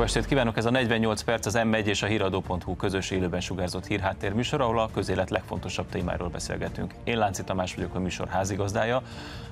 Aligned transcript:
Jó 0.00 0.06
estét 0.06 0.26
kívánok! 0.26 0.56
Ez 0.56 0.64
a 0.64 0.70
48 0.70 1.22
perc 1.22 1.46
az 1.46 1.58
M1 1.58 1.84
és 1.84 2.02
a 2.02 2.06
híradó.hu 2.06 2.76
közös 2.76 3.10
élőben 3.10 3.40
sugárzott 3.40 3.86
hírháttér 3.86 4.32
műsor, 4.32 4.60
ahol 4.60 4.78
a 4.78 4.90
közélet 4.94 5.30
legfontosabb 5.30 5.88
témáról 5.88 6.28
beszélgetünk. 6.28 6.94
Én 7.04 7.18
Lánci 7.18 7.44
Tamás 7.44 7.74
vagyok 7.74 7.94
a 7.94 7.98
műsor 7.98 8.28
házigazdája. 8.28 9.02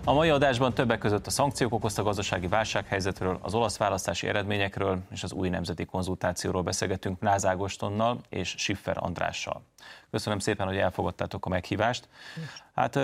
A 0.05 0.13
mai 0.13 0.29
adásban 0.29 0.75
többek 0.75 0.99
között 0.99 1.27
a 1.27 1.31
szankciók 1.31 1.73
okozta 1.73 2.03
gazdasági 2.03 2.47
válsághelyzetről, 2.47 3.39
az 3.43 3.55
olasz 3.55 3.77
választási 3.77 4.27
eredményekről 4.27 4.99
és 5.11 5.23
az 5.23 5.33
új 5.33 5.49
nemzeti 5.49 5.85
konzultációról 5.85 6.63
beszélgetünk 6.63 7.21
Náz 7.21 7.47
Ágostonnal 7.47 8.21
és 8.29 8.55
Schiffer 8.59 8.97
Andrással. 9.01 9.63
Köszönöm 10.11 10.39
szépen, 10.39 10.67
hogy 10.67 10.77
elfogadtátok 10.77 11.47
a 11.47 11.49
meghívást. 11.49 12.09
Hát 12.75 12.97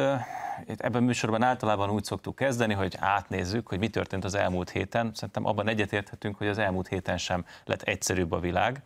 ebben 0.66 1.02
a 1.02 1.06
műsorban 1.06 1.42
általában 1.42 1.90
úgy 1.90 2.04
szoktuk 2.04 2.36
kezdeni, 2.36 2.74
hogy 2.74 2.96
átnézzük, 2.98 3.68
hogy 3.68 3.78
mi 3.78 3.88
történt 3.88 4.24
az 4.24 4.34
elmúlt 4.34 4.70
héten. 4.70 5.10
Szerintem 5.14 5.46
abban 5.46 5.68
egyetérthetünk, 5.68 6.36
hogy 6.36 6.48
az 6.48 6.58
elmúlt 6.58 6.88
héten 6.88 7.18
sem 7.18 7.44
lett 7.64 7.82
egyszerűbb 7.82 8.32
a 8.32 8.40
világ. 8.40 8.82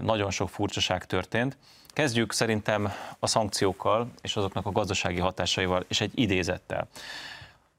Nagyon 0.00 0.30
sok 0.30 0.48
furcsaság 0.48 1.04
történt. 1.04 1.56
Kezdjük 1.88 2.32
szerintem 2.32 2.92
a 3.18 3.26
szankciókkal 3.26 4.10
és 4.22 4.36
azoknak 4.36 4.66
a 4.66 4.72
gazdasági 4.72 5.20
hatásaival 5.20 5.84
és 5.88 6.00
egy 6.00 6.12
idézettel. 6.14 6.88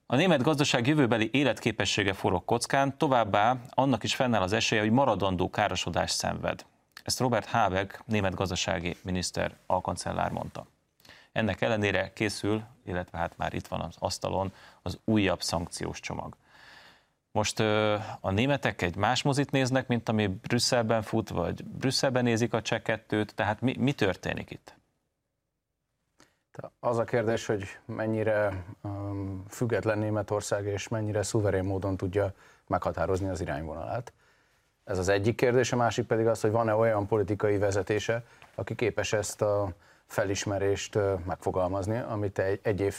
A 0.06 0.16
német 0.16 0.42
gazdaság 0.42 0.88
jövőbeli 0.88 1.30
életképessége 1.34 2.14
forog 2.14 2.46
kockán, 2.46 2.98
továbbá 2.98 3.58
annak 3.70 4.04
is 4.04 4.16
fennáll 4.16 4.42
az 4.42 4.54
esélye, 4.54 4.82
hogy 4.82 4.92
maradandó 4.92 5.50
károsodást 5.50 6.16
szenved. 6.16 6.66
Ezt 7.10 7.20
Robert 7.20 7.46
Habeck, 7.46 8.02
német 8.06 8.36
gazdasági 8.36 8.96
miniszter, 9.04 9.56
alkancellár 9.66 10.32
mondta. 10.32 10.66
Ennek 11.32 11.62
ellenére 11.62 12.14
készül, 12.14 12.64
illetve 12.86 13.18
hát 13.18 13.38
már 13.38 13.54
itt 13.54 13.68
van 13.68 13.82
az 13.82 13.96
asztalon 14.00 14.54
az 14.82 15.00
újabb 15.04 15.42
szankciós 15.42 16.00
csomag. 16.00 16.36
Most 17.32 17.60
a 18.20 18.32
németek 18.32 18.82
egy 18.82 18.96
más 18.96 19.22
mozit 19.22 19.52
néznek, 19.52 19.88
mint 19.88 20.10
ami 20.10 20.28
Brüsszelben 20.28 21.02
fut, 21.02 21.30
vagy 21.30 21.64
Brüsszelben 21.64 22.24
nézik 22.24 22.54
a 22.54 22.62
cseh 22.62 22.82
kettőt, 22.82 23.36
tehát 23.36 23.62
mi, 23.62 23.76
mi 23.78 23.94
történik 23.94 24.52
itt? 24.52 24.76
Az 26.80 26.98
a 26.98 27.04
kérdés, 27.04 27.46
hogy 27.46 27.64
mennyire 27.86 28.66
független 29.48 29.98
Németország 29.98 30.66
és 30.66 30.88
mennyire 30.88 31.24
szuverén 31.24 31.64
módon 31.64 31.98
tudja 31.98 32.34
meghatározni 32.68 33.30
az 33.30 33.42
irányvonalát. 33.42 34.14
Ez 34.90 34.98
az 34.98 35.10
egyik 35.10 35.36
kérdés, 35.36 35.72
a 35.72 35.76
másik 35.76 36.06
pedig 36.06 36.28
az, 36.28 36.42
hogy 36.42 36.52
van-e 36.52 36.74
olyan 36.74 37.08
politikai 37.08 37.58
vezetése, 37.58 38.24
aki 38.56 38.76
képes 38.76 39.14
ezt 39.14 39.42
a 39.42 39.72
felismerést 40.06 40.98
megfogalmazni, 41.26 41.98
amit 41.98 42.40
egy, 42.40 42.60
egy 42.64 42.80
év 42.80 42.96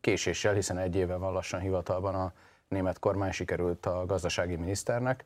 késéssel, 0.00 0.54
hiszen 0.54 0.78
egy 0.78 0.96
éve 0.96 1.16
van 1.16 1.32
lassan 1.32 1.60
hivatalban 1.60 2.14
a 2.14 2.32
német 2.68 2.98
kormány 2.98 3.30
sikerült 3.30 3.86
a 3.86 4.06
gazdasági 4.06 4.56
miniszternek. 4.56 5.24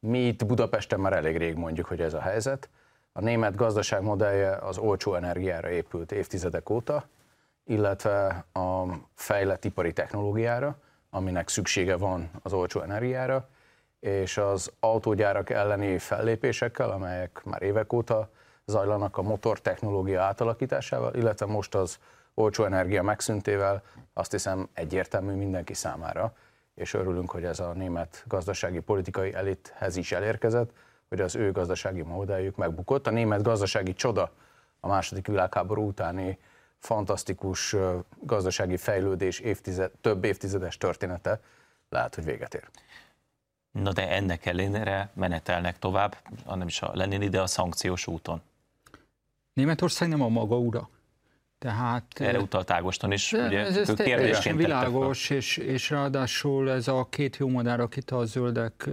Mi 0.00 0.18
itt 0.18 0.46
Budapesten 0.46 1.00
már 1.00 1.12
elég 1.12 1.36
rég 1.36 1.54
mondjuk, 1.54 1.86
hogy 1.86 2.00
ez 2.00 2.14
a 2.14 2.20
helyzet. 2.20 2.68
A 3.12 3.20
német 3.20 3.56
gazdaság 3.56 4.02
modellje 4.02 4.56
az 4.56 4.78
olcsó 4.78 5.14
energiára 5.14 5.70
épült 5.70 6.12
évtizedek 6.12 6.70
óta, 6.70 7.08
illetve 7.64 8.44
a 8.52 8.84
fejlett 9.14 9.64
ipari 9.64 9.92
technológiára, 9.92 10.78
aminek 11.10 11.48
szüksége 11.48 11.96
van 11.96 12.30
az 12.42 12.52
olcsó 12.52 12.80
energiára, 12.80 13.48
és 14.04 14.36
az 14.36 14.72
autógyárak 14.80 15.50
elleni 15.50 15.98
fellépésekkel, 15.98 16.90
amelyek 16.90 17.40
már 17.44 17.62
évek 17.62 17.92
óta 17.92 18.28
zajlanak 18.64 19.16
a 19.16 19.22
motor 19.22 19.60
technológia 19.60 20.22
átalakításával, 20.22 21.14
illetve 21.14 21.46
most 21.46 21.74
az 21.74 21.98
olcsó 22.34 22.64
energia 22.64 23.02
megszüntével, 23.02 23.82
azt 24.12 24.30
hiszem 24.30 24.68
egyértelmű 24.72 25.32
mindenki 25.32 25.74
számára, 25.74 26.34
és 26.74 26.94
örülünk, 26.94 27.30
hogy 27.30 27.44
ez 27.44 27.60
a 27.60 27.72
német 27.72 28.24
gazdasági 28.26 28.80
politikai 28.80 29.34
elithez 29.34 29.96
is 29.96 30.12
elérkezett, 30.12 30.70
hogy 31.08 31.20
az 31.20 31.34
ő 31.34 31.52
gazdasági 31.52 32.02
modelljük 32.02 32.56
megbukott. 32.56 33.06
A 33.06 33.10
német 33.10 33.42
gazdasági 33.42 33.92
csoda 33.92 34.30
a 34.80 34.88
második 34.88 35.26
világháború 35.26 35.86
utáni 35.86 36.38
fantasztikus 36.78 37.76
gazdasági 38.20 38.76
fejlődés 38.76 39.40
évtized, 39.40 39.90
több 40.00 40.24
évtizedes 40.24 40.78
története 40.78 41.40
lehet, 41.88 42.14
hogy 42.14 42.24
véget 42.24 42.54
ér. 42.54 42.68
Na 43.82 43.92
de 43.92 44.10
ennek 44.10 44.46
ellenére 44.46 45.10
menetelnek 45.14 45.78
tovább, 45.78 46.16
nem 46.54 46.66
is 46.66 46.82
a 46.82 46.90
Lenin 46.94 47.22
ide 47.22 47.40
a 47.40 47.46
szankciós 47.46 48.06
úton. 48.06 48.42
Németország 49.52 50.08
nem 50.08 50.22
a 50.22 50.28
maga 50.28 50.58
ura. 50.58 50.88
Tehát, 51.58 52.20
Erre 52.20 52.40
utalt 52.40 52.70
Ágoston 52.70 53.12
is, 53.12 53.32
ugye 53.32 53.58
ez, 53.58 53.76
ez 53.76 53.92
teljesen 53.96 54.56
világos, 54.56 55.30
és, 55.30 55.56
és 55.56 55.90
ráadásul 55.90 56.70
ez 56.70 56.88
a 56.88 57.06
két 57.10 57.36
jó 57.36 57.48
madár, 57.48 57.80
akit 57.80 58.10
a 58.10 58.24
zöldek 58.24 58.88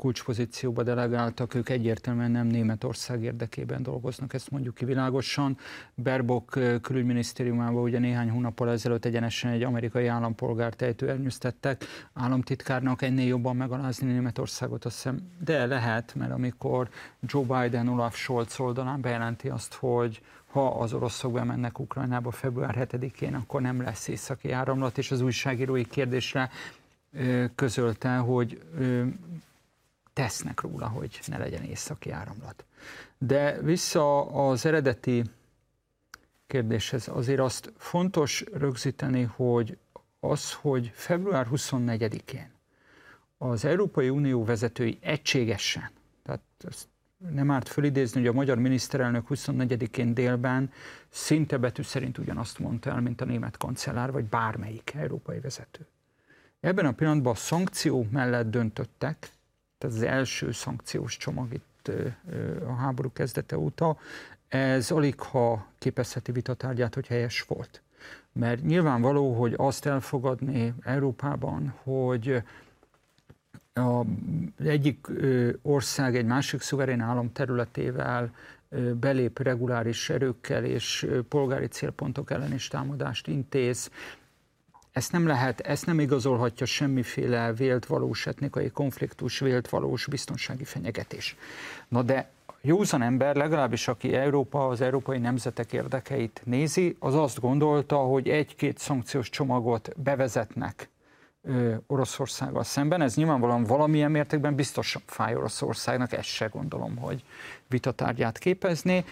kulcspozícióba 0.00 0.82
delegáltak, 0.82 1.54
ők 1.54 1.68
egyértelműen 1.68 2.30
nem 2.30 2.46
Németország 2.46 3.22
érdekében 3.22 3.82
dolgoznak, 3.82 4.34
ezt 4.34 4.50
mondjuk 4.50 4.74
ki 4.74 4.84
világosan. 4.84 5.58
Berbok 5.94 6.58
külügyminisztériumában 6.82 7.82
ugye 7.82 7.98
néhány 7.98 8.30
hónappal 8.30 8.70
ezelőtt 8.70 9.04
egyenesen 9.04 9.50
egy 9.50 9.62
amerikai 9.62 10.06
állampolgárt 10.06 10.82
ejtőernyőztettek, 10.82 11.84
államtitkárnak 12.12 13.02
ennél 13.02 13.26
jobban 13.26 13.56
megalázni 13.56 14.12
Németországot, 14.12 14.84
azt 14.84 14.94
hiszem, 14.94 15.20
de 15.44 15.66
lehet, 15.66 16.14
mert 16.14 16.32
amikor 16.32 16.88
Joe 17.20 17.44
Biden 17.62 17.88
Olaf 17.88 18.16
Scholz 18.16 18.60
oldalán 18.60 19.00
bejelenti 19.00 19.48
azt, 19.48 19.74
hogy 19.74 20.22
ha 20.46 20.68
az 20.68 20.92
oroszok 20.92 21.32
bemennek 21.32 21.78
Ukrajnába 21.78 22.30
február 22.30 22.88
7-én, 22.90 23.34
akkor 23.34 23.60
nem 23.60 23.82
lesz 23.82 24.08
északi 24.08 24.52
áramlat, 24.52 24.98
és 24.98 25.10
az 25.10 25.20
újságírói 25.20 25.84
kérdésre 25.84 26.50
közölte, 27.54 28.16
hogy 28.16 28.62
tesznek 30.20 30.60
róla, 30.60 30.88
hogy 30.88 31.20
ne 31.26 31.38
legyen 31.38 31.62
északi 31.62 32.10
áramlat. 32.10 32.64
De 33.18 33.60
vissza 33.62 34.26
az 34.26 34.66
eredeti 34.66 35.22
kérdéshez, 36.46 37.08
azért 37.08 37.40
azt 37.40 37.72
fontos 37.76 38.44
rögzíteni, 38.52 39.22
hogy 39.22 39.78
az, 40.20 40.52
hogy 40.52 40.90
február 40.94 41.46
24-én 41.52 42.50
az 43.38 43.64
Európai 43.64 44.08
Unió 44.08 44.44
vezetői 44.44 44.98
egységesen, 45.00 45.90
tehát 46.22 46.42
ezt 46.68 46.88
nem 47.32 47.50
árt 47.50 47.68
fölidézni, 47.68 48.20
hogy 48.20 48.28
a 48.28 48.32
magyar 48.32 48.58
miniszterelnök 48.58 49.26
24-én 49.28 50.14
délben 50.14 50.72
szinte 51.08 51.56
betű 51.56 51.82
szerint 51.82 52.18
ugyanazt 52.18 52.58
mondta 52.58 52.90
el, 52.90 53.00
mint 53.00 53.20
a 53.20 53.24
német 53.24 53.56
kancellár, 53.56 54.12
vagy 54.12 54.24
bármelyik 54.24 54.94
európai 54.94 55.40
vezető. 55.40 55.86
Ebben 56.60 56.86
a 56.86 56.92
pillanatban 56.92 57.32
a 57.32 57.36
szankció 57.36 58.06
mellett 58.10 58.50
döntöttek, 58.50 59.38
tehát 59.80 59.96
az 59.96 60.02
első 60.02 60.52
szankciós 60.52 61.16
csomag 61.16 61.52
itt 61.52 61.90
a 62.66 62.72
háború 62.72 63.12
kezdete 63.12 63.58
óta, 63.58 63.96
ez 64.48 64.90
alig 64.90 65.20
ha 65.20 65.66
képezheti 65.78 66.32
vitatárgyát, 66.32 66.94
hogy 66.94 67.06
helyes 67.06 67.42
volt. 67.42 67.82
Mert 68.32 68.62
nyilvánvaló, 68.62 69.32
hogy 69.32 69.54
azt 69.56 69.86
elfogadni 69.86 70.74
Európában, 70.82 71.74
hogy 71.82 72.42
a 73.74 74.02
egyik 74.64 75.06
ország 75.62 76.16
egy 76.16 76.24
másik 76.26 76.60
szuverén 76.60 77.00
állam 77.00 77.32
területével 77.32 78.34
belép 79.00 79.38
reguláris 79.38 80.10
erőkkel 80.10 80.64
és 80.64 81.06
polgári 81.28 81.66
célpontok 81.66 82.30
ellen 82.30 82.52
is 82.52 82.68
támadást 82.68 83.26
intéz, 83.26 83.90
ezt 85.00 85.12
nem 85.12 85.26
lehet, 85.26 85.60
ezt 85.60 85.86
nem 85.86 86.00
igazolhatja 86.00 86.66
semmiféle 86.66 87.52
vélt 87.52 87.86
valós 87.86 88.26
etnikai 88.26 88.70
konfliktus, 88.70 89.38
vélt 89.38 89.68
valós 89.68 90.06
biztonsági 90.06 90.64
fenyegetés. 90.64 91.36
Na 91.88 92.02
de 92.02 92.30
józan 92.60 93.02
ember, 93.02 93.36
legalábbis 93.36 93.88
aki 93.88 94.14
Európa, 94.14 94.68
az 94.68 94.80
európai 94.80 95.18
nemzetek 95.18 95.72
érdekeit 95.72 96.42
nézi, 96.44 96.96
az 96.98 97.14
azt 97.14 97.40
gondolta, 97.40 97.96
hogy 97.96 98.28
egy-két 98.28 98.78
szankciós 98.78 99.30
csomagot 99.30 99.90
bevezetnek 99.96 100.88
Oroszországgal 101.86 102.64
szemben. 102.64 103.00
Ez 103.00 103.14
nyilvánvalóan 103.14 103.64
valamilyen 103.64 104.10
mértékben 104.10 104.54
biztos 104.54 104.96
fáj 105.06 105.34
Oroszországnak, 105.34 106.12
ezt 106.12 106.28
se 106.28 106.46
gondolom, 106.46 106.96
hogy 106.96 107.24
vitatárgyát 107.68 108.38
képezni, 108.38 109.04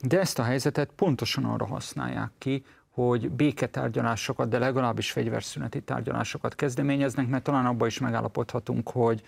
de 0.00 0.20
ezt 0.20 0.38
a 0.38 0.42
helyzetet 0.42 0.90
pontosan 0.96 1.44
arra 1.44 1.66
használják 1.66 2.30
ki, 2.38 2.64
hogy 2.96 3.30
béketárgyalásokat, 3.30 4.48
de 4.48 4.58
legalábbis 4.58 5.10
fegyverszüneti 5.10 5.80
tárgyalásokat 5.80 6.54
kezdeményeznek, 6.54 7.28
mert 7.28 7.42
talán 7.42 7.66
abban 7.66 7.88
is 7.88 7.98
megállapodhatunk, 7.98 8.90
hogy 8.90 9.22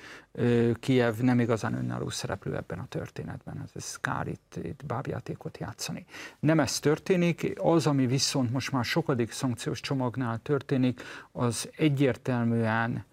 Kiev 0.81 1.15
nem 1.15 1.41
igazán 1.41 1.75
önálló 1.75 2.09
szereplő 2.09 2.56
ebben 2.56 2.79
a 2.79 2.87
történetben. 2.88 3.61
Ez, 3.65 3.70
ez 3.75 3.97
kár 3.97 4.26
itt, 4.26 4.59
itt 4.62 4.87
bábjátékot 4.87 5.59
játszani. 5.59 6.05
Nem 6.41 6.61
ez 6.61 6.79
történik, 6.79 7.53
az, 7.56 7.87
ami 7.87 8.06
viszont 8.06 8.53
most 8.53 8.73
már 8.73 8.85
sokadik 8.85 9.31
szankciós 9.31 9.81
csomagnál 9.81 10.38
történik, 10.38 11.03
az 11.32 11.71
egyértelműen 11.76 13.05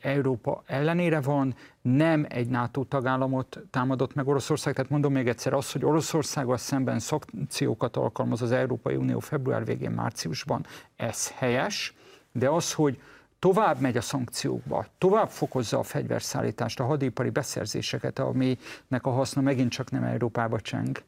Európa 0.00 0.62
ellenére 0.66 1.20
van, 1.20 1.54
nem 1.82 2.26
egy 2.28 2.48
NATO 2.48 2.84
tagállamot 2.84 3.58
támadott 3.70 4.14
meg 4.14 4.28
Oroszország, 4.28 4.74
tehát 4.74 4.90
mondom 4.90 5.12
még 5.12 5.28
egyszer 5.28 5.52
az, 5.52 5.72
hogy 5.72 5.84
Oroszországgal 5.84 6.56
szemben 6.56 6.98
szankciókat 6.98 7.96
alkalmaz 7.96 8.42
az 8.42 8.52
Európai 8.52 8.96
Unió 8.96 9.18
február 9.18 9.64
végén, 9.64 9.90
márciusban, 9.90 10.66
ez 10.96 11.30
helyes, 11.30 11.94
de 12.32 12.48
az, 12.48 12.72
hogy 12.72 13.00
tovább 13.38 13.80
megy 13.80 13.96
a 13.96 14.00
szankciókba, 14.00 14.86
tovább 14.98 15.28
fokozza 15.28 15.78
a 15.78 15.82
fegyverszállítást, 15.82 16.80
a 16.80 16.84
hadipari 16.84 17.30
beszerzéseket, 17.30 18.18
aminek 18.18 19.00
a 19.02 19.10
haszna 19.10 19.40
megint 19.40 19.70
csak 19.70 19.90
nem 19.90 20.02
Európába 20.04 20.60
cseng, 20.60 21.02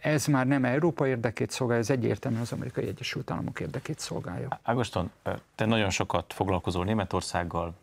ez 0.00 0.26
már 0.26 0.46
nem 0.46 0.64
Európa 0.64 1.06
érdekét 1.06 1.50
szolgálja, 1.50 1.82
ez 1.82 1.90
egyértelműen 1.90 2.42
az 2.42 2.52
Amerikai 2.52 2.86
Egyesült 2.86 3.30
Államok 3.30 3.60
érdekét 3.60 3.98
szolgálja. 3.98 4.60
Ágoston, 4.62 5.10
te 5.54 5.64
nagyon 5.64 5.90
sokat 5.90 6.32
foglalkozol 6.32 6.84
Németországgal, 6.84 7.74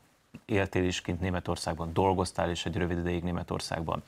éltél 0.45 0.83
is 0.83 1.01
kint 1.01 1.19
Németországban, 1.19 1.93
dolgoztál 1.93 2.49
is 2.49 2.65
egy 2.65 2.75
rövid 2.75 2.97
ideig 2.97 3.23
Németországban. 3.23 4.03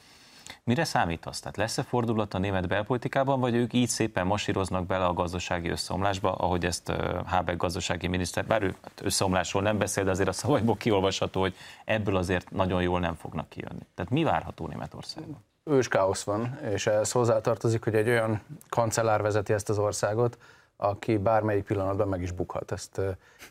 Mire 0.63 0.83
számítasz? 0.83 1.39
Tehát 1.39 1.57
lesz-e 1.57 1.83
fordulat 1.83 2.33
a 2.33 2.37
német 2.37 2.67
belpolitikában, 2.67 3.39
vagy 3.39 3.55
ők 3.55 3.73
így 3.73 3.87
szépen 3.87 4.27
masíroznak 4.27 4.85
bele 4.85 5.05
a 5.05 5.13
gazdasági 5.13 5.69
összeomlásba, 5.69 6.31
ahogy 6.35 6.65
ezt 6.65 6.91
Habeck 7.25 7.57
gazdasági 7.57 8.07
miniszter, 8.07 8.45
bár 8.45 8.63
ő 8.63 8.75
hát 8.81 9.01
összeomlásról 9.01 9.63
nem 9.63 9.77
beszél, 9.77 10.03
de 10.03 10.11
azért 10.11 10.29
a 10.29 10.31
szavaiból 10.31 10.75
kiolvasható, 10.75 11.41
hogy 11.41 11.55
ebből 11.85 12.15
azért 12.15 12.51
nagyon 12.51 12.81
jól 12.81 12.99
nem 12.99 13.15
fognak 13.15 13.49
kijönni. 13.49 13.85
Tehát 13.95 14.11
mi 14.11 14.23
várható 14.23 14.67
Németországban? 14.67 15.43
Ős 15.65 15.87
káosz 15.87 16.23
van, 16.23 16.59
és 16.71 16.87
ez 16.87 17.11
hozzátartozik, 17.11 17.83
hogy 17.83 17.95
egy 17.95 18.09
olyan 18.09 18.41
kancellár 18.69 19.21
vezeti 19.21 19.53
ezt 19.53 19.69
az 19.69 19.77
országot, 19.77 20.37
aki 20.77 21.17
bármelyik 21.17 21.63
pillanatban 21.63 22.07
meg 22.07 22.21
is 22.21 22.31
bukhat. 22.31 22.71
Ezt 22.71 23.01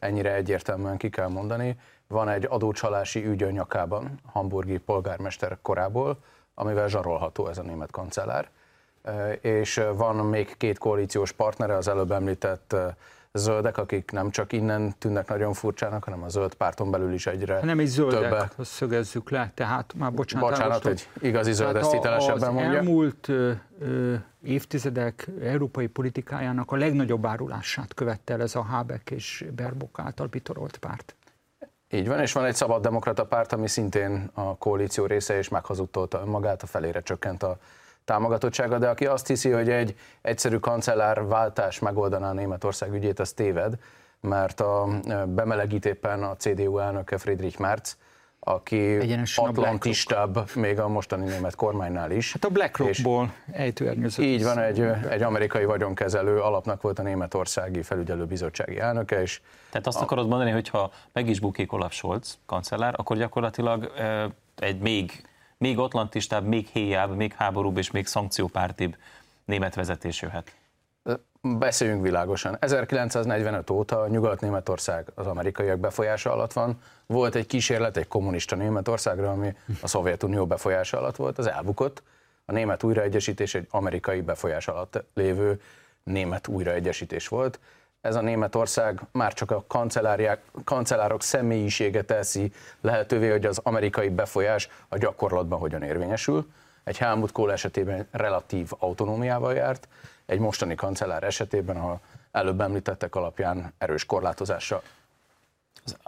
ennyire 0.00 0.34
egyértelműen 0.34 0.96
ki 0.96 1.10
kell 1.10 1.28
mondani. 1.28 1.78
Van 2.06 2.28
egy 2.28 2.46
adócsalási 2.50 3.26
ügy 3.26 3.42
a 3.42 3.50
nyakában, 3.50 4.20
hamburgi 4.32 4.78
polgármester 4.78 5.58
korából, 5.62 6.18
amivel 6.54 6.88
zsarolható 6.88 7.48
ez 7.48 7.58
a 7.58 7.62
német 7.62 7.90
kancellár. 7.90 8.50
És 9.40 9.82
van 9.94 10.16
még 10.16 10.56
két 10.56 10.78
koalíciós 10.78 11.32
partnere, 11.32 11.76
az 11.76 11.88
előbb 11.88 12.10
említett 12.10 12.76
zöldek, 13.32 13.76
akik 13.78 14.10
nem 14.10 14.30
csak 14.30 14.52
innen 14.52 14.94
tűnnek 14.98 15.28
nagyon 15.28 15.52
furcsának, 15.52 16.04
hanem 16.04 16.22
a 16.22 16.28
zöld 16.28 16.54
párton 16.54 16.90
belül 16.90 17.12
is 17.12 17.26
egyre 17.26 17.60
Nem 17.62 17.80
is 17.80 17.88
zöldek, 17.88 18.20
többek. 18.20 18.52
azt 18.56 18.70
szögezzük 18.70 19.30
le, 19.30 19.50
tehát 19.54 19.94
már 19.96 20.12
bocsánat. 20.12 20.48
Bocsánat, 20.48 20.86
egy 20.86 21.08
igazi 21.20 21.52
zöld 21.52 21.76
ezt 21.76 21.92
hitelesebben 21.92 22.52
mondja. 22.52 22.76
elmúlt 22.76 23.28
ö, 23.28 23.52
ö, 23.80 24.14
évtizedek 24.42 25.28
európai 25.42 25.86
politikájának 25.86 26.70
a 26.72 26.76
legnagyobb 26.76 27.26
árulását 27.26 27.94
követte 27.94 28.32
el 28.32 28.42
ez 28.42 28.54
a 28.54 28.62
Habeck 28.62 29.10
és 29.10 29.44
Berbok 29.56 29.98
által 29.98 30.26
bitorolt 30.26 30.76
párt. 30.76 31.14
Így 31.90 32.08
van, 32.08 32.20
és 32.20 32.32
van 32.32 32.44
egy 32.44 32.54
szabaddemokrata 32.54 33.24
párt, 33.26 33.52
ami 33.52 33.68
szintén 33.68 34.30
a 34.34 34.56
koalíció 34.56 35.06
része, 35.06 35.36
és 35.38 35.48
meghazudtolta 35.48 36.24
magát, 36.24 36.62
a 36.62 36.66
felére 36.66 37.00
csökkent 37.02 37.42
a 37.42 37.58
támogatottsága, 38.04 38.78
de 38.78 38.88
aki 38.88 39.06
azt 39.06 39.26
hiszi, 39.26 39.50
hogy 39.50 39.68
egy 39.68 39.96
egyszerű 40.22 40.56
kancellárváltás 40.56 41.78
megoldaná 41.78 42.28
a 42.28 42.32
Németország 42.32 42.92
ügyét, 42.92 43.18
az 43.20 43.32
téved, 43.32 43.74
mert 44.20 44.60
a 44.60 44.88
bemelegít 45.26 45.86
éppen 45.86 46.22
a 46.22 46.36
CDU 46.36 46.78
elnöke 46.78 47.18
Friedrich 47.18 47.58
Merz, 47.58 47.96
aki 48.44 48.76
Egyenesen 48.76 49.44
atlantistább 49.44 50.36
a 50.36 50.44
még 50.54 50.78
a 50.78 50.88
mostani 50.88 51.28
német 51.28 51.54
kormánynál 51.54 52.10
is. 52.10 52.32
Hát 52.32 52.44
a 52.44 52.48
BlackRockból 52.48 53.32
ejtőernyőzött. 53.52 54.24
Így 54.24 54.44
van, 54.44 54.58
egy, 54.58 54.80
egy 55.08 55.22
amerikai 55.22 55.64
vagyonkezelő 55.64 56.40
alapnak 56.40 56.82
volt 56.82 56.98
a 56.98 57.02
németországi 57.02 57.82
felügyelőbizottsági 57.82 58.78
elnöke, 58.78 59.20
és 59.20 59.40
Tehát 59.70 59.86
azt 59.86 59.98
a... 59.98 60.02
akarod 60.02 60.28
mondani, 60.28 60.50
hogy 60.50 60.68
ha 60.68 60.90
meg 61.12 61.28
is 61.28 61.40
bukik 61.40 61.72
Olaf 61.72 61.92
Scholz 61.92 62.38
kancellár, 62.46 62.94
akkor 62.96 63.16
gyakorlatilag 63.16 63.92
egy 64.56 64.78
még 64.78 65.22
még 65.62 65.78
atlantistább, 65.78 66.46
még 66.46 66.66
héjább, 66.66 67.16
még 67.16 67.32
háborúbb 67.32 67.76
és 67.76 67.90
még 67.90 68.06
szankciópártibb 68.06 68.96
német 69.44 69.74
vezetés 69.74 70.22
jöhet? 70.22 70.56
Beszéljünk 71.40 72.02
világosan. 72.02 72.56
1945 72.60 73.70
óta 73.70 74.06
Nyugat-Németország 74.08 75.12
az 75.14 75.26
amerikaiak 75.26 75.78
befolyása 75.78 76.32
alatt 76.32 76.52
van. 76.52 76.78
Volt 77.06 77.34
egy 77.34 77.46
kísérlet 77.46 77.96
egy 77.96 78.08
kommunista 78.08 78.56
Németországra, 78.56 79.30
ami 79.30 79.54
a 79.82 79.86
Szovjetunió 79.86 80.46
befolyása 80.46 80.98
alatt 80.98 81.16
volt, 81.16 81.38
az 81.38 81.46
elbukott. 81.46 82.02
A 82.44 82.52
német 82.52 82.82
újraegyesítés 82.82 83.54
egy 83.54 83.66
amerikai 83.70 84.20
befolyás 84.20 84.68
alatt 84.68 85.04
lévő 85.14 85.60
német 86.04 86.48
újraegyesítés 86.48 87.28
volt 87.28 87.60
ez 88.02 88.14
a 88.14 88.20
Németország 88.20 89.00
már 89.12 89.32
csak 89.32 89.50
a 89.50 89.64
kancellárok 90.64 91.22
személyisége 91.22 92.02
teszi 92.02 92.52
lehetővé, 92.80 93.30
hogy 93.30 93.46
az 93.46 93.60
amerikai 93.62 94.08
befolyás 94.08 94.68
a 94.88 94.98
gyakorlatban 94.98 95.58
hogyan 95.58 95.82
érvényesül. 95.82 96.46
Egy 96.84 96.98
Helmut 96.98 97.32
Kohl 97.32 97.52
esetében 97.52 98.08
relatív 98.10 98.70
autonómiával 98.78 99.54
járt, 99.54 99.88
egy 100.26 100.38
mostani 100.38 100.74
kancellár 100.74 101.22
esetében, 101.22 101.76
a 101.76 102.00
előbb 102.32 102.60
említettek 102.60 103.14
alapján 103.14 103.72
erős 103.78 104.06
korlátozása 104.06 104.82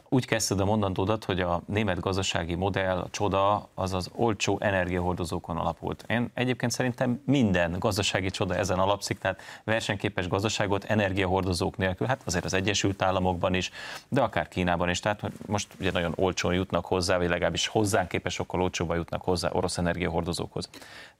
úgy 0.09 0.26
kezdted 0.26 0.61
a 0.61 0.65
mondandódat, 0.65 1.25
hogy 1.25 1.41
a 1.41 1.62
német 1.67 2.00
gazdasági 2.00 2.55
modell, 2.55 2.99
a 2.99 3.09
csoda, 3.11 3.69
az 3.75 3.93
az 3.93 4.11
olcsó 4.15 4.59
energiahordozókon 4.61 5.56
alapult. 5.56 6.05
Én 6.09 6.31
egyébként 6.35 6.73
szerintem 6.73 7.23
minden 7.26 7.79
gazdasági 7.79 8.31
csoda 8.31 8.55
ezen 8.55 8.79
alapszik, 8.79 9.19
tehát 9.19 9.41
versenyképes 9.65 10.29
gazdaságot 10.29 10.85
energiahordozók 10.85 11.76
nélkül, 11.76 12.06
hát 12.06 12.23
azért 12.25 12.44
az 12.44 12.55
Egyesült 12.55 13.03
Államokban 13.03 13.55
is, 13.55 13.71
de 14.09 14.21
akár 14.21 14.49
Kínában 14.49 14.88
is, 14.88 15.00
tehát 15.00 15.23
most 15.47 15.69
ugye 15.81 15.91
nagyon 15.91 16.12
olcsón 16.17 16.55
jutnak 16.55 16.85
hozzá, 16.85 17.17
vagy 17.17 17.29
legalábbis 17.29 17.67
hozzánk 17.67 18.09
képes 18.09 18.32
sokkal 18.32 18.62
olcsóban 18.62 18.97
jutnak 18.97 19.23
hozzá 19.23 19.50
orosz 19.53 19.79
energiahordozókhoz. 19.79 20.69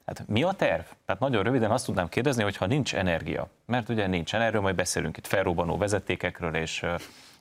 Tehát 0.05 0.29
mi 0.29 0.43
a 0.43 0.51
terv? 0.51 0.83
Tehát 1.05 1.21
nagyon 1.21 1.43
röviden 1.43 1.71
azt 1.71 1.85
tudnám 1.85 2.09
kérdezni, 2.09 2.43
hogy 2.43 2.57
ha 2.57 2.65
nincs 2.65 2.95
energia, 2.95 3.47
mert 3.65 3.89
ugye 3.89 4.07
nincsen, 4.07 4.41
erről 4.41 4.61
majd 4.61 4.75
beszélünk 4.75 5.17
itt 5.17 5.27
felrobbanó 5.27 5.77
vezetékekről 5.77 6.55
és 6.55 6.85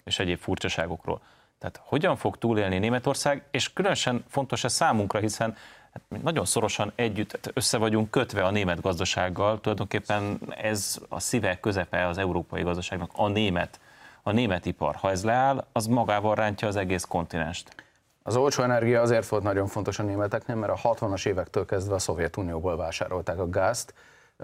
és 0.04 0.18
egyéb 0.18 0.38
furcsaságokról. 0.38 1.20
Tehát 1.58 1.80
hogyan 1.84 2.16
fog 2.16 2.38
túlélni 2.38 2.78
Németország, 2.78 3.44
és 3.50 3.72
különösen 3.72 4.24
fontos 4.28 4.64
ez 4.64 4.72
számunkra, 4.72 5.18
hiszen 5.18 5.56
hát 5.92 6.22
nagyon 6.22 6.44
szorosan 6.44 6.92
együtt 6.94 7.50
össze 7.54 7.78
vagyunk 7.78 8.10
kötve 8.10 8.44
a 8.44 8.50
német 8.50 8.80
gazdasággal, 8.80 9.60
tulajdonképpen 9.60 10.38
ez 10.56 10.98
a 11.08 11.20
szíve 11.20 11.60
közepe 11.60 12.06
az 12.06 12.18
európai 12.18 12.62
gazdaságnak, 12.62 13.10
a 13.14 13.28
német, 13.28 13.80
a 14.22 14.32
német 14.32 14.66
ipar. 14.66 14.94
Ha 14.94 15.10
ez 15.10 15.24
leáll, 15.24 15.66
az 15.72 15.86
magával 15.86 16.34
rántja 16.34 16.68
az 16.68 16.76
egész 16.76 17.04
kontinenst. 17.04 17.74
Az 18.22 18.36
olcsó 18.36 18.62
energia 18.62 19.00
azért 19.00 19.28
volt 19.28 19.42
nagyon 19.42 19.66
fontos 19.66 19.98
a 19.98 20.02
németeknél, 20.02 20.56
mert 20.56 20.72
a 20.72 20.94
60-as 20.94 21.26
évektől 21.26 21.64
kezdve 21.64 21.94
a 21.94 21.98
Szovjetunióból 21.98 22.76
vásárolták 22.76 23.38
a 23.38 23.50
gázt, 23.50 23.94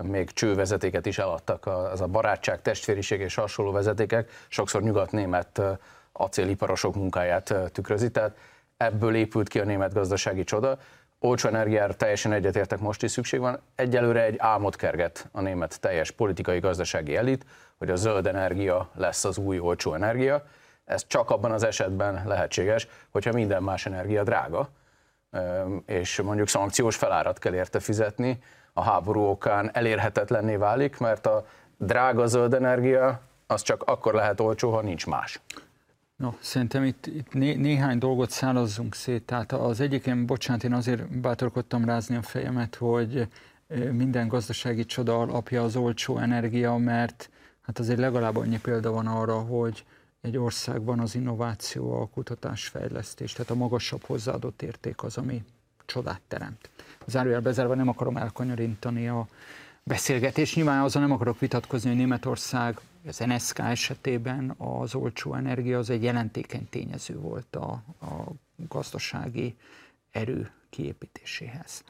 még 0.02 0.30
csővezetéket 0.30 1.06
is 1.06 1.18
eladtak, 1.18 1.66
az 1.66 2.00
a 2.00 2.06
barátság, 2.06 2.62
testvériség 2.62 3.20
és 3.20 3.34
hasonló 3.34 3.72
vezetékek, 3.72 4.30
sokszor 4.48 4.82
nyugat-német 4.82 5.62
acéliparosok 6.12 6.94
munkáját 6.94 7.54
tükrözi, 7.72 8.10
tehát 8.10 8.36
ebből 8.76 9.14
épült 9.14 9.48
ki 9.48 9.60
a 9.60 9.64
német 9.64 9.94
gazdasági 9.94 10.44
csoda. 10.44 10.78
Olcsó 11.18 11.48
energiára 11.48 11.94
teljesen 11.94 12.32
egyetértek, 12.32 12.78
most 12.78 13.02
is 13.02 13.10
szükség 13.10 13.40
van. 13.40 13.60
Egyelőre 13.74 14.22
egy 14.22 14.34
álmot 14.38 14.76
kerget 14.76 15.28
a 15.32 15.40
német 15.40 15.80
teljes 15.80 16.10
politikai 16.10 16.58
gazdasági 16.58 17.16
elit, 17.16 17.44
hogy 17.78 17.90
a 17.90 17.96
zöld 17.96 18.26
energia 18.26 18.90
lesz 18.94 19.24
az 19.24 19.38
új 19.38 19.58
olcsó 19.58 19.94
energia. 19.94 20.44
Ez 20.84 21.06
csak 21.06 21.30
abban 21.30 21.52
az 21.52 21.62
esetben 21.62 22.22
lehetséges, 22.26 22.88
hogyha 23.10 23.32
minden 23.32 23.62
más 23.62 23.86
energia 23.86 24.22
drága, 24.22 24.68
és 25.86 26.20
mondjuk 26.20 26.48
szankciós 26.48 26.96
felárat 26.96 27.38
kell 27.38 27.54
érte 27.54 27.80
fizetni, 27.80 28.38
a 28.80 28.82
háború 28.82 29.20
okán 29.20 29.70
elérhetetlenné 29.72 30.56
válik, 30.56 30.98
mert 30.98 31.26
a 31.26 31.46
drága 31.76 32.26
zöld 32.26 32.54
energia 32.54 33.20
az 33.46 33.62
csak 33.62 33.82
akkor 33.82 34.14
lehet 34.14 34.40
olcsó, 34.40 34.72
ha 34.72 34.80
nincs 34.80 35.06
más. 35.06 35.40
No, 36.16 36.32
szerintem 36.40 36.84
itt, 36.84 37.06
itt 37.06 37.32
né, 37.32 37.54
néhány 37.54 37.98
dolgot 37.98 38.30
szállazzunk 38.30 38.94
szét. 38.94 39.22
Tehát 39.22 39.52
az 39.52 39.80
egyiken, 39.80 40.26
bocsánat, 40.26 40.64
én 40.64 40.72
azért 40.72 41.20
bátorkodtam 41.20 41.84
rázni 41.84 42.16
a 42.16 42.22
fejemet, 42.22 42.74
hogy 42.74 43.28
minden 43.92 44.28
gazdasági 44.28 44.84
csoda 44.84 45.20
alapja 45.20 45.62
az 45.62 45.76
olcsó 45.76 46.18
energia, 46.18 46.76
mert 46.76 47.30
hát 47.60 47.78
azért 47.78 47.98
legalább 47.98 48.36
annyi 48.36 48.58
példa 48.58 48.90
van 48.90 49.06
arra, 49.06 49.38
hogy 49.38 49.84
egy 50.20 50.36
országban 50.36 51.00
az 51.00 51.14
innováció, 51.14 52.00
a 52.00 52.08
kutatás, 52.08 52.66
fejlesztés, 52.66 53.32
tehát 53.32 53.50
a 53.50 53.54
magasabb 53.54 54.04
hozzáadott 54.04 54.62
érték 54.62 55.02
az, 55.02 55.16
ami 55.16 55.44
csodát 55.86 56.20
teremt 56.28 56.70
zárójel 57.06 57.40
bezárva 57.40 57.74
nem 57.74 57.88
akarom 57.88 58.16
elkanyarintani 58.16 59.08
a 59.08 59.26
beszélgetés. 59.82 60.54
Nyilván 60.54 60.82
azon 60.82 61.02
nem 61.02 61.12
akarok 61.12 61.38
vitatkozni, 61.38 61.88
hogy 61.88 61.98
Németország 61.98 62.80
az 63.06 63.18
NSK 63.18 63.58
esetében 63.58 64.54
az 64.58 64.94
olcsó 64.94 65.34
energia 65.34 65.78
az 65.78 65.90
egy 65.90 66.02
jelentékeny 66.02 66.68
tényező 66.70 67.18
volt 67.18 67.56
a, 67.56 67.82
a 68.00 68.32
gazdasági 68.68 69.56
erő 70.10 70.50
kiépítéséhez. 70.70 71.84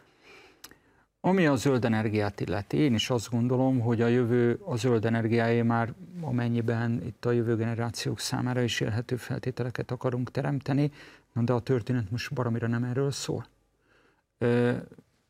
Ami 1.21 1.47
a 1.47 1.57
zöld 1.57 1.85
energiát 1.85 2.41
illeti, 2.41 2.77
én 2.77 2.95
is 2.95 3.11
azt 3.11 3.31
gondolom, 3.31 3.81
hogy 3.81 4.01
a 4.01 4.07
jövő 4.07 4.61
a 4.65 4.77
zöld 4.77 5.05
energiáé 5.05 5.63
már 5.63 5.95
amennyiben 6.21 7.03
itt 7.07 7.25
a 7.25 7.31
jövő 7.31 7.57
generációk 7.57 8.21
számára 8.21 8.63
is 8.63 8.81
élhető 8.81 9.17
feltételeket 9.17 9.91
akarunk 9.91 10.31
teremteni, 10.31 10.93
de 11.35 11.53
a 11.53 11.61
történet 11.61 12.11
most 12.11 12.35
baromira 12.35 12.67
nem 12.67 12.85
erről 12.85 13.11
szól. 13.11 13.47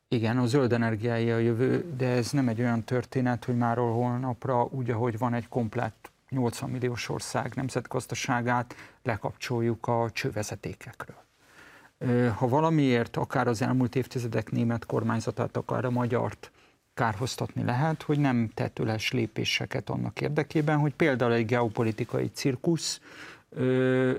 Igen, 0.08 0.38
a 0.38 0.46
zöld 0.46 0.72
energiái 0.72 1.30
a 1.30 1.38
jövő, 1.38 1.94
de 1.96 2.08
ez 2.08 2.30
nem 2.30 2.48
egy 2.48 2.60
olyan 2.60 2.84
történet, 2.84 3.44
hogy 3.44 3.56
máról 3.56 3.92
holnapra, 3.92 4.64
úgy, 4.64 4.90
ahogy 4.90 5.18
van 5.18 5.34
egy 5.34 5.48
komplett 5.48 6.10
80 6.28 6.70
milliós 6.70 7.08
ország 7.08 7.54
nemzetgazdaságát 7.54 8.74
lekapcsoljuk 9.02 9.86
a 9.86 10.10
csővezetékekről. 10.12 11.16
Ha 12.34 12.48
valamiért 12.48 13.16
akár 13.16 13.48
az 13.48 13.62
elmúlt 13.62 13.96
évtizedek 13.96 14.50
német 14.50 14.86
kormányzatát, 14.86 15.56
akár 15.56 15.84
a 15.84 15.90
magyart 15.90 16.50
kárhoztatni 16.94 17.62
lehet, 17.64 18.02
hogy 18.02 18.18
nem 18.18 18.50
tetőles 18.54 19.12
lépéseket 19.12 19.90
annak 19.90 20.20
érdekében, 20.20 20.78
hogy 20.78 20.94
például 20.94 21.32
egy 21.32 21.46
geopolitikai 21.46 22.30
cirkusz 22.32 23.00
ö, 23.50 23.62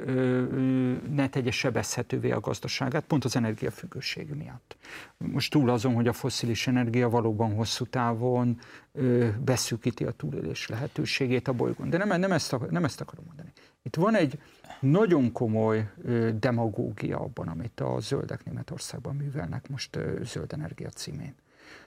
ö, 0.05 0.95
ne 1.09 1.29
tegye 1.29 1.51
sebezhetővé 1.51 2.31
a 2.31 2.39
gazdaságát, 2.39 3.03
pont 3.03 3.25
az 3.25 3.35
energiafüggőség 3.35 4.29
miatt. 4.29 4.77
Most 5.17 5.51
túl 5.51 5.69
azon, 5.69 5.93
hogy 5.93 6.07
a 6.07 6.13
foszilis 6.13 6.67
energia 6.67 7.09
valóban 7.09 7.55
hosszú 7.55 7.85
távon 7.85 8.59
ö, 8.91 9.29
beszűkíti 9.43 10.03
a 10.03 10.11
túlélés 10.11 10.67
lehetőségét 10.67 11.47
a 11.47 11.53
bolygón. 11.53 11.89
De 11.89 11.97
nem, 11.97 12.19
nem, 12.19 12.31
ezt, 12.31 12.69
nem 12.69 12.83
ezt 12.83 13.01
akarom 13.01 13.25
mondani. 13.25 13.51
Itt 13.81 13.95
van 13.95 14.15
egy 14.15 14.39
nagyon 14.79 15.31
komoly 15.31 15.89
ö, 16.03 16.29
demagógia 16.39 17.19
abban, 17.19 17.47
amit 17.47 17.79
a 17.79 17.99
zöldek 17.99 18.45
Németországban 18.45 19.15
művelnek 19.15 19.69
most 19.69 19.95
ö, 19.95 20.19
zöld 20.23 20.53
energia 20.53 20.89
címén. 20.89 21.35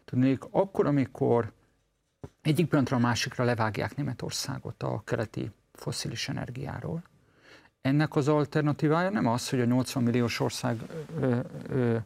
Tudnék, 0.05 0.43
akkor, 0.51 0.87
amikor 0.87 1.53
egyik 2.43 2.69
pillanatra 2.69 2.97
a 2.97 3.01
másikra 3.01 3.45
levágják 3.45 3.97
Németországot 3.97 4.83
a 4.83 5.03
keleti 5.05 5.51
foszilis 5.73 6.29
energiáról, 6.29 7.03
ennek 7.85 8.17
az 8.17 8.29
alternatívája 8.29 9.11
nem 9.11 9.26
az, 9.26 9.49
hogy 9.49 9.61
a 9.61 9.64
80 9.64 10.03
milliós 10.03 10.41
ország 10.41 10.81
ö, 11.21 11.37
ö, 11.69 11.97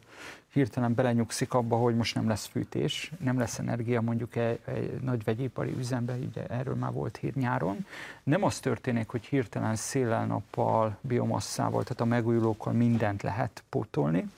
hirtelen 0.53 0.93
belenyugszik 0.93 1.53
abba, 1.53 1.75
hogy 1.75 1.95
most 1.95 2.15
nem 2.15 2.27
lesz 2.27 2.45
fűtés, 2.45 3.11
nem 3.19 3.37
lesz 3.37 3.59
energia 3.59 4.01
mondjuk 4.01 4.35
egy, 4.35 4.59
egy 4.65 4.99
nagy 5.01 5.23
vegyipari 5.23 5.75
üzembe, 5.77 6.13
ugye 6.13 6.45
erről 6.47 6.75
már 6.75 6.91
volt 6.91 7.17
hír 7.17 7.33
nyáron. 7.35 7.85
Nem 8.23 8.43
az 8.43 8.59
történik, 8.59 9.07
hogy 9.07 9.25
hirtelen 9.25 9.75
széllel, 9.75 10.25
nappal, 10.25 10.97
biomasszával, 11.01 11.83
tehát 11.83 12.01
a 12.01 12.05
megújulókkal 12.05 12.73
mindent 12.73 13.21
lehet 13.21 13.63
pótolni, 13.69 14.29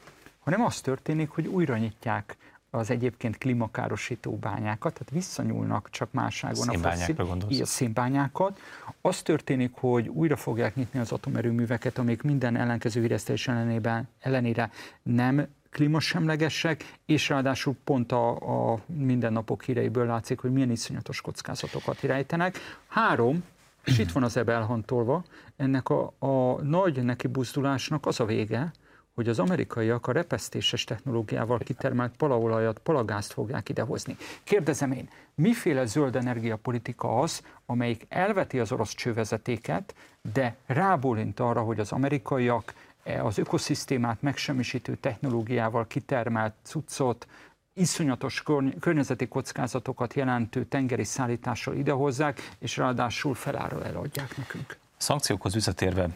hanem 0.44 0.62
az 0.62 0.82
történik, 0.82 1.30
hogy 1.30 1.48
újra 1.48 1.78
nyitják 1.78 2.38
az 2.72 2.90
egyébként 2.90 3.38
klímakárosító 3.38 4.36
bányákat, 4.36 4.94
tehát 4.94 5.10
visszanyúlnak 5.10 5.90
csak 5.90 6.12
másságon 6.12 6.70
a 6.70 6.78
fosszil, 6.78 7.62
a 7.62 7.66
szénbányákat. 7.66 8.60
Az 9.02 9.22
történik, 9.22 9.72
hogy 9.74 10.08
újra 10.08 10.36
fogják 10.36 10.76
nyitni 10.76 11.00
az 11.00 11.12
atomerőműveket, 11.12 11.98
amik 11.98 12.22
minden 12.22 12.56
ellenkező 12.56 13.02
híresztelés 13.02 13.48
ellenében, 13.48 14.08
ellenére 14.20 14.72
nem 15.04 15.48
klímasemlegesek, 15.70 16.98
és 17.06 17.30
ráadásul 17.30 17.76
pont 17.84 18.12
a, 18.12 18.30
a 18.74 18.80
mindennapok 18.86 19.64
híreiből 19.64 20.06
látszik, 20.06 20.40
hogy 20.40 20.52
milyen 20.52 20.72
iszonyatos 20.72 21.22
kockázatokat 21.22 22.04
irányítenek. 22.04 22.58
Három, 22.88 23.44
és 23.86 23.98
itt 23.98 24.12
van 24.12 24.24
az 24.24 24.38
ebe 24.38 24.54
elhantolva, 24.54 25.24
ennek 25.58 25.90
a, 25.90 26.14
a 26.20 26.62
nagy 26.62 27.04
neki 27.04 27.28
buzdulásnak 27.28 28.06
az 28.06 28.20
a 28.20 28.26
vége, 28.26 28.72
hogy 29.14 29.30
az 29.30 29.40
amerikaiak 29.40 30.08
a 30.08 30.12
repesztéses 30.12 30.84
technológiával 30.84 31.58
kitermelt 31.58 32.18
palaolajat, 32.18 32.80
palagázt 32.80 33.34
fogják 33.34 33.70
idehozni. 33.70 34.18
Kérdezem 34.44 34.92
én, 34.92 35.10
miféle 35.36 35.86
zöld 35.86 36.16
energiapolitika 36.16 37.20
az, 37.20 37.42
amelyik 37.66 38.06
elveti 38.10 38.60
az 38.60 38.72
orosz 38.72 38.94
csővezetéket, 38.94 39.96
de 40.34 40.56
rábólint 40.66 41.40
arra, 41.40 41.62
hogy 41.62 41.80
az 41.80 41.92
amerikaiak 41.92 42.74
e, 43.04 43.24
az 43.24 43.38
ökoszisztémát 43.38 44.22
megsemmisítő 44.22 44.96
technológiával 44.96 45.88
kitermelt 45.88 46.54
cuccot, 46.64 47.28
iszonyatos 47.74 48.44
környezeti 48.80 49.28
kockázatokat 49.28 50.14
jelentő 50.14 50.66
tengeri 50.66 51.04
szállítással 51.04 51.76
idehozzák, 51.76 52.56
és 52.60 52.78
ráadásul 52.78 53.36
felára 53.36 53.86
eladják 53.86 54.38
nekünk. 54.38 54.78
Szankciókhoz 54.98 55.54
visszatérve, 55.54 56.10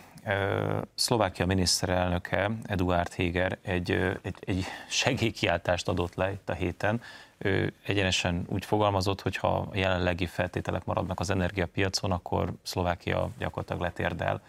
Szlovákia 0.96 1.46
miniszterelnöke 1.46 2.52
Eduard 2.64 3.14
Heger 3.14 3.58
egy, 3.62 3.92
egy, 4.22 4.36
egy 4.40 4.66
segélykiáltást 4.90 5.88
adott 5.88 6.16
le 6.16 6.32
itt 6.32 6.50
a 6.50 6.54
héten. 6.54 7.02
Ő 7.38 7.74
egyenesen 7.86 8.46
úgy 8.48 8.66
fogalmazott, 8.66 9.22
hogy 9.22 9.36
ha 9.36 9.48
a 9.48 9.68
jelenlegi 9.74 10.26
feltételek 10.26 10.86
maradnak 10.86 11.20
az 11.20 11.30
energiapiacon, 11.30 12.12
akkor 12.12 12.54
Szlovákia 12.64 13.30
gyakorlatilag 13.38 13.82
letérdel. 13.82 14.42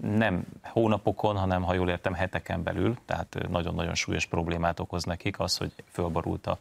Nem 0.00 0.44
hónapokon, 0.62 1.36
hanem 1.36 1.62
ha 1.62 1.74
jól 1.74 1.90
értem, 1.90 2.14
heteken 2.14 2.62
belül, 2.62 2.96
tehát 3.06 3.36
nagyon-nagyon 3.48 3.94
súlyos 3.94 4.26
problémát 4.26 4.80
okoz 4.80 5.04
nekik 5.04 5.40
az, 5.40 5.56
hogy 5.56 5.72
fölbarult 5.92 6.46
a, 6.46 6.58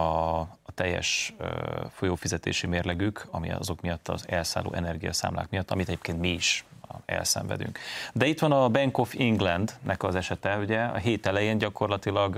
a 0.40 0.72
teljes 0.74 1.34
folyófizetési 1.90 2.66
mérlegük, 2.66 3.26
ami 3.30 3.50
azok 3.50 3.80
miatt 3.80 4.08
az 4.08 4.24
elszálló 4.28 4.72
energiaszámlák 4.72 5.50
miatt, 5.50 5.70
amit 5.70 5.88
egyébként 5.88 6.20
mi 6.20 6.28
is 6.28 6.64
elszenvedünk. 7.04 7.78
De 8.12 8.26
itt 8.26 8.38
van 8.38 8.52
a 8.52 8.68
Bank 8.68 8.98
of 8.98 9.14
Englandnek 9.18 10.02
az 10.02 10.14
esete, 10.14 10.56
ugye 10.58 10.82
a 10.82 10.96
hét 10.96 11.26
elején 11.26 11.58
gyakorlatilag 11.58 12.36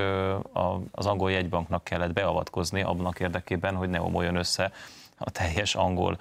az 0.90 1.06
angol 1.06 1.30
jegybanknak 1.30 1.84
kellett 1.84 2.12
beavatkozni 2.12 2.82
abnak 2.82 3.20
érdekében, 3.20 3.74
hogy 3.74 3.88
ne 3.88 4.00
omoljon 4.00 4.36
össze 4.36 4.72
a 5.18 5.30
teljes 5.30 5.74
angol 5.74 6.18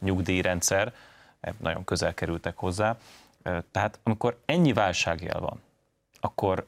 nyugdíjrendszer, 0.00 0.92
nagyon 1.58 1.84
közel 1.84 2.14
kerültek 2.14 2.56
hozzá. 2.56 2.96
Tehát 3.70 3.98
amikor 4.02 4.38
ennyi 4.44 4.72
válságjel 4.72 5.40
van, 5.40 5.62
akkor 6.20 6.66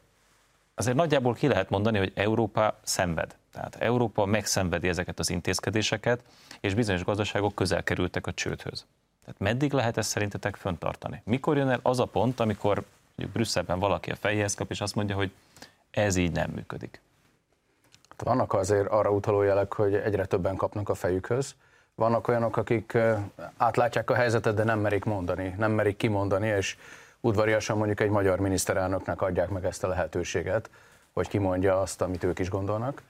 azért 0.74 0.96
nagyjából 0.96 1.34
ki 1.34 1.46
lehet 1.46 1.70
mondani, 1.70 1.98
hogy 1.98 2.12
Európa 2.14 2.78
szenved. 2.82 3.36
Tehát 3.52 3.76
Európa 3.76 4.24
megszenvedi 4.24 4.88
ezeket 4.88 5.18
az 5.18 5.30
intézkedéseket, 5.30 6.20
és 6.60 6.74
bizonyos 6.74 7.04
gazdaságok 7.04 7.54
közel 7.54 7.82
kerültek 7.82 8.26
a 8.26 8.32
csődhöz. 8.32 8.86
Tehát 9.26 9.40
meddig 9.40 9.72
lehet 9.72 9.96
ezt 9.96 10.08
szerintetek 10.08 10.56
föntartani? 10.56 11.22
Mikor 11.24 11.56
jön 11.56 11.68
el 11.68 11.80
az 11.82 12.00
a 12.00 12.04
pont, 12.04 12.40
amikor 12.40 12.82
mondjuk 13.14 13.36
Brüsszelben 13.36 13.78
valaki 13.78 14.10
a 14.10 14.16
fejéhez 14.16 14.54
kap, 14.54 14.70
és 14.70 14.80
azt 14.80 14.94
mondja, 14.94 15.14
hogy 15.14 15.32
ez 15.90 16.16
így 16.16 16.32
nem 16.32 16.50
működik? 16.50 17.00
Hát 18.08 18.22
vannak 18.22 18.52
azért 18.52 18.88
arra 18.88 19.10
utaló 19.10 19.42
jelek, 19.42 19.72
hogy 19.72 19.94
egyre 19.94 20.26
többen 20.26 20.56
kapnak 20.56 20.88
a 20.88 20.94
fejükhöz. 20.94 21.54
Vannak 21.94 22.28
olyanok, 22.28 22.56
akik 22.56 22.98
átlátják 23.56 24.10
a 24.10 24.14
helyzetet, 24.14 24.54
de 24.54 24.64
nem 24.64 24.78
merik 24.78 25.04
mondani, 25.04 25.54
nem 25.58 25.72
merik 25.72 25.96
kimondani, 25.96 26.46
és 26.46 26.76
udvariasan 27.20 27.76
mondjuk 27.76 28.00
egy 28.00 28.10
magyar 28.10 28.38
miniszterelnöknek 28.38 29.22
adják 29.22 29.48
meg 29.48 29.64
ezt 29.64 29.84
a 29.84 29.88
lehetőséget, 29.88 30.70
hogy 31.12 31.28
kimondja 31.28 31.80
azt, 31.80 32.00
amit 32.02 32.24
ők 32.24 32.38
is 32.38 32.50
gondolnak 32.50 33.02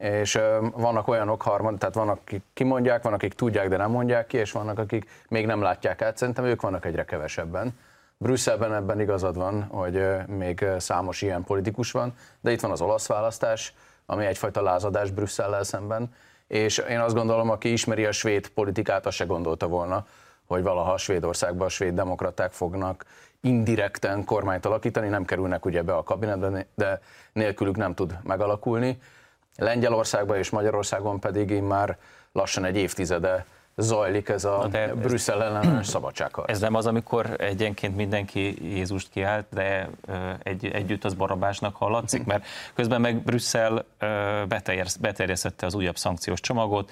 és 0.00 0.38
vannak 0.74 1.08
olyanok 1.08 1.42
harmad, 1.42 1.78
tehát 1.78 1.94
vannak, 1.94 2.18
akik 2.20 2.42
kimondják, 2.52 3.02
vannak, 3.02 3.18
akik 3.18 3.34
tudják, 3.34 3.68
de 3.68 3.76
nem 3.76 3.90
mondják 3.90 4.26
ki, 4.26 4.36
és 4.36 4.52
vannak, 4.52 4.78
akik 4.78 5.10
még 5.28 5.46
nem 5.46 5.62
látják 5.62 6.02
át. 6.02 6.16
Szerintem 6.16 6.44
ők 6.44 6.60
vannak 6.60 6.84
egyre 6.84 7.04
kevesebben. 7.04 7.78
Brüsszelben 8.16 8.74
ebben 8.74 9.00
igazad 9.00 9.36
van, 9.36 9.62
hogy 9.62 10.06
még 10.26 10.64
számos 10.78 11.22
ilyen 11.22 11.44
politikus 11.44 11.90
van, 11.90 12.14
de 12.40 12.52
itt 12.52 12.60
van 12.60 12.70
az 12.70 12.80
olasz 12.80 13.06
választás, 13.06 13.74
ami 14.06 14.26
egyfajta 14.26 14.62
lázadás 14.62 15.10
Brüsszellel 15.10 15.64
szemben, 15.64 16.14
és 16.46 16.78
én 16.78 17.00
azt 17.00 17.14
gondolom, 17.14 17.50
aki 17.50 17.72
ismeri 17.72 18.04
a 18.04 18.12
svéd 18.12 18.48
politikát, 18.48 19.06
azt 19.06 19.16
se 19.16 19.24
gondolta 19.24 19.68
volna, 19.68 20.06
hogy 20.46 20.62
valaha 20.62 20.96
Svédországban 20.96 21.66
a 21.66 21.70
svéd 21.70 21.94
demokraták 21.94 22.52
fognak 22.52 23.04
indirekten 23.40 24.24
kormányt 24.24 24.66
alakítani, 24.66 25.08
nem 25.08 25.24
kerülnek 25.24 25.64
ugye 25.64 25.82
be 25.82 25.94
a 25.94 26.02
kabinetbe, 26.02 26.66
de 26.74 27.00
nélkülük 27.32 27.76
nem 27.76 27.94
tud 27.94 28.18
megalakulni. 28.22 28.98
Lengyelországban 29.60 30.36
és 30.36 30.50
Magyarországon 30.50 31.20
pedig 31.20 31.60
már 31.60 31.96
lassan 32.32 32.64
egy 32.64 32.76
évtizede 32.76 33.46
zajlik 33.76 34.28
ez 34.28 34.44
a 34.44 34.66
de 34.70 34.94
Brüsszel 34.94 35.42
ellenes 35.42 35.86
szabadságharc. 35.86 36.50
Ez 36.50 36.60
nem 36.60 36.74
az, 36.74 36.86
amikor 36.86 37.36
egyenként 37.38 37.96
mindenki 37.96 38.74
Jézust 38.74 39.10
kiállt, 39.10 39.46
de 39.50 39.88
egy, 40.42 40.66
együtt 40.66 41.04
az 41.04 41.14
barabásnak 41.14 41.76
hallatszik, 41.76 42.24
mert 42.24 42.46
közben 42.74 43.00
meg 43.00 43.22
Brüsszel 43.22 43.84
beterjesztette 45.00 45.66
az 45.66 45.74
újabb 45.74 45.96
szankciós 45.96 46.40
csomagot, 46.40 46.90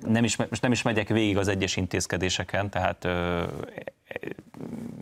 nem 0.00 0.24
is, 0.24 0.36
most 0.36 0.62
nem 0.62 0.72
is 0.72 0.82
megyek 0.82 1.08
végig 1.08 1.38
az 1.38 1.48
egyes 1.48 1.76
intézkedéseken, 1.76 2.70
tehát 2.70 3.08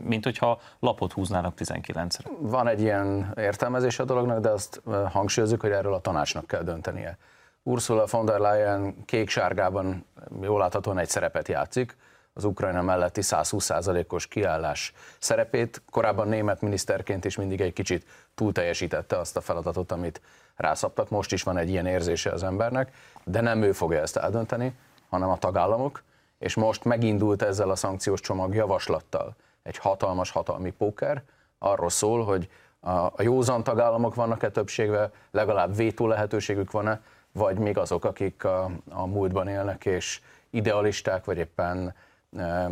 mint 0.04 0.25
hogyha 0.25 0.61
lapot 0.78 1.12
húznának 1.12 1.54
19-re. 1.59 2.30
Van 2.38 2.68
egy 2.68 2.80
ilyen 2.80 3.33
értelmezés 3.37 3.99
a 3.99 4.04
dolognak, 4.04 4.40
de 4.40 4.49
azt 4.49 4.83
hangsúlyozzuk, 5.11 5.61
hogy 5.61 5.71
erről 5.71 5.94
a 5.94 6.00
tanácsnak 6.00 6.47
kell 6.47 6.62
döntenie. 6.62 7.18
Ursula 7.62 8.04
von 8.11 8.25
der 8.25 8.38
Leyen 8.38 9.04
kék-sárgában 9.04 10.04
jól 10.40 10.59
láthatóan 10.59 10.99
egy 10.99 11.09
szerepet 11.09 11.49
játszik, 11.49 11.97
az 12.37 12.44
Ukrajna 12.44 12.83
melletti 12.83 13.21
120%-os 13.25 14.26
kiállás 14.26 14.92
szerepét. 15.18 15.83
Korábban 15.90 16.28
német 16.28 16.61
miniszterként 16.61 17.25
is 17.25 17.37
mindig 17.37 17.61
egy 17.61 17.73
kicsit 17.73 18.06
túl 18.35 18.52
teljesítette 18.52 19.18
azt 19.18 19.37
a 19.37 19.40
feladatot, 19.40 19.92
amit 19.92 20.21
rászaptak. 20.56 21.11
Most 21.11 21.33
is 21.33 21.42
van 21.42 21.56
egy 21.56 21.68
ilyen 21.68 21.87
érzése 21.87 22.30
az 22.30 22.42
embernek, 22.42 22.92
de 23.25 23.40
nem 23.40 23.62
ő 23.62 23.73
fogja 23.73 24.00
ezt 24.00 24.16
eldönteni, 24.16 24.75
hanem 25.09 25.30
a 25.30 25.38
tagállamok, 25.38 26.02
és 26.38 26.55
most 26.55 26.85
megindult 26.85 27.43
ezzel 27.43 27.71
a 27.71 27.76
szankciós 27.76 28.21
csomag 28.21 28.55
javaslattal 28.55 29.37
egy 29.62 29.76
hatalmas 29.76 30.31
hatalmi 30.31 30.71
póker, 30.71 31.23
arról 31.59 31.91
szól, 31.91 32.25
hogy 32.25 32.49
a 33.14 33.23
józan 33.23 33.62
tagállamok 33.62 34.14
vannak-e 34.14 34.50
többségben, 34.50 35.11
legalább 35.31 35.76
vétó 35.76 36.07
lehetőségük 36.07 36.71
van-e, 36.71 37.00
vagy 37.33 37.59
még 37.59 37.79
azok, 37.79 38.05
akik 38.05 38.45
a, 38.45 38.71
a 38.91 39.07
múltban 39.07 39.49
élnek, 39.49 39.85
és 39.85 40.21
idealisták, 40.50 41.25
vagy 41.25 41.38
éppen 41.38 41.95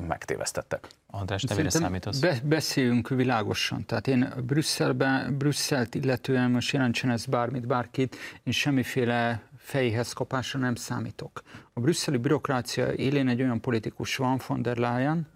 megtévesztettek. 0.06 0.86
András, 1.10 1.42
te 1.42 1.54
mire 1.54 1.70
számítasz? 1.70 2.18
Be, 2.18 2.40
beszéljünk 2.44 3.08
világosan. 3.08 3.86
Tehát 3.86 4.06
én 4.06 4.32
Brüsszelben, 4.46 5.38
Brüsszelt 5.38 5.94
illetően 5.94 6.50
most 6.50 6.72
jelentsen 6.72 7.10
ez 7.10 7.26
bármit, 7.26 7.66
bárkit, 7.66 8.16
én 8.42 8.52
semmiféle 8.52 9.42
fejhez 9.62 10.12
kapásra 10.12 10.58
nem 10.58 10.74
számítok. 10.74 11.42
A 11.72 11.80
brüsszeli 11.80 12.16
bürokrácia 12.16 12.92
élén 12.92 13.28
egy 13.28 13.42
olyan 13.42 13.60
politikus 13.60 14.16
van, 14.16 14.40
von 14.46 14.62
der 14.62 14.76
Leyen, 14.76 15.28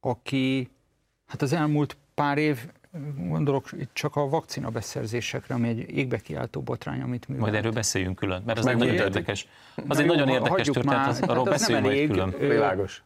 aki 0.00 0.70
hát 1.26 1.42
az 1.42 1.52
elmúlt 1.52 1.96
pár 2.14 2.38
év 2.38 2.58
gondolok 3.16 3.72
itt 3.72 3.90
csak 3.92 4.16
a 4.16 4.28
vakcina 4.28 4.70
beszerzésekre, 4.70 5.54
ami 5.54 5.68
egy 5.68 5.90
égbe 5.90 6.18
kiáltó 6.18 6.60
botrány, 6.60 7.00
amit 7.00 7.28
művelt. 7.28 7.46
Majd 7.46 7.58
erről 7.58 7.72
beszéljünk 7.72 8.16
külön, 8.16 8.42
mert 8.46 8.58
az 8.58 8.66
egy 8.66 8.76
nagyon 8.76 8.94
érdekes. 8.94 9.48
Az 9.88 9.98
egy 9.98 10.06
nagyon 10.06 10.28
érdekes 10.28 10.66
történet, 10.66 11.06
az, 11.06 11.20
arról 11.20 11.44
hát 11.44 11.52
beszéljünk 11.52 11.86
majd 11.86 12.10
külön. 12.10 12.48
Világos. 12.48 13.02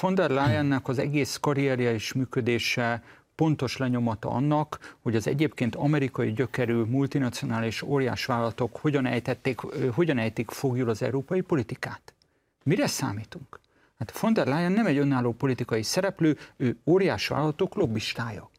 Von 0.00 0.14
der 0.14 0.30
Leyennek 0.30 0.88
az 0.88 0.98
egész 0.98 1.36
karrierje 1.36 1.92
és 1.92 2.12
működése 2.12 3.02
pontos 3.36 3.76
lenyomata 3.76 4.28
annak, 4.28 4.96
hogy 5.02 5.16
az 5.16 5.26
egyébként 5.26 5.74
amerikai 5.74 6.32
gyökerű 6.32 6.82
multinacionális 6.82 7.82
óriásvállalatok 7.82 8.76
hogyan, 8.76 9.06
ejtették, 9.06 9.60
hogyan 9.94 10.18
ejtik 10.18 10.50
fogjul 10.50 10.88
az 10.88 11.02
európai 11.02 11.40
politikát. 11.40 12.14
Mire 12.62 12.86
számítunk? 12.86 13.60
Hát 13.98 14.18
von 14.18 14.32
der 14.32 14.46
Leyen 14.46 14.72
nem 14.72 14.86
egy 14.86 14.96
önálló 14.96 15.32
politikai 15.32 15.82
szereplő, 15.82 16.38
ő 16.56 16.76
óriás 16.86 17.28
vállalatok 17.28 17.74
lobbistája. 17.74 18.50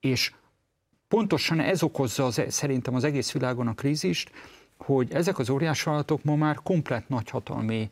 És 0.00 0.32
pontosan 1.08 1.60
ez 1.60 1.82
okozza 1.82 2.24
az, 2.24 2.42
szerintem 2.48 2.94
az 2.94 3.04
egész 3.04 3.32
világon 3.32 3.66
a 3.66 3.74
krízist, 3.74 4.30
hogy 4.78 5.12
ezek 5.12 5.38
az 5.38 5.50
óriás 5.50 5.82
vállalatok 5.82 6.24
ma 6.24 6.36
már 6.36 6.58
komplet 6.62 7.08
nagyhatalmi 7.08 7.90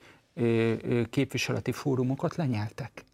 képviseleti 1.11 1.73
fórumokat 1.73 2.37
lenyeltek. 2.37 3.05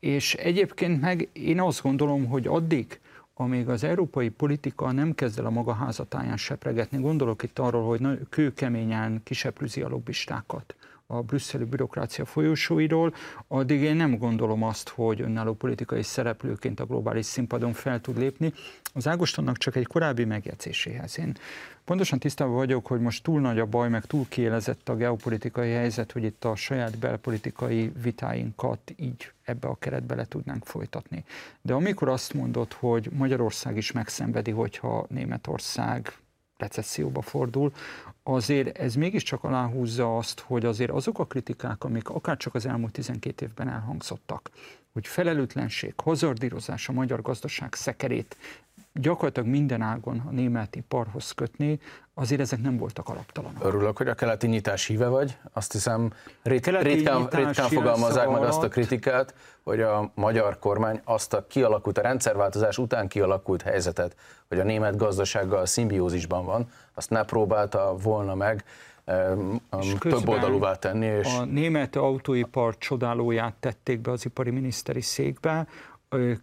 És 0.00 0.34
egyébként 0.34 1.00
meg 1.00 1.28
én 1.32 1.60
azt 1.60 1.82
gondolom, 1.82 2.26
hogy 2.26 2.46
addig, 2.46 3.00
amíg 3.34 3.68
az 3.68 3.84
európai 3.84 4.28
politika 4.28 4.92
nem 4.92 5.14
kezd 5.14 5.38
el 5.38 5.46
a 5.46 5.50
maga 5.50 5.72
házatáján 5.72 6.36
sepregetni, 6.36 6.98
gondolok 6.98 7.42
itt 7.42 7.58
arról, 7.58 7.86
hogy 7.86 8.00
kőkeményen 8.30 9.20
kiseprűzi 9.24 9.82
a 9.82 9.88
lobbistákat, 9.88 10.74
a 11.10 11.22
brüsszeli 11.22 11.64
bürokrácia 11.64 12.24
folyosóiról, 12.24 13.14
addig 13.46 13.80
én 13.80 13.96
nem 13.96 14.18
gondolom 14.18 14.62
azt, 14.62 14.88
hogy 14.88 15.20
önálló 15.20 15.54
politikai 15.54 16.02
szereplőként 16.02 16.80
a 16.80 16.86
globális 16.86 17.26
színpadon 17.26 17.72
fel 17.72 18.00
tud 18.00 18.18
lépni. 18.18 18.52
Az 18.94 19.08
Ágostonnak 19.08 19.56
csak 19.56 19.76
egy 19.76 19.86
korábbi 19.86 20.24
megjegyzéséhez. 20.24 21.18
Én 21.18 21.36
pontosan 21.84 22.18
tisztában 22.18 22.54
vagyok, 22.54 22.86
hogy 22.86 23.00
most 23.00 23.22
túl 23.22 23.40
nagy 23.40 23.58
a 23.58 23.66
baj, 23.66 23.88
meg 23.88 24.04
túl 24.04 24.26
kielezett 24.28 24.88
a 24.88 24.96
geopolitikai 24.96 25.70
helyzet, 25.70 26.12
hogy 26.12 26.24
itt 26.24 26.44
a 26.44 26.56
saját 26.56 26.98
belpolitikai 26.98 27.92
vitáinkat 28.02 28.92
így 28.96 29.32
ebbe 29.44 29.68
a 29.68 29.74
keretbe 29.78 30.14
le 30.14 30.24
tudnánk 30.24 30.64
folytatni. 30.64 31.24
De 31.62 31.72
amikor 31.72 32.08
azt 32.08 32.34
mondod, 32.34 32.72
hogy 32.72 33.10
Magyarország 33.12 33.76
is 33.76 33.92
megszenvedi, 33.92 34.50
hogyha 34.50 35.06
Németország 35.08 36.12
recesszióba 36.58 37.22
fordul, 37.22 37.72
azért 38.22 38.78
ez 38.78 38.94
mégiscsak 38.94 39.44
aláhúzza 39.44 40.16
azt, 40.16 40.40
hogy 40.40 40.64
azért 40.64 40.90
azok 40.90 41.18
a 41.18 41.26
kritikák, 41.26 41.84
amik 41.84 42.08
akár 42.08 42.36
csak 42.36 42.54
az 42.54 42.66
elmúlt 42.66 42.92
12 42.92 43.46
évben 43.46 43.68
elhangzottak, 43.68 44.50
hogy 44.92 45.06
felelőtlenség, 45.06 45.94
hazardírozás 45.96 46.88
a 46.88 46.92
magyar 46.92 47.22
gazdaság 47.22 47.74
szekerét 47.74 48.36
gyakorlatilag 48.92 49.48
minden 49.48 49.82
ágon 49.82 50.22
a 50.28 50.30
német 50.30 50.76
iparhoz 50.76 51.30
kötni, 51.30 51.78
azért 52.14 52.40
ezek 52.40 52.62
nem 52.62 52.76
voltak 52.76 53.08
alaptalanok. 53.08 53.64
Örülök, 53.64 53.96
hogy 53.96 54.08
a 54.08 54.14
keleti 54.14 54.46
nyitás 54.46 54.86
híve 54.86 55.06
vagy. 55.06 55.36
Azt 55.52 55.72
hiszem, 55.72 56.12
rit, 56.42 56.66
ritkán, 56.66 57.28
ritkán 57.30 57.68
fogalmazzák 57.68 58.28
meg 58.28 58.42
azt 58.42 58.62
a 58.62 58.68
kritikát, 58.68 59.34
hogy 59.62 59.80
a 59.80 60.10
magyar 60.14 60.58
kormány 60.58 61.00
azt 61.04 61.34
a 61.34 61.46
kialakult, 61.46 61.98
a 61.98 62.02
rendszerváltozás 62.02 62.78
után 62.78 63.08
kialakult 63.08 63.62
helyzetet, 63.62 64.16
hogy 64.48 64.58
a 64.58 64.64
német 64.64 64.96
gazdasággal 64.96 65.66
szimbiózisban 65.66 66.44
van, 66.44 66.70
azt 66.94 67.10
ne 67.10 67.24
próbálta 67.24 67.96
volna 68.02 68.34
meg 68.34 68.64
több 69.98 70.28
oldalúvá 70.28 70.74
tenni. 70.74 71.06
És... 71.06 71.38
A 71.38 71.44
német 71.44 71.96
autóipar 71.96 72.78
csodálóját 72.78 73.54
tették 73.60 74.00
be 74.00 74.10
az 74.10 74.24
ipari 74.24 74.50
miniszteri 74.50 75.00
székbe, 75.00 75.66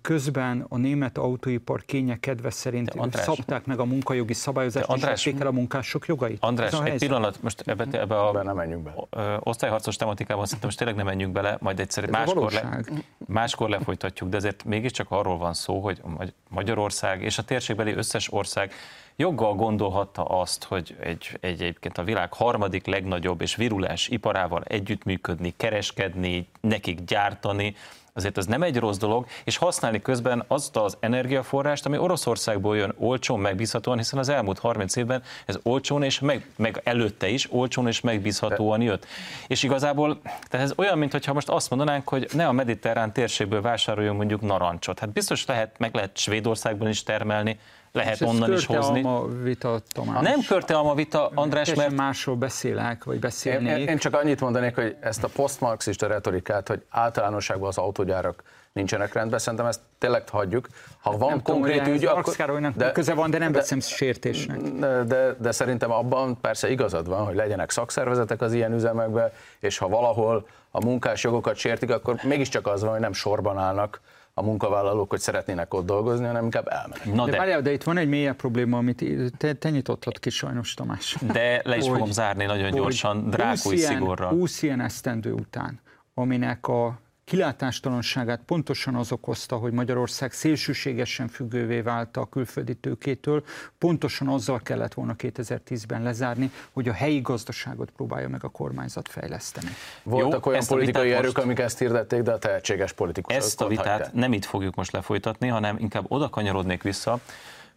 közben 0.01 0.65
a 0.69 0.77
német 0.77 1.17
autóipar 1.17 1.85
kénye 1.85 2.19
kedve 2.19 2.49
szerint 2.49 2.89
András, 2.89 3.23
szabták 3.23 3.65
meg 3.65 3.79
a 3.79 3.85
munkajogi 3.85 4.33
szabályozást, 4.33 4.87
András, 4.87 5.25
és 5.25 5.33
el 5.39 5.47
a 5.47 5.51
munkások 5.51 6.05
jogait. 6.05 6.37
András, 6.43 6.73
egy 6.73 6.79
helyzet. 6.79 6.99
pillanat, 6.99 7.41
most 7.41 7.61
ebbe, 7.65 7.99
ebbe 7.99 8.19
a 8.19 8.43
nem 8.43 8.55
menjünk 8.55 8.83
bele. 8.83 9.39
osztályharcos 9.43 9.95
tematikában 9.95 10.43
szerintem 10.43 10.67
most 10.67 10.77
tényleg 10.77 10.95
nem 10.95 11.05
menjünk 11.05 11.33
bele, 11.33 11.57
majd 11.59 11.79
egyszer 11.79 12.09
máskor, 12.09 12.51
le, 12.51 12.79
máskor 13.27 13.69
lefolytatjuk, 13.69 14.29
de 14.29 14.37
ezért 14.37 14.63
mégiscsak 14.63 15.11
arról 15.11 15.37
van 15.37 15.53
szó, 15.53 15.79
hogy 15.79 16.01
Magyarország 16.49 17.21
és 17.21 17.37
a 17.37 17.43
térségbeli 17.43 17.93
összes 17.93 18.33
ország 18.33 18.73
joggal 19.15 19.53
gondolhatta 19.53 20.23
azt, 20.23 20.63
hogy 20.63 20.95
egy, 20.99 21.37
egy 21.41 21.61
egyébként 21.61 21.97
a 21.97 22.03
világ 22.03 22.33
harmadik 22.33 22.85
legnagyobb 22.85 23.41
és 23.41 23.55
virulás 23.55 24.07
iparával 24.07 24.63
együttműködni, 24.63 25.53
kereskedni, 25.57 26.47
nekik 26.61 27.03
gyártani, 27.03 27.75
azért 28.15 28.37
ez 28.37 28.45
nem 28.45 28.63
egy 28.63 28.77
rossz 28.77 28.97
dolog, 28.97 29.25
és 29.43 29.57
használni 29.57 30.01
közben 30.01 30.43
azt 30.47 30.75
az 30.75 30.97
energiaforrást, 30.99 31.85
ami 31.85 31.97
Oroszországból 31.97 32.77
jön 32.77 32.93
olcsón, 32.97 33.39
megbízhatóan, 33.39 33.97
hiszen 33.97 34.19
az 34.19 34.29
elmúlt 34.29 34.59
30 34.59 34.95
évben 34.95 35.23
ez 35.45 35.57
olcsón 35.63 36.03
és 36.03 36.19
meg, 36.19 36.49
meg 36.55 36.81
előtte 36.83 37.27
is 37.27 37.51
olcsón 37.51 37.87
és 37.87 38.01
megbízhatóan 38.01 38.81
jött. 38.81 39.05
És 39.47 39.63
igazából, 39.63 40.21
tehát 40.23 40.65
ez 40.65 40.73
olyan, 40.75 40.97
mintha 40.97 41.33
most 41.33 41.49
azt 41.49 41.69
mondanánk, 41.69 42.09
hogy 42.09 42.27
ne 42.33 42.47
a 42.47 42.51
mediterrán 42.51 43.13
térségből 43.13 43.61
vásároljunk 43.61 44.17
mondjuk 44.17 44.41
narancsot. 44.41 44.99
Hát 44.99 45.09
biztos 45.09 45.45
lehet, 45.45 45.79
meg 45.79 45.95
lehet 45.95 46.17
Svédországban 46.17 46.87
is 46.87 47.03
termelni, 47.03 47.59
lehet 47.95 48.13
és 48.13 48.21
onnan 48.21 48.53
is 48.53 48.65
hozni. 48.65 49.03
Alma 49.03 49.27
vita, 49.43 49.79
Tamás. 49.91 50.23
Nem 50.23 50.61
alma 50.67 50.93
vita, 50.93 51.31
András, 51.33 51.73
mert... 51.73 51.95
másról 51.95 52.35
beszélek, 52.35 53.03
vagy 53.03 53.19
beszélnék. 53.19 53.77
Én, 53.77 53.87
én 53.87 53.97
csak 53.97 54.13
annyit 54.13 54.41
mondanék, 54.41 54.75
hogy 54.75 54.95
ezt 54.99 55.23
a 55.23 55.27
posztmarxista 55.27 56.07
retorikát, 56.07 56.67
hogy 56.67 56.83
általánosságban 56.89 57.67
az 57.67 57.77
autógyárak 57.77 58.43
nincsenek 58.75 59.13
rendben, 59.13 59.39
szerintem 59.39 59.67
ezt 59.67 59.79
tényleg 59.97 60.29
hagyjuk. 60.29 60.67
Ha 61.01 61.17
van 61.17 61.29
nem 61.29 61.41
konkrét 61.41 61.77
tudom, 61.77 61.93
ügy, 61.93 62.05
akkor... 62.05 62.35
Károlynak 62.35 62.75
de, 62.75 62.91
köze 62.91 63.13
van, 63.13 63.29
de 63.29 63.37
nem 63.37 63.51
veszem 63.51 63.79
sértésnek. 63.79 64.61
De, 64.61 65.03
de, 65.03 65.35
de 65.39 65.51
szerintem 65.51 65.91
abban 65.91 66.41
persze 66.41 66.69
igazad 66.69 67.07
van, 67.07 67.25
hogy 67.25 67.35
legyenek 67.35 67.69
szakszervezetek 67.69 68.41
az 68.41 68.53
ilyen 68.53 68.73
üzemekben, 68.73 69.31
és 69.59 69.77
ha 69.77 69.87
valahol 69.87 70.47
a 70.71 70.83
munkás 70.85 71.23
jogokat 71.23 71.55
sértik, 71.55 71.89
akkor 71.89 72.15
mégiscsak 72.23 72.67
az 72.67 72.81
van, 72.81 72.91
hogy 72.91 72.99
nem 72.99 73.13
sorban 73.13 73.57
állnak 73.57 74.01
a 74.37 74.41
munkavállalók, 74.41 75.09
hogy 75.09 75.19
szeretnének 75.19 75.73
ott 75.73 75.85
dolgozni, 75.85 76.25
hanem 76.25 76.43
inkább 76.43 76.67
elmennek. 76.67 77.13
Na 77.13 77.25
de, 77.25 77.31
de, 77.31 77.37
várjál, 77.37 77.61
de 77.61 77.71
itt 77.71 77.83
van 77.83 77.97
egy 77.97 78.07
mélyebb 78.07 78.35
probléma, 78.35 78.77
amit 78.77 79.03
te, 79.37 79.53
te 79.53 79.69
nyitottad 79.69 80.19
ki 80.19 80.29
sajnos, 80.29 80.73
Tamás. 80.73 81.17
De 81.21 81.61
le 81.63 81.77
is 81.77 81.83
hogy, 81.83 81.91
fogom 81.91 82.11
zárni 82.11 82.45
nagyon 82.45 82.71
gyorsan, 82.71 83.29
drákúj 83.29 83.75
szigorral. 83.75 84.29
20 84.29 84.61
ilyen 84.61 84.81
esztendő 84.81 85.31
után, 85.31 85.79
aminek 86.13 86.67
a 86.67 86.99
kilátástalanságát 87.25 88.39
pontosan 88.45 88.95
az 88.95 89.11
okozta, 89.11 89.55
hogy 89.55 89.71
Magyarország 89.71 90.31
szélsőségesen 90.31 91.27
függővé 91.27 91.81
vált 91.81 92.17
a 92.17 92.25
külföldi 92.25 92.75
tőkétől, 92.75 93.43
pontosan 93.77 94.27
azzal 94.27 94.59
kellett 94.59 94.93
volna 94.93 95.15
2010-ben 95.17 96.03
lezárni, 96.03 96.51
hogy 96.71 96.87
a 96.87 96.93
helyi 96.93 97.21
gazdaságot 97.21 97.89
próbálja 97.89 98.29
meg 98.29 98.43
a 98.43 98.49
kormányzat 98.49 99.07
fejleszteni. 99.07 99.69
Voltak 100.03 100.45
Jó, 100.45 100.51
olyan 100.51 100.63
politikai 100.67 101.11
erők, 101.11 101.33
most... 101.33 101.37
amik 101.37 101.59
ezt 101.59 101.79
hirdették, 101.79 102.21
de 102.21 102.31
a 102.31 102.37
tehetséges 102.37 102.93
politikusok 102.93 103.41
Ezt 103.41 103.61
a 103.61 103.67
vitát 103.67 103.87
hagyták. 103.87 104.13
nem 104.13 104.33
itt 104.33 104.45
fogjuk 104.45 104.75
most 104.75 104.91
lefolytatni, 104.91 105.47
hanem 105.47 105.77
inkább 105.79 106.05
oda 106.07 106.29
kanyarodnék 106.29 106.83
vissza, 106.83 107.19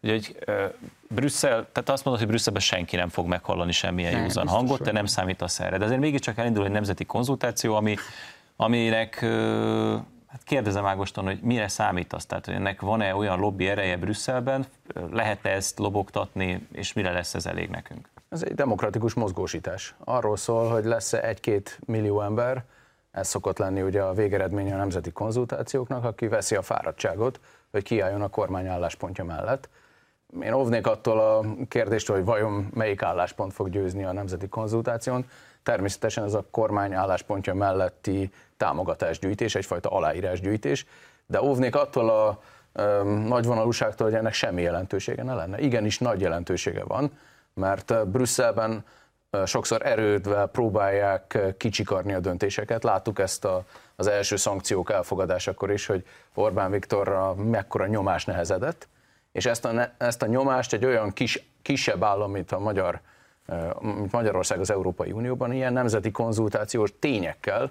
Ugye, 0.02 0.12
hogy 0.12 0.36
Brüsszel, 1.08 1.68
tehát 1.72 1.88
azt 1.88 2.04
mondod, 2.04 2.22
hogy 2.22 2.32
Brüsszelben 2.32 2.62
senki 2.62 2.96
nem 2.96 3.08
fog 3.08 3.26
meghallani 3.26 3.72
semmilyen 3.72 4.22
józan 4.22 4.48
hangot, 4.48 4.82
te 4.82 4.92
nem 4.92 5.06
számítasz 5.06 5.60
erre. 5.60 5.78
De 5.78 5.84
azért 5.84 6.00
mégiscsak 6.00 6.38
elindul 6.38 6.64
egy 6.64 6.70
nemzeti 6.70 7.04
konzultáció, 7.04 7.74
ami 7.74 7.96
aminek 8.60 9.20
hát 10.26 10.42
kérdezem 10.44 10.86
Ágoston, 10.86 11.24
hogy 11.24 11.40
mire 11.42 11.68
számítasz? 11.68 12.26
Tehát, 12.26 12.44
hogy 12.44 12.54
ennek 12.54 12.80
van-e 12.80 13.14
olyan 13.14 13.38
lobby 13.38 13.68
ereje 13.68 13.96
Brüsszelben, 13.96 14.66
lehet-e 15.10 15.50
ezt 15.50 15.78
lobogtatni, 15.78 16.66
és 16.72 16.92
mire 16.92 17.12
lesz 17.12 17.34
ez 17.34 17.46
elég 17.46 17.68
nekünk? 17.68 18.08
Ez 18.28 18.42
egy 18.42 18.54
demokratikus 18.54 19.14
mozgósítás. 19.14 19.94
Arról 20.04 20.36
szól, 20.36 20.70
hogy 20.70 20.84
lesz-e 20.84 21.22
egy-két 21.22 21.78
millió 21.86 22.20
ember, 22.20 22.64
ez 23.10 23.28
szokott 23.28 23.58
lenni 23.58 23.82
ugye 23.82 24.02
a 24.02 24.12
végeredménye 24.12 24.74
a 24.74 24.76
nemzeti 24.76 25.12
konzultációknak, 25.12 26.04
aki 26.04 26.28
veszi 26.28 26.54
a 26.54 26.62
fáradtságot, 26.62 27.40
hogy 27.70 27.82
kiálljon 27.82 28.22
a 28.22 28.28
kormány 28.28 28.66
álláspontja 28.66 29.24
mellett. 29.24 29.68
Én 30.42 30.52
óvnék 30.52 30.86
attól 30.86 31.20
a 31.20 31.44
kérdéstől, 31.68 32.16
hogy 32.16 32.24
vajon 32.24 32.68
melyik 32.74 33.02
álláspont 33.02 33.52
fog 33.52 33.70
győzni 33.70 34.04
a 34.04 34.12
nemzeti 34.12 34.48
konzultáción. 34.48 35.26
Természetesen 35.62 36.24
ez 36.24 36.34
a 36.34 36.44
kormány 36.50 36.94
álláspontja 36.94 37.54
melletti 37.54 38.32
támogatásgyűjtés, 38.56 39.54
egyfajta 39.54 39.88
aláírásgyűjtés, 39.88 40.86
de 41.26 41.42
óvnék 41.42 41.74
attól 41.74 42.10
a 42.10 42.40
nagyvonalúságtól, 43.04 44.06
hogy 44.06 44.16
ennek 44.16 44.32
semmi 44.32 44.62
jelentősége 44.62 45.22
ne 45.22 45.34
lenne. 45.34 45.58
Igenis 45.58 45.98
nagy 45.98 46.20
jelentősége 46.20 46.84
van, 46.84 47.18
mert 47.54 48.08
Brüsszelben 48.08 48.84
sokszor 49.44 49.86
erődvel 49.86 50.46
próbálják 50.46 51.38
kicsikarni 51.56 52.12
a 52.12 52.20
döntéseket. 52.20 52.84
Láttuk 52.84 53.18
ezt 53.18 53.44
a, 53.44 53.64
az 53.96 54.06
első 54.06 54.36
szankciók 54.36 54.90
elfogadásakor 54.90 55.70
is, 55.70 55.86
hogy 55.86 56.04
Orbán 56.34 56.70
Viktorra 56.70 57.34
mekkora 57.34 57.86
nyomás 57.86 58.24
nehezedett, 58.24 58.88
és 59.38 59.46
ezt 59.46 59.64
a, 59.64 59.92
ezt 59.98 60.22
a 60.22 60.26
nyomást 60.26 60.72
egy 60.72 60.84
olyan 60.84 61.12
kis, 61.12 61.42
kisebb 61.62 62.02
állam, 62.02 62.30
mint 62.30 62.52
a 62.52 62.58
Magyar, 62.58 63.00
mint 63.80 64.12
Magyarország 64.12 64.60
az 64.60 64.70
Európai 64.70 65.12
Unióban, 65.12 65.52
ilyen 65.52 65.72
nemzeti 65.72 66.10
konzultációs 66.10 66.92
tényekkel, 66.98 67.70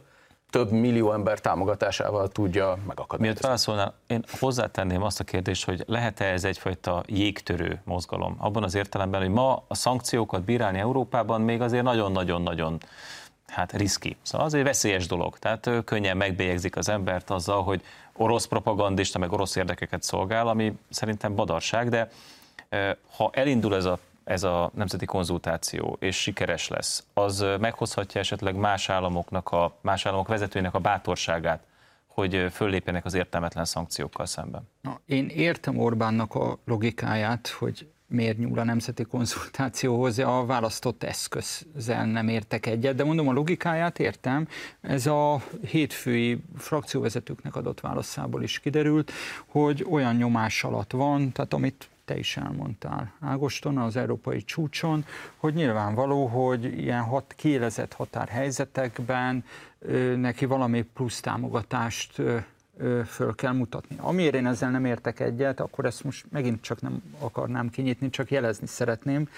több 0.50 0.72
millió 0.72 1.14
ember 1.14 1.40
támogatásával 1.40 2.28
tudja 2.28 2.66
megakadályozni. 2.66 3.26
Miért 3.26 3.42
válaszolnál, 3.42 3.94
én 4.08 4.24
hozzátenném 4.40 5.04
azt 5.04 5.20
a 5.20 5.24
kérdést, 5.24 5.66
hogy 5.66 5.84
lehet-e 5.88 6.26
ez 6.26 6.44
egyfajta 6.44 7.04
jégtörő 7.06 7.82
mozgalom? 7.84 8.36
Abban 8.40 8.64
az 8.64 8.76
értelemben, 8.76 9.22
hogy 9.22 9.30
ma 9.30 9.64
a 9.68 9.76
szankciókat 9.76 10.44
bírálni 10.44 10.80
Európában 10.80 11.42
még 11.42 11.62
azért 11.62 11.84
nagyon-nagyon-nagyon 11.84 12.78
hát 13.48 13.72
riszki. 13.74 14.18
Szóval 14.22 14.48
az 14.48 14.54
egy 14.54 14.64
veszélyes 14.64 15.08
dolog. 15.08 15.40
Tehát 15.40 15.70
könnyen 15.86 16.18
megbélyegzik 16.18 16.76
az 16.76 16.90
embert 16.90 17.30
azzal, 17.30 17.64
hogy 17.64 17.82
orosz 18.18 18.46
propagandista, 18.46 19.20
meg 19.20 19.32
orosz 19.32 19.56
érdekeket 19.56 20.04
szolgál, 20.04 20.48
ami 20.48 20.78
szerintem 20.90 21.36
badarság, 21.36 21.90
de 21.90 22.10
ha 23.16 23.30
elindul 23.34 23.76
ez 23.76 23.86
a 23.86 24.00
ez 24.28 24.44
a 24.44 24.72
nemzeti 24.74 25.06
konzultáció, 25.06 25.98
és 26.00 26.22
sikeres 26.22 26.68
lesz, 26.68 27.04
az 27.14 27.46
meghozhatja 27.60 28.22
esetleg 28.22 28.56
más 28.56 28.90
államoknak, 28.90 29.50
a, 29.50 29.78
más 29.82 30.06
államok 30.06 30.28
vezetőinek 30.28 30.74
a 30.74 30.80
bátorságát, 30.80 31.64
hogy 32.08 32.48
föllépjenek 32.52 33.06
az 33.06 33.14
értelmetlen 33.14 33.66
szankciókkal 33.66 34.26
szemben? 34.26 34.70
Na, 34.82 35.00
én 35.06 35.28
értem 35.28 35.78
Orbánnak 35.78 36.36
a 36.36 36.58
logikáját, 36.66 37.48
hogy 37.48 37.92
miért 38.08 38.38
nyúl 38.38 38.60
a 38.60 38.64
nemzeti 38.64 39.04
konzultációhoz, 39.04 40.20
a 40.20 40.46
választott 40.46 41.04
eszközzel 41.04 42.06
nem 42.06 42.28
értek 42.28 42.66
egyet, 42.66 42.96
de 42.96 43.04
mondom, 43.04 43.28
a 43.28 43.34
logikáját 43.34 44.00
értem. 44.00 44.48
Ez 44.82 45.06
a 45.06 45.42
hétfői 45.68 46.44
frakcióvezetőknek 46.58 47.56
adott 47.56 47.80
válaszából 47.80 48.44
is 48.44 48.60
kiderült, 48.60 49.12
hogy 49.46 49.86
olyan 49.90 50.16
nyomás 50.16 50.64
alatt 50.64 50.92
van, 50.92 51.32
tehát 51.32 51.54
amit 51.54 51.90
te 52.06 52.18
is 52.18 52.38
elmondtál 52.38 53.14
Ágoston 53.20 53.78
az 53.78 53.96
európai 53.96 54.44
csúcson, 54.44 55.06
hogy 55.38 55.54
nyilvánvaló, 55.54 56.26
hogy 56.26 56.64
ilyen 56.78 57.04
hat, 57.04 57.34
kiélezett 57.38 57.94
határhelyzetekben 57.94 59.44
ö, 59.80 60.16
neki 60.16 60.46
valami 60.46 60.82
plusz 60.82 61.20
támogatást 61.20 62.20
ö, 62.20 62.38
föl 63.06 63.36
kell 63.36 63.54
mutatni. 63.54 63.96
Amiért 64.00 64.36
én 64.36 64.48
ezzel 64.48 64.72
nem 64.72 64.86
értek 64.86 65.20
egyet, 65.20 65.60
akkor 65.60 65.86
ezt 65.86 66.04
most 66.04 66.26
megint 66.32 66.62
csak 66.62 66.82
nem 66.82 67.02
akarnám 67.20 67.70
kinyitni, 67.70 68.10
csak 68.10 68.32
jelezni 68.32 68.68
szeretném, 68.68 69.30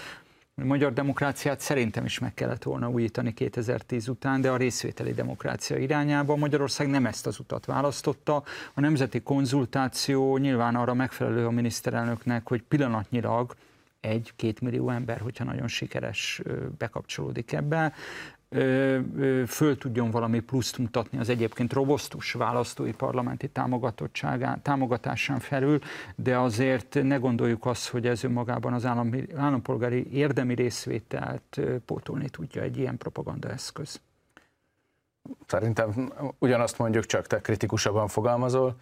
a 0.61 0.65
magyar 0.65 0.93
demokráciát 0.93 1.59
szerintem 1.59 2.05
is 2.05 2.19
meg 2.19 2.33
kellett 2.33 2.63
volna 2.63 2.89
újítani 2.89 3.33
2010 3.33 4.07
után, 4.07 4.41
de 4.41 4.49
a 4.49 4.57
részvételi 4.57 5.13
demokrácia 5.13 5.77
irányába 5.77 6.35
Magyarország 6.35 6.89
nem 6.89 7.05
ezt 7.05 7.27
az 7.27 7.39
utat 7.39 7.65
választotta. 7.65 8.43
A 8.73 8.79
nemzeti 8.79 9.21
konzultáció 9.21 10.37
nyilván 10.37 10.75
arra 10.75 10.93
megfelelő 10.93 11.45
a 11.45 11.51
miniszterelnöknek, 11.51 12.47
hogy 12.47 12.61
pillanatnyilag 12.61 13.55
egy-két 13.99 14.61
millió 14.61 14.89
ember, 14.89 15.19
hogyha 15.19 15.43
nagyon 15.43 15.67
sikeres 15.67 16.41
bekapcsolódik 16.77 17.51
ebbe, 17.51 17.93
föl 19.47 19.77
tudjon 19.77 20.11
valami 20.11 20.39
pluszt 20.39 20.77
mutatni 20.77 21.17
az 21.19 21.29
egyébként 21.29 21.73
robosztus 21.73 22.31
választói 22.31 22.93
parlamenti 22.93 23.47
támogatottságán, 23.47 24.61
támogatásán 24.61 25.39
felül, 25.39 25.79
de 26.15 26.37
azért 26.37 26.97
ne 27.03 27.15
gondoljuk 27.15 27.65
azt, 27.65 27.89
hogy 27.89 28.07
ez 28.07 28.23
önmagában 28.23 28.73
az 28.73 28.85
állampolgári 29.35 30.11
érdemi 30.11 30.53
részvételt 30.53 31.59
pótolni 31.85 32.29
tudja 32.29 32.61
egy 32.61 32.77
ilyen 32.77 32.97
propagandaeszköz. 32.97 34.01
Szerintem 35.45 36.13
ugyanazt 36.39 36.77
mondjuk, 36.77 37.05
csak 37.05 37.27
te 37.27 37.41
kritikusabban 37.41 38.07
fogalmazol. 38.07 38.75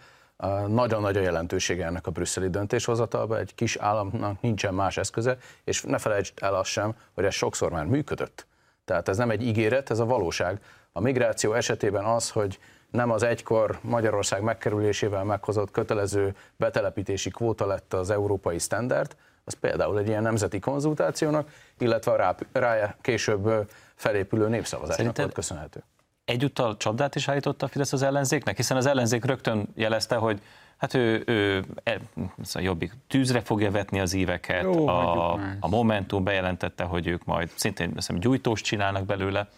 Nagyon 0.67 1.01
nagy 1.01 1.17
a 1.17 1.21
jelentősége 1.21 1.85
ennek 1.85 2.07
a 2.07 2.11
brüsszeli 2.11 2.49
döntéshozatalba, 2.49 3.37
egy 3.37 3.55
kis 3.55 3.75
államnak 3.75 4.41
nincsen 4.41 4.73
más 4.73 4.97
eszköze, 4.97 5.37
és 5.63 5.81
ne 5.81 5.97
felejtsd 5.97 6.33
el 6.41 6.55
azt 6.55 6.69
sem, 6.69 6.95
hogy 7.13 7.25
ez 7.25 7.33
sokszor 7.33 7.71
már 7.71 7.85
működött 7.85 8.47
tehát 8.87 9.07
ez 9.07 9.17
nem 9.17 9.29
egy 9.29 9.41
ígéret, 9.41 9.89
ez 9.89 9.99
a 9.99 10.05
valóság. 10.05 10.61
A 10.91 10.99
migráció 10.99 11.53
esetében 11.53 12.05
az, 12.05 12.29
hogy 12.29 12.59
nem 12.91 13.11
az 13.11 13.23
egykor 13.23 13.79
Magyarország 13.81 14.41
megkerülésével 14.41 15.23
meghozott 15.23 15.71
kötelező 15.71 16.35
betelepítési 16.55 17.29
kvóta 17.29 17.65
lett 17.65 17.93
az 17.93 18.09
európai 18.09 18.59
standard, 18.59 19.15
az 19.43 19.53
például 19.53 19.99
egy 19.99 20.07
ilyen 20.07 20.21
nemzeti 20.21 20.59
konzultációnak, 20.59 21.49
illetve 21.77 22.11
a 22.11 22.15
rá, 22.15 22.35
rá 22.51 22.95
később 23.01 23.69
felépülő 23.95 24.47
népszavazásnak 24.47 24.97
Szerinted 24.97 25.23
volt 25.23 25.35
köszönhető. 25.35 25.83
Egyúttal 26.25 26.77
csapdát 26.77 27.15
is 27.15 27.27
állította 27.27 27.65
a 27.65 27.69
Fidesz 27.69 27.93
az 27.93 28.01
ellenzéknek, 28.01 28.55
hiszen 28.55 28.77
az 28.77 28.85
ellenzék 28.85 29.25
rögtön 29.25 29.67
jelezte, 29.75 30.15
hogy 30.15 30.41
hát 30.77 30.93
ő, 30.93 31.23
ő 31.25 31.63
e, 31.83 31.99
szóval 32.41 32.69
jobbik 32.69 32.93
tűzre 33.07 33.41
fogja 33.41 33.71
vetni 33.71 33.99
az 33.99 34.13
éveket, 34.13 34.63
Jó, 34.63 34.87
a, 34.87 35.33
a 35.59 35.67
Momentum 35.67 36.23
bejelentette, 36.23 36.83
hogy 36.83 37.07
ők 37.07 37.25
majd 37.25 37.49
szintén 37.55 37.91
hiszem, 37.93 38.19
gyújtóst 38.19 38.65
csinálnak 38.65 39.05
belőle. 39.05 39.49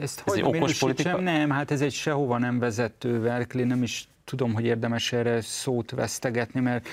Ezt 0.00 0.22
ez 0.26 0.32
hogy 0.32 0.38
egy 0.38 0.56
okos 0.56 0.78
politika? 0.78 1.20
Nem, 1.20 1.50
hát 1.50 1.70
ez 1.70 1.80
egy 1.80 1.92
sehova 1.92 2.38
nem 2.38 2.58
vezető 2.58 3.20
verkli, 3.20 3.62
nem 3.62 3.82
is 3.82 4.08
tudom, 4.24 4.54
hogy 4.54 4.64
érdemes 4.64 5.12
erre 5.12 5.40
szót 5.40 5.90
vesztegetni, 5.90 6.60
mert 6.60 6.88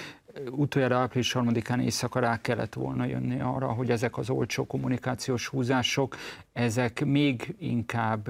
utoljára 0.49 0.97
április 0.97 1.35
3-án 1.35 1.81
éjszaka 1.81 2.19
rá 2.19 2.41
kellett 2.41 2.73
volna 2.73 3.05
jönni 3.05 3.39
arra, 3.39 3.67
hogy 3.67 3.89
ezek 3.89 4.17
az 4.17 4.29
olcsó 4.29 4.65
kommunikációs 4.65 5.47
húzások, 5.47 6.15
ezek 6.55 7.05
még 7.05 7.55
inkább 7.59 8.29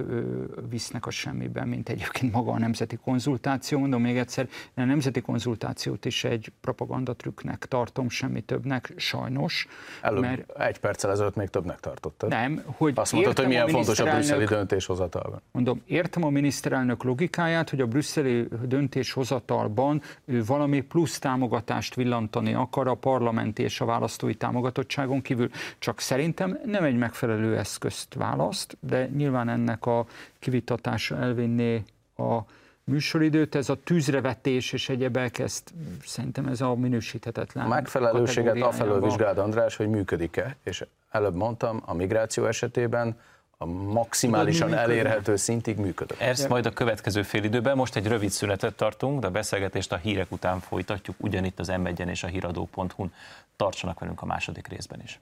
visznek 0.69 1.05
a 1.05 1.09
semmiben, 1.09 1.67
mint 1.67 1.89
egyébként 1.89 2.31
maga 2.31 2.51
a 2.51 2.59
nemzeti 2.59 2.95
konzultáció. 2.95 3.79
Mondom 3.79 4.01
még 4.01 4.17
egyszer, 4.17 4.47
a 4.75 4.83
nemzeti 4.83 5.21
konzultációt 5.21 6.05
is 6.05 6.23
egy 6.23 6.51
propagandatrükknek 6.61 7.65
tartom, 7.65 8.09
semmi 8.09 8.41
többnek, 8.41 8.93
sajnos. 8.95 9.67
Előbb 10.01 10.21
mert, 10.21 10.51
egy 10.59 10.79
perccel 10.79 11.11
ezelőtt 11.11 11.35
még 11.35 11.47
többnek 11.47 11.79
tartottad. 11.79 12.29
Nem, 12.29 12.63
hogy 12.65 12.93
Azt 12.95 13.11
mondtad, 13.11 13.37
hogy 13.37 13.47
milyen 13.47 13.67
fontos 13.67 13.99
a 13.99 14.03
brüsszeli 14.03 14.45
döntéshozatalban. 14.45 15.41
Mondom, 15.51 15.81
értem 15.85 16.23
a 16.23 16.29
miniszterelnök 16.29 17.03
logikáját, 17.03 17.69
hogy 17.69 17.81
a 17.81 17.87
brüsszeli 17.87 18.47
döntéshozatalban 18.63 20.01
ő 20.25 20.43
valami 20.43 20.81
plusz 20.81 21.19
támogatást 21.19 21.95
villantani 21.95 22.53
akar 22.53 22.87
a 22.87 22.95
parlamenti 22.95 23.63
és 23.63 23.81
a 23.81 23.85
választói 23.85 24.35
támogatottságon 24.35 25.21
kívül. 25.21 25.49
Csak 25.79 25.99
szerintem 25.99 26.59
nem 26.65 26.83
egy 26.83 26.97
megfelelő 26.97 27.57
eszközt 27.57 28.14
választ, 28.15 28.77
de 28.79 29.07
nyilván 29.07 29.49
ennek 29.49 29.85
a 29.85 30.05
kivitatása 30.39 31.17
elvinné 31.17 31.83
a 32.17 32.39
műsoridőt, 32.83 33.55
ez 33.55 33.69
a 33.69 33.75
tűzrevetés 33.83 34.73
és 34.73 34.89
egyebek, 34.89 35.39
ezt 35.39 35.73
szerintem 36.05 36.47
ez 36.47 36.61
a 36.61 36.75
minősíthetetlen. 36.75 37.65
A 37.65 37.67
megfelelőséget 37.67 38.61
afelől 38.61 39.01
vizsgáld, 39.01 39.37
András, 39.37 39.75
hogy 39.75 39.89
működik-e, 39.89 40.55
és 40.63 40.85
előbb 41.11 41.35
mondtam, 41.35 41.81
a 41.85 41.93
migráció 41.93 42.45
esetében 42.45 43.17
a 43.57 43.65
maximálisan 43.65 44.73
elérhető 44.73 45.35
szintig 45.35 45.77
működött. 45.77 46.19
Ezt 46.19 46.49
majd 46.49 46.65
a 46.65 46.71
következő 46.71 47.23
fél 47.23 47.43
időben, 47.43 47.75
most 47.75 47.95
egy 47.95 48.07
rövid 48.07 48.29
szünetet 48.29 48.75
tartunk, 48.75 49.19
de 49.19 49.27
a 49.27 49.31
beszélgetést 49.31 49.91
a 49.91 49.95
hírek 49.95 50.31
után 50.31 50.59
folytatjuk, 50.59 51.15
ugyanitt 51.19 51.59
az 51.59 51.67
m 51.67 51.85
és 51.85 52.23
a 52.23 52.27
híradó.hu-n. 52.27 53.13
Tartsanak 53.55 53.99
velünk 53.99 54.21
a 54.21 54.25
második 54.25 54.67
részben 54.67 55.01
is. 55.03 55.19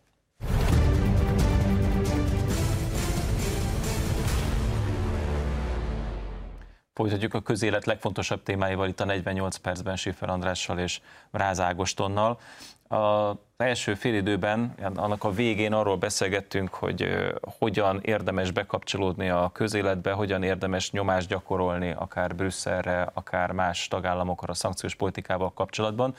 Folytatjuk 6.94 7.34
a 7.34 7.42
közélet 7.42 7.86
legfontosabb 7.86 8.44
témáival 8.44 8.88
itt 8.88 9.00
a 9.00 9.06
48 9.06 9.56
percben 9.58 9.96
Sifer 9.96 10.30
Andrással 10.30 10.80
és 10.80 11.02
Ráz 11.32 11.60
Ágostonnal. 11.60 12.40
Az 12.88 13.36
első 13.58 13.94
félidőben, 13.94 14.76
annak 14.96 15.24
a 15.24 15.32
végén 15.32 15.74
arról 15.74 15.98
beszélgettünk, 15.98 16.74
hogy 16.74 17.08
hogyan 17.60 18.00
érdemes 18.02 18.52
bekapcsolódni 18.52 19.30
a 19.30 19.50
közéletbe, 19.54 20.12
hogyan 20.12 20.44
érdemes 20.44 20.92
nyomást 20.92 21.28
gyakorolni 21.28 21.92
akár 21.92 22.36
Brüsszelre, 22.36 23.10
akár 23.14 23.52
más 23.52 23.88
tagállamokra 23.88 24.52
a 24.52 24.56
szankciós 24.56 24.96
politikával 24.96 25.54
kapcsolatban. 25.54 26.16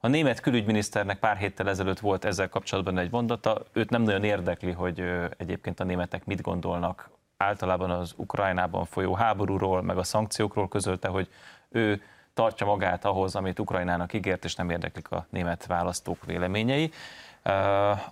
A 0.00 0.08
német 0.08 0.40
külügyminiszternek 0.40 1.18
pár 1.18 1.36
héttel 1.36 1.68
ezelőtt 1.68 2.00
volt 2.00 2.24
ezzel 2.24 2.48
kapcsolatban 2.48 2.98
egy 2.98 3.10
mondata, 3.10 3.62
őt 3.72 3.90
nem 3.90 4.02
nagyon 4.02 4.24
érdekli, 4.24 4.72
hogy 4.72 5.02
egyébként 5.36 5.80
a 5.80 5.84
németek 5.84 6.24
mit 6.24 6.40
gondolnak 6.40 7.10
általában 7.36 7.90
az 7.90 8.12
Ukrajnában 8.16 8.84
folyó 8.84 9.14
háborúról, 9.14 9.82
meg 9.82 9.98
a 9.98 10.02
szankciókról 10.02 10.68
közölte, 10.68 11.08
hogy 11.08 11.28
ő 11.68 12.02
tartja 12.34 12.66
magát 12.66 13.04
ahhoz, 13.04 13.34
amit 13.34 13.58
Ukrajnának 13.58 14.12
ígért, 14.12 14.44
és 14.44 14.54
nem 14.54 14.70
érdeklik 14.70 15.10
a 15.10 15.26
német 15.30 15.66
választók 15.66 16.24
véleményei. 16.24 16.90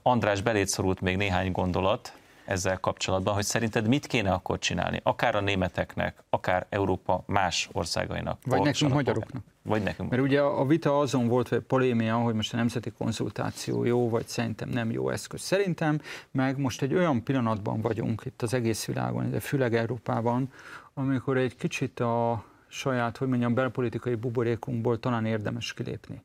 András 0.03 0.41
belét 0.41 0.69
szorult 0.69 1.01
még 1.01 1.17
néhány 1.17 1.53
gondolat 1.53 2.13
ezzel 2.53 2.79
kapcsolatban, 2.79 3.35
hogy 3.35 3.45
szerinted 3.45 3.89
mit 3.89 4.07
kéne 4.07 4.33
akkor 4.33 4.59
csinálni, 4.59 5.01
akár 5.03 5.35
a 5.35 5.41
németeknek, 5.41 6.23
akár 6.31 6.67
Európa 6.69 7.23
más 7.27 7.69
országainak. 7.73 8.39
Vagy 8.45 8.63
nekünk 8.63 8.93
magyaroknak. 8.93 9.43
Vagy 9.63 9.83
nekünk. 9.83 10.11
Mert 10.11 10.23
ugye 10.23 10.41
a 10.41 10.67
vita 10.67 10.99
azon 10.99 11.29
volt, 11.29 11.49
vagy 11.49 11.61
polémia, 11.61 12.17
hogy 12.17 12.35
most 12.35 12.53
a 12.53 12.57
nemzeti 12.57 12.91
konzultáció 12.91 13.85
jó, 13.85 14.09
vagy 14.09 14.27
szerintem 14.27 14.69
nem 14.69 14.91
jó 14.91 15.11
eszköz. 15.11 15.41
Szerintem 15.41 16.01
meg 16.31 16.59
most 16.59 16.83
egy 16.83 16.95
olyan 16.95 17.23
pillanatban 17.23 17.81
vagyunk 17.81 18.23
itt 18.25 18.43
az 18.43 18.55
egész 18.55 18.85
világon, 18.85 19.31
de 19.31 19.41
főleg 19.41 19.75
Európában, 19.75 20.53
amikor 20.95 21.37
egy 21.37 21.57
kicsit 21.57 22.01
a 22.01 22.45
saját, 22.69 23.17
hogy 23.17 23.29
mondjam, 23.29 23.55
belpolitikai 23.55 24.15
buborékunkból 24.15 25.01
talán 25.01 25.27
érdemes 25.27 25.75
kilépni. 25.75 26.23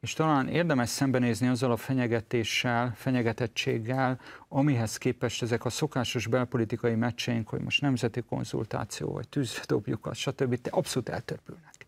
És 0.00 0.12
talán 0.12 0.48
érdemes 0.48 0.88
szembenézni 0.88 1.48
azzal 1.48 1.70
a 1.70 1.76
fenyegetéssel, 1.76 2.92
fenyegetettséggel, 2.96 4.20
amihez 4.48 4.96
képest 4.96 5.42
ezek 5.42 5.64
a 5.64 5.70
szokásos 5.70 6.26
belpolitikai 6.26 6.94
meccseink, 6.94 7.48
hogy 7.48 7.60
most 7.60 7.80
nemzeti 7.80 8.20
konzultáció, 8.20 9.12
vagy 9.12 9.28
tűzre 9.28 9.62
dobjuk 9.66 10.06
azt, 10.06 10.20
stb. 10.20 10.68
abszolút 10.70 11.08
eltörpülnek. 11.08 11.86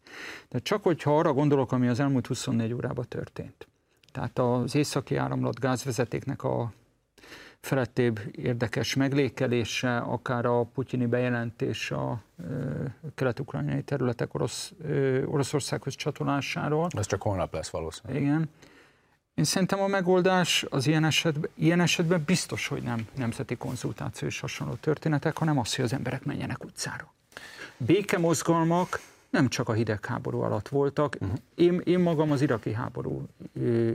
De 0.48 0.58
csak 0.58 0.82
hogyha 0.82 1.18
arra 1.18 1.32
gondolok, 1.32 1.72
ami 1.72 1.88
az 1.88 2.00
elmúlt 2.00 2.26
24 2.26 2.72
órában 2.72 3.04
történt. 3.08 3.68
Tehát 4.12 4.38
az 4.38 4.74
északi 4.74 5.16
áramlat 5.16 5.60
gázvezetéknek 5.60 6.42
a 6.42 6.72
felettébb 7.62 8.20
érdekes 8.32 8.94
meglékelése, 8.94 9.96
akár 9.96 10.46
a 10.46 10.62
putyini 10.62 11.06
bejelentés 11.06 11.90
a 11.90 12.22
kelet-ukrajnai 13.14 13.82
területek 13.82 14.34
orosz, 14.34 14.72
Oroszországhoz 15.26 15.94
csatolásáról. 15.94 16.88
Ez 16.96 17.06
csak 17.06 17.22
holnap 17.22 17.54
lesz 17.54 17.70
valószínűleg. 17.70 18.22
Igen. 18.22 18.50
Én 19.34 19.44
szerintem 19.44 19.80
a 19.80 19.86
megoldás 19.86 20.64
az 20.70 20.86
ilyen 20.86 21.04
esetben, 21.04 21.50
ilyen 21.54 21.80
esetben 21.80 22.22
biztos, 22.26 22.66
hogy 22.66 22.82
nem 22.82 23.06
nemzeti 23.14 23.56
konzultáció 23.56 24.28
és 24.28 24.40
hasonló 24.40 24.74
történetek, 24.74 25.38
hanem 25.38 25.58
az, 25.58 25.74
hogy 25.74 25.84
az 25.84 25.92
emberek 25.92 26.24
menjenek 26.24 26.64
utcára. 26.64 27.12
Békemozgalmak 27.76 29.00
nem 29.32 29.48
csak 29.48 29.68
a 29.68 29.72
hidegháború 29.72 30.40
alatt 30.40 30.68
voltak. 30.68 31.16
Uh-huh. 31.20 31.36
Én, 31.54 31.80
én 31.84 31.98
magam 31.98 32.30
az 32.30 32.42
iraki 32.42 32.72
háború 32.72 33.28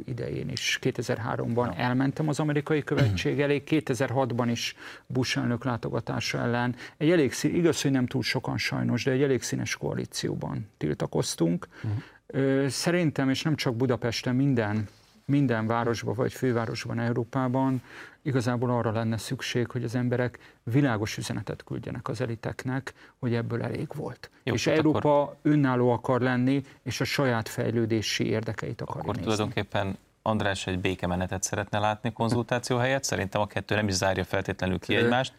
idején 0.06 0.50
is 0.50 0.80
2003-ban 0.82 1.66
no. 1.66 1.74
elmentem 1.76 2.28
az 2.28 2.40
amerikai 2.40 2.84
követség 2.84 3.40
elé, 3.42 3.64
2006-ban 3.66 4.48
is 4.52 4.76
Bush 5.08 5.38
elnök 5.38 5.64
látogatása 5.64 6.38
ellen. 6.38 6.76
Egy 6.98 7.12
elég 7.12 7.34
szín, 7.34 7.56
igaz, 7.56 7.82
hogy 7.82 7.92
nem 7.92 8.06
túl 8.06 8.22
sokan 8.22 8.58
sajnos, 8.58 9.04
de 9.04 9.12
egy 9.12 9.22
elég 9.22 9.42
színes 9.42 9.76
koalícióban 9.76 10.70
tiltakoztunk. 10.78 11.68
Uh-huh. 11.84 12.68
Szerintem, 12.68 13.30
és 13.30 13.42
nem 13.42 13.56
csak 13.56 13.76
Budapesten, 13.76 14.36
minden 14.36 14.88
minden 15.28 15.68
városban 15.68 16.14
vagy 16.14 16.34
fővárosban 16.34 17.00
Európában 17.00 17.82
igazából 18.22 18.70
arra 18.70 18.92
lenne 18.92 19.18
szükség, 19.18 19.72
hogy 19.72 19.84
az 19.84 19.96
emberek 19.96 20.40
világos 20.64 21.18
üzenetet 21.18 21.64
küldjenek 21.64 22.08
az 22.08 22.22
eliteknek, 22.22 22.94
hogy 23.18 23.34
ebből 23.34 23.64
elég 23.64 23.88
volt. 23.96 24.30
Jó, 24.44 24.54
és 24.54 24.68
Európa 24.68 25.22
akkor... 25.22 25.36
önálló 25.42 25.90
akar 25.92 26.22
lenni, 26.22 26.64
és 26.84 27.02
a 27.02 27.04
saját 27.04 27.50
fejlődési 27.50 28.26
érdekeit 28.26 28.82
akar 28.82 29.02
Akkor 29.02 29.16
nézni. 29.16 29.22
tulajdonképpen 29.22 29.98
András 30.28 30.68
egy 30.68 30.80
békemenetet 30.80 31.44
szeretne 31.44 31.80
látni 31.80 32.14
konzultáció 32.14 32.78
helyett, 32.78 33.04
szerintem 33.04 33.42
a 33.42 33.46
kettő 33.46 33.76
nem 33.76 33.88
is 33.88 33.94
zárja 33.94 34.24
feltétlenül 34.24 34.80
ki 34.80 34.96
egymást, 34.96 35.34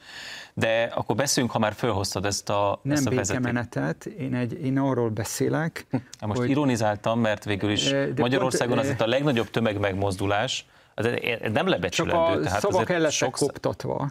de 0.54 0.90
akkor 0.94 1.16
beszéljünk, 1.16 1.54
ha 1.54 1.60
már 1.60 1.72
felhoztad 1.72 2.24
ezt 2.24 2.50
a 2.50 2.80
Nem 2.82 2.96
ezt 2.96 3.06
a 3.06 3.10
békemenetet, 3.10 4.06
én, 4.06 4.34
egy, 4.34 4.64
én 4.64 4.78
arról 4.78 5.08
beszélek. 5.08 5.86
Na 6.20 6.26
most 6.26 6.38
hogy... 6.38 6.50
ironizáltam, 6.50 7.20
mert 7.20 7.44
végül 7.44 7.70
is 7.70 7.94
Magyarországon 8.16 8.76
pont, 8.76 8.88
az 8.88 8.92
itt 8.92 9.00
a 9.00 9.06
legnagyobb 9.06 9.50
tömegmegmozdulás, 9.50 10.66
az 10.94 11.08
nem 11.52 11.68
lebecsülendő. 11.68 12.34
Csak 12.34 12.38
a 12.38 12.44
tehát 12.44 12.60
szavak 12.60 12.90
el 12.90 13.10
sok... 13.10 13.30
koptatva. 13.32 14.10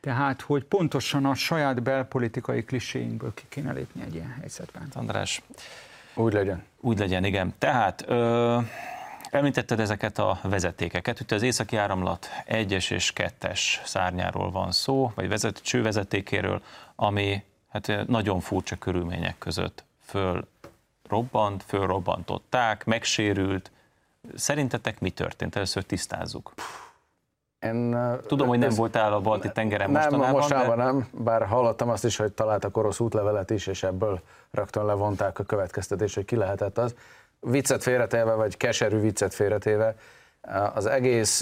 Tehát, 0.00 0.40
hogy 0.40 0.64
pontosan 0.64 1.24
a 1.24 1.34
saját 1.34 1.82
belpolitikai 1.82 2.64
kliséinkből 2.64 3.34
ki 3.34 3.42
kéne 3.48 3.72
lépni 3.72 4.02
egy 4.02 4.14
ilyen 4.14 4.34
helyzetben. 4.40 4.88
András. 4.94 5.42
Úgy 6.14 6.32
legyen. 6.32 6.64
Úgy 6.80 6.98
legyen, 6.98 7.24
igen. 7.24 7.54
Tehát 7.58 8.04
ö, 8.08 8.58
Említetted 9.34 9.80
ezeket 9.80 10.18
a 10.18 10.38
vezetékeket. 10.42 11.20
Itt 11.20 11.30
az 11.32 11.42
északi 11.42 11.76
áramlat 11.76 12.28
1-es 12.48 12.90
és 12.90 13.12
2-es 13.16 13.60
szárnyáról 13.84 14.50
van 14.50 14.72
szó, 14.72 15.12
vagy 15.14 15.28
vezet, 15.28 15.62
csővezetékéről, 15.62 16.62
ami 16.96 17.42
hát 17.68 18.06
nagyon 18.06 18.40
furcsa 18.40 18.76
körülmények 18.76 19.38
között 19.38 19.84
föl 20.04 20.46
robbant, 21.08 21.62
fölrobbantották, 21.62 22.84
megsérült. 22.84 23.70
Szerintetek 24.34 25.00
mi 25.00 25.10
történt? 25.10 25.56
Először 25.56 25.82
tisztázzuk. 25.82 26.52
Én, 27.58 27.96
Tudom, 28.26 28.48
hogy 28.48 28.58
nem 28.58 28.68
ez, 28.68 28.76
voltál 28.76 29.12
a 29.12 29.20
balti 29.20 29.52
tengeren 29.52 29.90
nem, 29.90 30.02
mostanában. 30.02 30.32
mostanában 30.32 30.76
de... 30.76 30.84
nem, 30.84 31.08
bár 31.10 31.46
hallottam 31.46 31.88
azt 31.88 32.04
is, 32.04 32.16
hogy 32.16 32.32
találtak 32.32 32.76
orosz 32.76 33.00
útlevelet 33.00 33.50
is, 33.50 33.66
és 33.66 33.82
ebből 33.82 34.20
rögtön 34.50 34.84
levonták 34.84 35.38
a 35.38 35.44
következtetés, 35.44 36.14
hogy 36.14 36.24
ki 36.24 36.36
lehetett 36.36 36.78
az 36.78 36.94
viccet 37.44 37.82
félretéve, 37.82 38.32
vagy 38.32 38.56
keserű 38.56 39.00
viccet 39.00 39.34
félretéve, 39.34 39.94
az 40.74 40.86
egész 40.86 41.40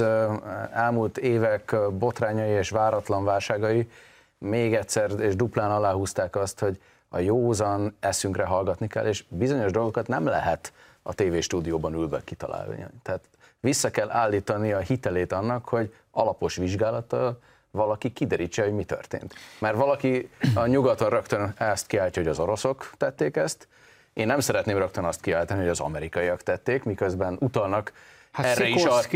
elmúlt 0.73 1.19
évek 1.19 1.77
botrányai 1.99 2.51
és 2.51 2.71
váratlan 2.71 3.25
válságai 3.25 3.91
még 4.39 4.75
egyszer 4.75 5.11
és 5.21 5.37
duplán 5.37 5.71
aláhúzták 5.71 6.37
azt, 6.37 6.59
hogy 6.59 6.81
a 7.09 7.19
józan 7.19 7.97
eszünkre 8.01 8.45
hallgatni 8.45 8.87
kell, 8.87 9.07
és 9.07 9.25
bizonyos 9.29 9.71
dolgokat 9.71 10.09
nem 10.09 10.27
lehet 10.27 10.73
a 11.03 11.15
tévéstúdióban 11.15 11.95
ülve 11.95 12.21
kitalálni. 12.25 12.87
Tehát 13.03 13.25
vissza 13.61 13.91
kell 13.91 14.11
állítani 14.11 14.73
a 14.73 14.79
hitelét 14.79 15.33
annak, 15.33 15.69
hogy 15.69 15.95
alapos 16.11 16.57
vizsgálattal 16.57 17.41
valaki 17.71 18.13
kiderítse, 18.13 18.63
hogy 18.63 18.75
mi 18.75 18.85
történt. 18.85 19.35
Mert 19.59 19.77
valaki 19.77 20.31
a 20.55 20.67
nyugaton 20.67 21.09
rögtön 21.11 21.55
ezt 21.59 21.87
kiáltja, 21.87 22.23
hogy 22.23 22.31
az 22.31 22.39
oroszok 22.39 22.91
tették 22.97 23.37
ezt, 23.37 23.69
én 24.15 24.27
nem 24.27 24.41
szeretném 24.41 24.79
rögtön 24.79 25.05
azt 25.05 25.21
kiáltani, 25.21 25.61
hogy 25.61 25.69
az 25.69 25.81
amerikaiak 25.81 26.43
tették, 26.43 26.85
miközben 26.85 27.37
utalnak 27.41 27.93
Hát 28.33 28.47
erre, 28.47 28.67
is, 28.67 28.85
ar, 28.85 29.07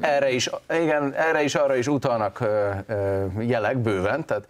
erre, 0.00 0.30
is, 0.30 0.50
igen, 0.68 1.12
erre 1.12 1.42
is, 1.42 1.54
arra 1.54 1.76
is 1.76 1.86
utalnak 1.86 2.40
ö, 2.40 2.70
ö, 2.86 3.26
jelek 3.40 3.78
bőven, 3.78 4.24
tehát 4.24 4.48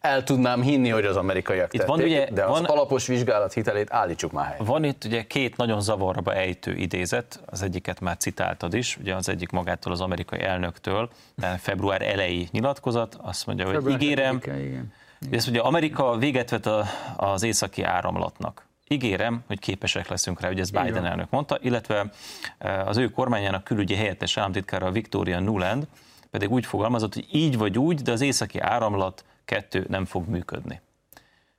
el 0.00 0.24
tudnám 0.24 0.62
hinni, 0.62 0.88
hogy 0.88 1.04
az 1.04 1.16
amerikaiak 1.16 1.74
itt 1.74 1.80
tették, 1.80 1.96
van, 1.96 2.04
ugye, 2.04 2.28
de 2.30 2.44
az 2.44 2.50
van, 2.50 2.64
alapos 2.64 3.06
vizsgálat 3.06 3.52
hitelét 3.52 3.92
állítsuk 3.92 4.32
már 4.32 4.46
helyre. 4.46 4.64
Van 4.64 4.84
itt 4.84 5.04
ugye 5.04 5.26
két 5.26 5.56
nagyon 5.56 5.80
zavarba 5.80 6.34
ejtő 6.34 6.74
idézet, 6.74 7.40
az 7.46 7.62
egyiket 7.62 8.00
már 8.00 8.16
citáltad 8.16 8.74
is, 8.74 8.96
ugye 9.00 9.14
az 9.14 9.28
egyik 9.28 9.50
magától 9.50 9.92
az 9.92 10.00
amerikai 10.00 10.40
elnöktől, 10.40 11.10
de 11.34 11.46
február 11.46 12.02
elejé 12.02 12.48
nyilatkozat, 12.50 13.18
azt 13.22 13.46
mondja, 13.46 13.64
hogy 13.64 13.74
február 13.74 14.00
ígérem, 14.00 14.36
igen, 14.36 14.58
igen. 14.58 14.92
Ezt 15.30 15.48
ugye 15.48 15.60
Amerika 15.60 16.16
véget 16.16 16.50
vet 16.50 16.66
a, 16.66 16.84
az 17.16 17.42
északi 17.42 17.82
áramlatnak 17.82 18.67
ígérem, 18.88 19.42
hogy 19.46 19.58
képesek 19.58 20.08
leszünk 20.08 20.40
rá, 20.40 20.48
hogy 20.48 20.60
ez 20.60 20.70
Biden 20.70 21.06
elnök 21.06 21.30
mondta, 21.30 21.58
illetve 21.60 22.10
e, 22.58 22.84
az 22.84 22.96
ő 22.96 23.08
kormányának 23.08 23.64
külügyi 23.64 23.94
helyettes 23.94 24.36
államtitkára 24.36 24.90
Victoria 24.90 25.40
Nuland 25.40 25.86
pedig 26.30 26.50
úgy 26.50 26.66
fogalmazott, 26.66 27.14
hogy 27.14 27.26
így 27.32 27.58
vagy 27.58 27.78
úgy, 27.78 28.02
de 28.02 28.12
az 28.12 28.20
északi 28.20 28.58
áramlat 28.58 29.24
kettő 29.44 29.86
nem 29.88 30.04
fog 30.04 30.28
működni. 30.28 30.80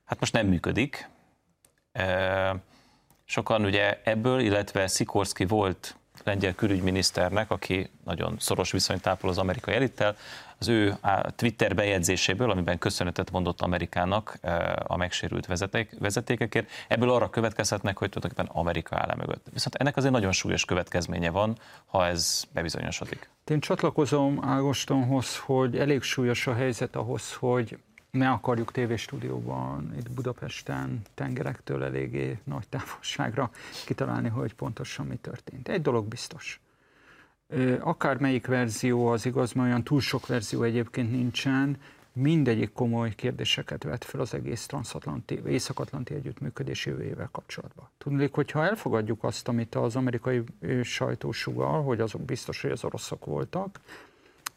Hát 0.04 0.20
most 0.20 0.32
nem 0.32 0.46
működik. 0.46 1.08
E, 1.92 2.56
sokan 3.24 3.64
ugye 3.64 4.00
ebből, 4.04 4.40
illetve 4.40 4.86
Sikorski 4.86 5.44
volt 5.44 5.96
lengyel 6.24 6.54
külügyminiszternek, 6.54 7.50
aki 7.50 7.90
nagyon 8.04 8.36
szoros 8.38 8.70
viszonyt 8.70 9.02
tápol 9.02 9.30
az 9.30 9.38
amerikai 9.38 9.74
elittel, 9.74 10.16
az 10.60 10.68
ő 10.68 10.96
Twitter 11.36 11.74
bejegyzéséből, 11.74 12.50
amiben 12.50 12.78
köszönetet 12.78 13.30
mondott 13.30 13.60
Amerikának 13.60 14.38
e, 14.40 14.82
a 14.86 14.96
megsérült 14.96 15.46
vezeték, 15.46 15.96
vezetékekért, 15.98 16.70
ebből 16.88 17.10
arra 17.10 17.30
következhetnek, 17.30 17.98
hogy 17.98 18.08
tulajdonképpen 18.08 18.60
Amerika 18.60 18.96
áll 18.96 19.16
mögött. 19.16 19.46
Viszont 19.52 19.74
ennek 19.74 19.96
azért 19.96 20.12
nagyon 20.12 20.32
súlyos 20.32 20.64
következménye 20.64 21.30
van, 21.30 21.58
ha 21.86 22.06
ez 22.06 22.44
bebizonyosodik. 22.52 23.30
Én 23.44 23.60
csatlakozom 23.60 24.44
Ágostonhoz, 24.44 25.36
hogy 25.38 25.78
elég 25.78 26.02
súlyos 26.02 26.46
a 26.46 26.54
helyzet 26.54 26.96
ahhoz, 26.96 27.34
hogy 27.34 27.78
ne 28.10 28.30
akarjuk 28.30 28.72
tévéstúdióban 28.72 29.94
itt 29.98 30.10
Budapesten 30.10 31.02
tengerektől 31.14 31.84
eléggé 31.84 32.38
nagy 32.44 32.68
távolságra 32.68 33.50
kitalálni, 33.86 34.28
hogy 34.28 34.54
pontosan 34.54 35.06
mi 35.06 35.16
történt. 35.16 35.68
Egy 35.68 35.82
dolog 35.82 36.06
biztos. 36.06 36.60
Akár 37.80 38.18
melyik 38.18 38.46
verzió 38.46 39.06
az 39.06 39.26
igaz, 39.26 39.52
mert 39.52 39.68
olyan 39.68 39.84
túl 39.84 40.00
sok 40.00 40.26
verzió 40.26 40.62
egyébként 40.62 41.10
nincsen, 41.10 41.76
mindegyik 42.12 42.72
komoly 42.72 43.14
kérdéseket 43.14 43.82
vet 43.82 44.04
fel 44.04 44.20
az 44.20 44.34
egész 44.34 44.66
transatlanti, 44.66 45.40
észak-atlanti 45.46 46.14
együttműködés 46.14 46.86
jövőjével 46.86 47.28
kapcsolatban. 47.32 47.88
Tudnék, 47.98 48.34
hogyha 48.34 48.64
elfogadjuk 48.64 49.24
azt, 49.24 49.48
amit 49.48 49.74
az 49.74 49.96
amerikai 49.96 50.44
sajtó 50.82 51.32
sugal, 51.32 51.82
hogy 51.82 52.00
azok 52.00 52.22
biztos, 52.22 52.62
hogy 52.62 52.70
az 52.70 52.84
oroszok 52.84 53.24
voltak, 53.24 53.80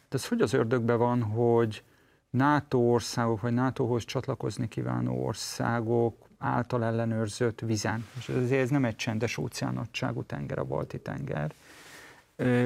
de 0.09 0.17
ez 0.17 0.27
hogy 0.27 0.41
az 0.41 0.53
ördögben 0.53 0.97
van, 0.97 1.21
hogy 1.21 1.83
NATO 2.29 2.77
országok, 2.77 3.41
vagy 3.41 3.53
NATO-hoz 3.53 4.05
csatlakozni 4.05 4.67
kívánó 4.67 5.25
országok 5.25 6.27
által 6.37 6.83
ellenőrzött 6.83 7.59
vizen. 7.59 8.05
És 8.17 8.29
ezért 8.29 8.61
ez 8.61 8.69
nem 8.69 8.85
egy 8.85 8.95
csendes 8.95 9.37
óceánnagyságú 9.37 10.23
tenger, 10.23 10.59
a 10.59 10.63
balti 10.63 10.99
tenger. 10.99 11.53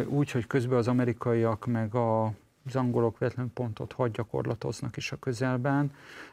Úgy, 0.08 0.32
hogy 0.32 0.48
közben 0.48 0.78
az 0.78 0.88
amerikaiak 0.88 1.66
meg 1.66 1.96
a 1.96 2.34
az 2.68 2.76
angolok 2.76 3.20
véletlenül 3.20 3.52
pontot 3.54 3.92
hadgyakorlatoznak 3.92 4.98
is 4.98 5.12
a 5.12 5.18
közelben, 5.20 5.92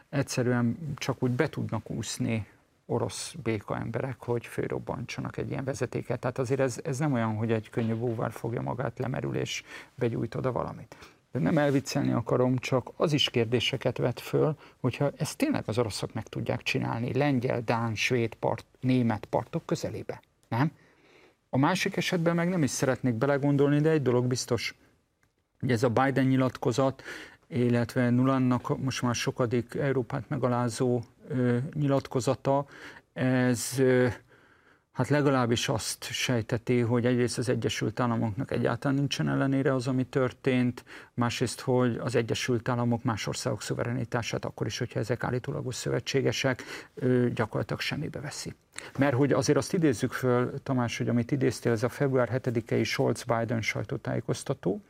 egyszerűen 0.08 0.94
csak 0.96 1.22
úgy 1.22 1.30
be 1.30 1.48
tudnak 1.48 1.90
úszni 1.90 2.46
orosz 2.86 3.34
béka 3.42 3.76
emberek, 3.76 4.16
hogy 4.18 4.46
főrobbantsanak 4.46 5.36
egy 5.36 5.50
ilyen 5.50 5.64
vezetéket. 5.64 6.20
Tehát 6.20 6.38
azért 6.38 6.60
ez, 6.60 6.80
ez 6.84 6.98
nem 6.98 7.12
olyan, 7.12 7.36
hogy 7.36 7.52
egy 7.52 7.70
könnyű 7.70 7.94
búvár 7.94 8.32
fogja 8.32 8.62
magát, 8.62 8.98
lemerül 8.98 9.36
és 9.36 9.62
begyújt 9.94 10.34
oda 10.34 10.52
valamit. 10.52 10.96
De 11.32 11.38
nem 11.38 11.58
elviccelni 11.58 12.12
akarom, 12.12 12.58
csak 12.58 12.90
az 12.96 13.12
is 13.12 13.30
kérdéseket 13.30 13.98
vet 13.98 14.20
föl, 14.20 14.56
hogyha 14.80 15.10
ezt 15.16 15.36
tényleg 15.36 15.62
az 15.66 15.78
oroszok 15.78 16.12
meg 16.12 16.28
tudják 16.28 16.62
csinálni, 16.62 17.14
lengyel, 17.14 17.60
dán, 17.60 17.94
svéd 17.94 18.34
part, 18.34 18.64
német 18.80 19.24
partok 19.24 19.66
közelébe, 19.66 20.22
nem? 20.48 20.72
A 21.54 21.58
másik 21.58 21.96
esetben 21.96 22.34
meg 22.34 22.48
nem 22.48 22.62
is 22.62 22.70
szeretnék 22.70 23.14
belegondolni, 23.14 23.80
de 23.80 23.90
egy 23.90 24.02
dolog 24.02 24.26
biztos, 24.26 24.74
hogy 25.60 25.70
ez 25.70 25.82
a 25.82 25.88
Biden 25.88 26.24
nyilatkozat, 26.24 27.02
illetve 27.48 28.10
Nulannak 28.10 28.78
most 28.82 29.02
már 29.02 29.14
sokadik 29.14 29.74
Európát 29.74 30.28
megalázó 30.28 31.02
ö, 31.28 31.56
nyilatkozata, 31.74 32.66
ez 33.12 33.78
ö, 33.78 34.06
hát 34.94 35.08
legalábbis 35.08 35.68
azt 35.68 36.04
sejteti, 36.04 36.80
hogy 36.80 37.06
egyrészt 37.06 37.38
az 37.38 37.48
Egyesült 37.48 38.00
Államoknak 38.00 38.50
egyáltalán 38.50 38.96
nincsen 38.96 39.28
ellenére 39.28 39.74
az, 39.74 39.86
ami 39.86 40.04
történt, 40.04 40.84
másrészt, 41.14 41.60
hogy 41.60 41.96
az 41.96 42.14
Egyesült 42.14 42.68
Államok 42.68 43.02
más 43.02 43.26
országok 43.26 43.62
szuverenitását, 43.62 44.44
akkor 44.44 44.66
is, 44.66 44.78
hogyha 44.78 45.00
ezek 45.00 45.24
állítólagos 45.24 45.74
szövetségesek, 45.74 46.62
gyakorlatilag 47.34 47.80
semmibe 47.80 48.20
veszi. 48.20 48.54
Mert 48.98 49.14
hogy 49.14 49.32
azért 49.32 49.58
azt 49.58 49.72
idézzük 49.72 50.12
föl, 50.12 50.62
Tamás, 50.62 50.98
hogy 50.98 51.08
amit 51.08 51.30
idéztél, 51.30 51.72
ez 51.72 51.82
a 51.82 51.88
február 51.88 52.40
7-i 52.42 52.84
Scholz-Biden 52.84 53.62
sajtótájékoztató. 53.62 54.80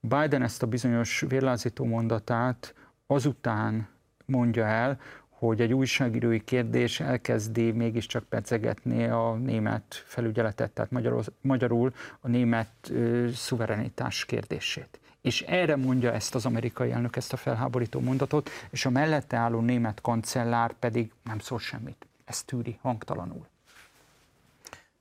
Biden 0.00 0.42
ezt 0.42 0.62
a 0.62 0.66
bizonyos 0.66 1.24
vérlázító 1.28 1.84
mondatát 1.84 2.74
azután 3.06 3.88
mondja 4.24 4.64
el, 4.64 5.00
hogy 5.40 5.60
egy 5.60 5.72
újságírói 5.72 6.44
kérdés 6.44 7.00
elkezdi 7.00 7.70
mégiscsak 7.70 8.24
pedzegetni 8.24 9.04
a 9.04 9.32
német 9.32 10.04
felügyeletet, 10.06 10.70
tehát 10.70 10.90
magyarul, 10.90 11.22
magyarul 11.40 11.92
a 12.20 12.28
német 12.28 12.68
ö, 12.90 13.28
szuverenitás 13.34 14.24
kérdését. 14.24 15.00
És 15.20 15.42
erre 15.42 15.76
mondja 15.76 16.12
ezt 16.12 16.34
az 16.34 16.46
amerikai 16.46 16.90
elnök, 16.90 17.16
ezt 17.16 17.32
a 17.32 17.36
felháborító 17.36 18.00
mondatot, 18.00 18.50
és 18.70 18.86
a 18.86 18.90
mellette 18.90 19.36
álló 19.36 19.60
német 19.60 20.00
kancellár 20.00 20.72
pedig 20.78 21.12
nem 21.24 21.38
szól 21.38 21.58
semmit. 21.58 22.06
Ezt 22.24 22.46
tűri 22.46 22.78
hangtalanul. 22.82 23.46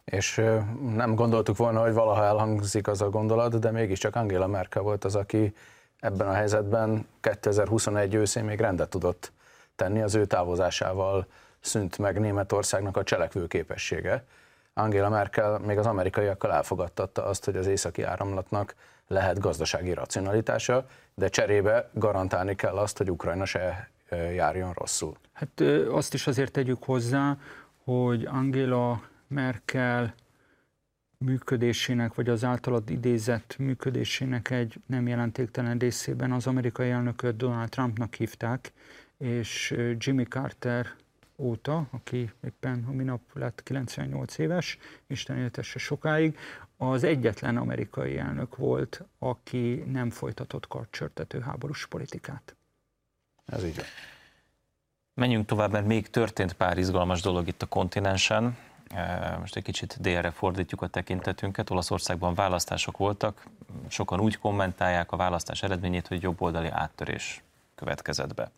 És 0.05 0.41
nem 0.95 1.15
gondoltuk 1.15 1.57
volna, 1.57 1.81
hogy 1.81 1.93
valaha 1.93 2.23
elhangzik 2.23 2.87
az 2.87 3.01
a 3.01 3.09
gondolat, 3.09 3.59
de 3.59 3.71
mégiscsak 3.71 4.15
Angela 4.15 4.47
Merkel 4.47 4.81
volt 4.81 5.03
az, 5.03 5.15
aki 5.15 5.53
ebben 5.99 6.27
a 6.27 6.33
helyzetben 6.33 7.05
2021 7.21 8.15
őszén 8.15 8.43
még 8.43 8.59
rendet 8.59 8.89
tudott 8.89 9.31
tenni, 9.79 10.01
az 10.01 10.15
ő 10.15 10.25
távozásával 10.25 11.25
szűnt 11.59 11.97
meg 11.97 12.19
Németországnak 12.19 12.97
a 12.97 13.03
cselekvő 13.03 13.47
képessége. 13.47 14.23
Angela 14.73 15.09
Merkel 15.09 15.59
még 15.59 15.77
az 15.77 15.85
amerikaiakkal 15.85 16.51
elfogadtatta 16.51 17.25
azt, 17.25 17.45
hogy 17.45 17.55
az 17.55 17.67
északi 17.67 18.03
áramlatnak 18.03 18.75
lehet 19.07 19.39
gazdasági 19.39 19.93
racionalitása, 19.93 20.85
de 21.15 21.27
cserébe 21.27 21.89
garantálni 21.93 22.55
kell 22.55 22.77
azt, 22.77 22.97
hogy 22.97 23.11
Ukrajna 23.11 23.45
se 23.45 23.89
járjon 24.33 24.73
rosszul. 24.73 25.15
Hát 25.33 25.61
azt 25.91 26.13
is 26.13 26.27
azért 26.27 26.51
tegyük 26.51 26.83
hozzá, 26.83 27.37
hogy 27.83 28.25
Angela 28.25 29.01
Merkel 29.27 30.13
működésének, 31.17 32.13
vagy 32.15 32.29
az 32.29 32.43
általad 32.43 32.89
idézett 32.89 33.55
működésének 33.57 34.49
egy 34.49 34.75
nem 34.85 35.07
jelentéktelen 35.07 35.77
részében 35.77 36.31
az 36.31 36.47
amerikai 36.47 36.89
elnököt 36.89 37.37
Donald 37.37 37.69
Trumpnak 37.69 38.13
hívták, 38.13 38.73
és 39.19 39.75
Jimmy 39.97 40.23
Carter 40.23 40.95
óta, 41.35 41.87
aki 41.91 42.31
éppen 42.43 42.85
a 42.87 42.91
minap 42.91 43.21
lett 43.33 43.63
98 43.63 44.37
éves, 44.37 44.77
Isten 45.07 45.37
éltesse 45.37 45.79
sokáig, 45.79 46.37
az 46.77 47.03
egyetlen 47.03 47.57
amerikai 47.57 48.17
elnök 48.17 48.55
volt, 48.55 49.03
aki 49.19 49.83
nem 49.91 50.09
folytatott 50.09 50.67
karcsörtető 50.67 51.39
háborús 51.39 51.87
politikát. 51.87 52.55
Ez 53.45 53.63
így 53.63 53.75
van. 53.75 53.85
Menjünk 55.13 55.45
tovább, 55.45 55.71
mert 55.71 55.85
még 55.85 56.09
történt 56.09 56.53
pár 56.53 56.77
izgalmas 56.77 57.21
dolog 57.21 57.47
itt 57.47 57.61
a 57.61 57.65
kontinensen. 57.65 58.57
Most 59.39 59.55
egy 59.55 59.63
kicsit 59.63 60.01
délre 60.01 60.31
fordítjuk 60.31 60.81
a 60.81 60.87
tekintetünket. 60.87 61.69
Olaszországban 61.69 62.33
választások 62.33 62.97
voltak. 62.97 63.43
Sokan 63.87 64.19
úgy 64.19 64.37
kommentálják 64.37 65.11
a 65.11 65.17
választás 65.17 65.63
eredményét, 65.63 66.07
hogy 66.07 66.21
jobboldali 66.21 66.67
áttörés 66.67 67.43
következett 67.75 68.33
be. 68.33 68.51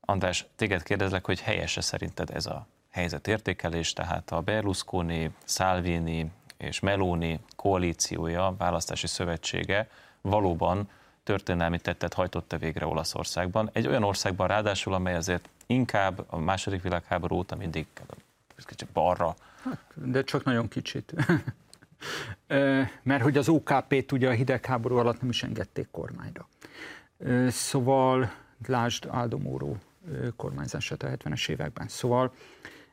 András, 0.00 0.46
téged 0.56 0.82
kérdezlek, 0.82 1.26
hogy 1.26 1.40
helyese 1.40 1.80
szerinted 1.80 2.30
ez 2.30 2.46
a 2.46 2.66
helyzetértékelés, 2.90 3.92
tehát 3.92 4.30
a 4.30 4.40
Berlusconi, 4.40 5.30
Salvini 5.44 6.30
és 6.56 6.80
Meloni 6.80 7.40
koalíciója, 7.56 8.54
választási 8.58 9.06
szövetsége 9.06 9.88
valóban 10.20 10.88
történelmi 11.22 11.78
tettet 11.78 12.14
hajtotta 12.14 12.58
végre 12.58 12.86
Olaszországban. 12.86 13.70
Egy 13.72 13.86
olyan 13.86 14.02
országban 14.02 14.46
ráadásul, 14.46 14.94
amely 14.94 15.14
azért 15.14 15.48
inkább 15.66 16.24
a 16.26 16.38
második 16.38 16.82
világháború 16.82 17.36
óta 17.36 17.56
mindig 17.56 17.86
kicsit 18.66 18.88
balra. 18.92 19.34
Hát, 19.62 19.78
de 19.94 20.24
csak 20.24 20.44
nagyon 20.44 20.68
kicsit. 20.68 21.14
Mert 23.02 23.22
hogy 23.22 23.36
az 23.36 23.48
OKP-t 23.48 24.12
ugye 24.12 24.28
a 24.28 24.32
hidegháború 24.32 24.96
alatt 24.96 25.20
nem 25.20 25.30
is 25.30 25.42
engedték 25.42 25.88
kormányra. 25.90 26.48
Szóval 27.48 28.32
lásd 28.66 29.06
Aldo 29.10 29.38
kormányzását 30.36 31.02
a 31.02 31.08
70-es 31.08 31.48
években. 31.48 31.88
Szóval 31.88 32.32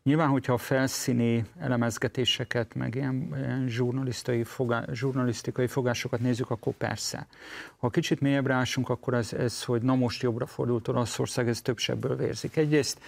nyilván, 0.04 0.28
hogyha 0.28 0.54
a 0.54 0.58
felszíni 0.58 1.46
elemezgetéseket, 1.60 2.76
meg 2.76 2.96
ilyen, 2.96 3.34
ilyen 3.38 3.68
zsurnalisztikai, 3.68 4.44
fogá, 4.44 4.86
zsurnalisztikai 4.92 5.68
fogásokat 5.68 6.20
nézzük, 6.20 6.50
akkor 6.50 6.74
persze. 6.74 7.28
Ha 7.78 7.90
kicsit 7.90 8.22
mélyebbre 8.22 8.54
ásunk, 8.54 8.90
akkor 8.90 9.14
ez, 9.14 9.34
ez, 9.34 9.64
hogy 9.64 9.82
na 9.82 9.96
most 9.96 10.22
jobbra 10.22 10.46
fordult 10.46 10.88
Olaszország, 10.88 11.48
ez 11.48 11.62
több 11.62 11.78
sebből 11.78 12.16
vérzik. 12.16 12.56
Egyrészt 12.56 13.00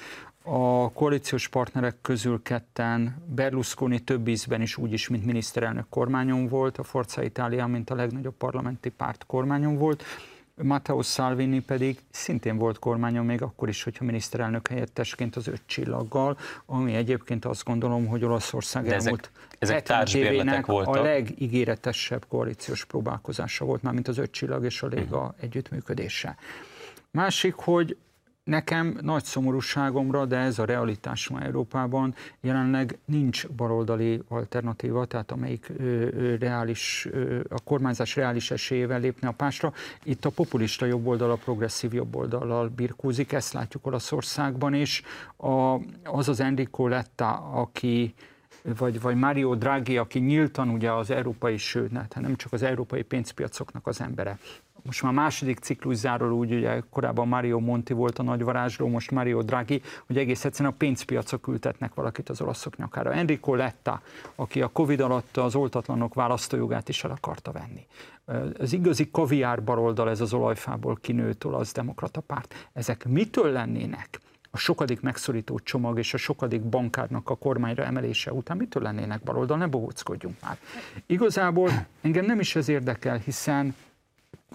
a 0.43 0.91
koalíciós 0.91 1.47
partnerek 1.47 1.95
közül 2.01 2.41
ketten 2.41 3.23
Berlusconi 3.35 3.99
több 3.99 4.27
ízben 4.27 4.61
is 4.61 4.77
úgy 4.77 4.93
is, 4.93 5.07
mint 5.07 5.25
miniszterelnök 5.25 5.85
kormányon 5.89 6.47
volt, 6.47 6.77
a 6.77 6.83
Forza 6.83 7.23
Italia, 7.23 7.67
mint 7.67 7.89
a 7.89 7.95
legnagyobb 7.95 8.35
parlamenti 8.35 8.89
párt 8.89 9.23
kormányon 9.27 9.77
volt, 9.77 10.03
Matteo 10.63 11.01
Salvini 11.01 11.59
pedig 11.59 11.99
szintén 12.09 12.57
volt 12.57 12.79
kormányon 12.79 13.25
még 13.25 13.41
akkor 13.41 13.69
is, 13.69 13.83
hogyha 13.83 14.05
miniszterelnök 14.05 14.67
helyettesként 14.67 15.35
az 15.35 15.47
öt 15.47 15.61
csillaggal, 15.65 16.37
ami 16.65 16.93
egyébként 16.93 17.45
azt 17.45 17.63
gondolom, 17.63 18.07
hogy 18.07 18.23
Olaszország 18.23 18.83
De 18.83 18.95
elmúlt 18.95 19.31
ezek, 19.59 19.89
ezek 19.89 20.65
voltak. 20.65 20.95
a 20.95 21.01
legígéretesebb 21.01 22.25
koalíciós 22.27 22.85
próbálkozása 22.85 23.65
volt, 23.65 23.81
már 23.81 23.93
mint 23.93 24.07
az 24.07 24.17
öt 24.17 24.31
csillag 24.31 24.63
és 24.63 24.81
a 24.81 24.87
Léga 24.87 25.17
uh-huh. 25.17 25.33
együttműködése. 25.39 26.35
Másik, 27.11 27.53
hogy 27.53 27.97
Nekem 28.43 28.97
nagy 29.01 29.23
szomorúságomra, 29.23 30.25
de 30.25 30.37
ez 30.37 30.59
a 30.59 30.65
realitás 30.65 31.27
ma 31.27 31.41
Európában, 31.41 32.15
jelenleg 32.39 32.97
nincs 33.05 33.47
baloldali 33.47 34.21
alternatíva, 34.27 35.05
tehát 35.05 35.31
amelyik 35.31 35.71
ö, 35.77 35.83
ö, 35.83 36.35
reális, 36.35 37.07
ö, 37.11 37.39
a 37.49 37.61
kormányzás 37.63 38.15
reális 38.15 38.51
esélyével 38.51 38.99
lépne 38.99 39.27
a 39.27 39.31
pásra. 39.31 39.73
Itt 40.03 40.25
a 40.25 40.29
populista 40.29 40.85
jobboldal, 40.85 41.31
a 41.31 41.35
progresszív 41.35 41.93
jobboldallal 41.93 42.67
birkózik, 42.67 43.31
ezt 43.31 43.53
látjuk 43.53 43.85
Olaszországban 43.85 44.73
is. 44.73 45.01
A, 45.37 45.75
az 46.03 46.29
az 46.29 46.39
Enrico 46.39 46.87
Letta, 46.87 47.31
aki 47.37 48.13
vagy, 48.77 49.01
vagy 49.01 49.15
Mario 49.15 49.55
Draghi, 49.55 49.97
aki 49.97 50.19
nyíltan 50.19 50.69
ugye 50.69 50.91
az 50.91 51.11
európai, 51.11 51.57
sőt, 51.57 51.91
hát 51.93 52.19
nem 52.19 52.35
csak 52.35 52.53
az 52.53 52.61
európai 52.61 53.01
pénzpiacoknak 53.01 53.87
az 53.87 54.01
embere, 54.01 54.37
most 54.83 55.03
már 55.03 55.13
második 55.13 55.59
ciklus 55.59 55.95
zárul 55.95 56.31
úgy, 56.31 56.53
ugye 56.53 56.81
korábban 56.89 57.27
Mario 57.27 57.59
Monti 57.59 57.93
volt 57.93 58.19
a 58.19 58.23
nagy 58.23 58.43
varázsló, 58.43 58.87
most 58.87 59.11
Mario 59.11 59.41
Draghi, 59.41 59.81
hogy 60.07 60.17
egész 60.17 60.45
egyszerűen 60.45 60.73
a 60.73 60.77
pénzpiacok 60.77 61.47
ültetnek 61.47 61.93
valakit 61.93 62.29
az 62.29 62.41
olaszok 62.41 62.77
nyakára. 62.77 63.13
Enrico 63.13 63.55
Letta, 63.55 64.01
aki 64.35 64.61
a 64.61 64.67
Covid 64.67 64.99
alatt 64.99 65.37
az 65.37 65.55
oltatlanok 65.55 66.13
választójogát 66.13 66.89
is 66.89 67.03
el 67.03 67.11
akarta 67.11 67.51
venni. 67.51 67.85
Az 68.59 68.73
igazi 68.73 69.09
kaviár 69.11 69.63
baloldal, 69.63 70.09
ez 70.09 70.21
az 70.21 70.33
olajfából 70.33 70.97
kinőtt 71.01 71.45
olasz 71.45 71.73
demokrata 71.73 72.21
párt. 72.21 72.69
Ezek 72.73 73.05
mitől 73.05 73.51
lennének? 73.51 74.19
a 74.53 74.57
sokadik 74.57 75.01
megszorító 75.01 75.59
csomag 75.59 75.97
és 75.97 76.13
a 76.13 76.17
sokadik 76.17 76.61
bankárnak 76.61 77.29
a 77.29 77.35
kormányra 77.35 77.83
emelése 77.83 78.33
után 78.33 78.57
mitől 78.57 78.83
lennének 78.83 79.23
baloldal, 79.23 79.57
ne 79.57 79.67
bohóckodjunk 79.67 80.35
már. 80.41 80.57
Igazából 81.05 81.69
engem 82.01 82.25
nem 82.25 82.39
is 82.39 82.55
ez 82.55 82.69
érdekel, 82.69 83.17
hiszen 83.17 83.75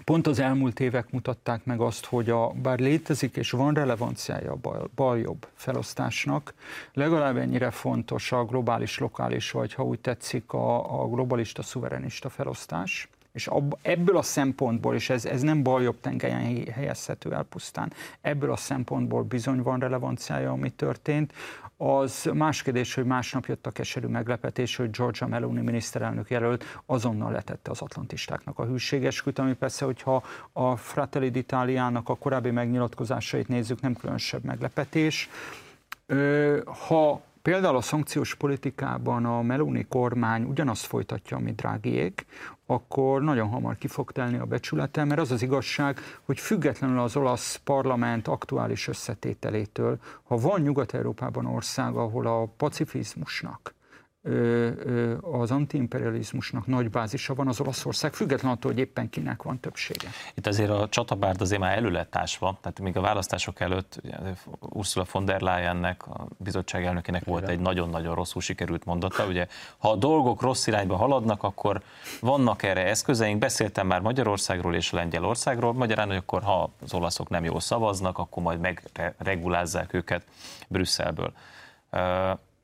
Pont 0.03 0.27
az 0.27 0.39
elmúlt 0.39 0.79
évek 0.79 1.11
mutatták 1.11 1.65
meg 1.65 1.79
azt, 1.79 2.05
hogy 2.05 2.29
a, 2.29 2.49
bár 2.49 2.79
létezik 2.79 3.35
és 3.35 3.51
van 3.51 3.73
relevanciája 3.73 4.51
a 4.51 4.87
bal-jobb 4.95 5.47
felosztásnak, 5.53 6.53
legalább 6.93 7.37
ennyire 7.37 7.71
fontos 7.71 8.31
a 8.31 8.45
globális, 8.45 8.97
lokális, 8.97 9.51
vagy 9.51 9.73
ha 9.73 9.83
úgy 9.83 9.99
tetszik, 9.99 10.51
a, 10.53 11.01
a 11.01 11.07
globalista, 11.07 11.61
szuverenista 11.61 12.29
felosztás, 12.29 13.09
És 13.37 13.49
ebből 13.81 14.17
a 14.17 14.21
szempontból, 14.21 14.95
és 14.95 15.09
ez, 15.09 15.25
ez 15.25 15.41
nem 15.41 15.63
bal-jobb 15.63 15.99
tengelyen 15.99 16.65
helyezhető 16.73 17.33
el 17.33 17.43
pusztán, 17.43 17.93
ebből 18.21 18.51
a 18.51 18.55
szempontból 18.55 19.23
bizony 19.23 19.61
van 19.61 19.79
relevanciája, 19.79 20.51
ami 20.51 20.69
történt. 20.69 21.33
Az 21.77 22.29
más 22.33 22.61
kérdés, 22.61 22.93
hogy 22.93 23.05
másnap 23.05 23.45
jött 23.45 23.67
a 23.67 23.71
keserű 23.71 24.07
meglepetés, 24.07 24.75
hogy 24.75 24.89
Georgia 24.89 25.27
Meloni 25.27 25.61
miniszterelnök 25.61 26.29
jelölt 26.29 26.81
azonnal 26.85 27.31
letette 27.31 27.71
az 27.71 27.81
atlantistáknak 27.81 28.59
a 28.59 28.65
hűségesküt, 28.65 29.39
ami 29.39 29.53
persze, 29.53 29.85
hogyha 29.85 30.23
a 30.51 30.75
Fratelli 30.75 31.31
d'Italiának 31.33 32.03
a 32.03 32.15
korábbi 32.15 32.51
megnyilatkozásait 32.51 33.47
nézzük, 33.47 33.81
nem 33.81 33.95
különösebb 33.95 34.43
meglepetés. 34.43 35.29
Ha 36.87 37.21
például 37.47 37.75
a 37.75 37.81
szankciós 37.81 38.35
politikában 38.35 39.25
a 39.25 39.41
Meloni 39.41 39.85
kormány 39.89 40.43
ugyanazt 40.43 40.85
folytatja, 40.85 41.37
mint 41.37 41.55
Drágiék, 41.55 42.25
akkor 42.65 43.21
nagyon 43.21 43.47
hamar 43.47 43.77
ki 43.77 43.87
fog 43.87 44.11
telni 44.11 44.37
a 44.37 44.45
becsülete, 44.45 45.03
mert 45.03 45.19
az 45.19 45.31
az 45.31 45.41
igazság, 45.41 45.99
hogy 46.25 46.39
függetlenül 46.39 46.99
az 46.99 47.15
olasz 47.15 47.55
parlament 47.63 48.27
aktuális 48.27 48.87
összetételétől, 48.87 49.97
ha 50.23 50.37
van 50.37 50.61
Nyugat-Európában 50.61 51.45
ország, 51.45 51.95
ahol 51.95 52.27
a 52.27 52.45
pacifizmusnak, 52.57 53.73
az 55.21 55.51
antiimperializmusnak 55.51 56.67
nagy 56.67 56.89
bázisa 56.89 57.33
van 57.33 57.47
az 57.47 57.59
Olaszország, 57.61 58.13
független 58.13 58.51
attól, 58.51 58.71
hogy 58.71 58.79
éppen 58.79 59.09
kinek 59.09 59.43
van 59.43 59.59
többsége. 59.59 60.09
Itt 60.33 60.47
azért 60.47 60.69
a 60.69 60.89
csatabárd 60.89 61.41
azért 61.41 61.61
már 61.61 61.77
elő 61.77 61.89
lett 61.89 62.15
ásva, 62.15 62.57
tehát 62.61 62.79
még 62.79 62.97
a 62.97 63.01
választások 63.01 63.59
előtt 63.59 64.01
Ursula 64.59 65.05
von 65.11 65.25
der 65.25 65.41
Leyennek, 65.41 66.07
a 66.07 66.27
bizottság 66.37 66.85
elnökének 66.85 67.25
volt 67.25 67.47
egy 67.47 67.59
nagyon-nagyon 67.59 68.15
rosszul 68.15 68.41
sikerült 68.41 68.85
mondata, 68.85 69.25
ugye 69.25 69.47
ha 69.77 69.91
a 69.91 69.95
dolgok 69.95 70.41
rossz 70.41 70.67
irányba 70.67 70.95
haladnak, 70.95 71.43
akkor 71.43 71.81
vannak 72.19 72.63
erre 72.63 72.85
eszközeink, 72.85 73.39
beszéltem 73.39 73.87
már 73.87 74.01
Magyarországról 74.01 74.75
és 74.75 74.91
Lengyelországról, 74.91 75.73
magyarán, 75.73 76.07
hogy 76.07 76.15
akkor 76.15 76.43
ha 76.43 76.71
az 76.81 76.93
olaszok 76.93 77.29
nem 77.29 77.43
jól 77.43 77.59
szavaznak, 77.59 78.17
akkor 78.17 78.43
majd 78.43 78.59
megregulázzák 78.59 79.93
őket 79.93 80.23
Brüsszelből. 80.67 81.33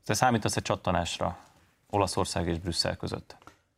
Te 0.06 0.14
számítasz 0.14 0.56
egy 0.56 0.62
csattanásra 0.62 1.36
Olaszország 1.94 2.48
és 2.48 2.58
Brüsszel 2.58 2.96
között? 2.96 3.36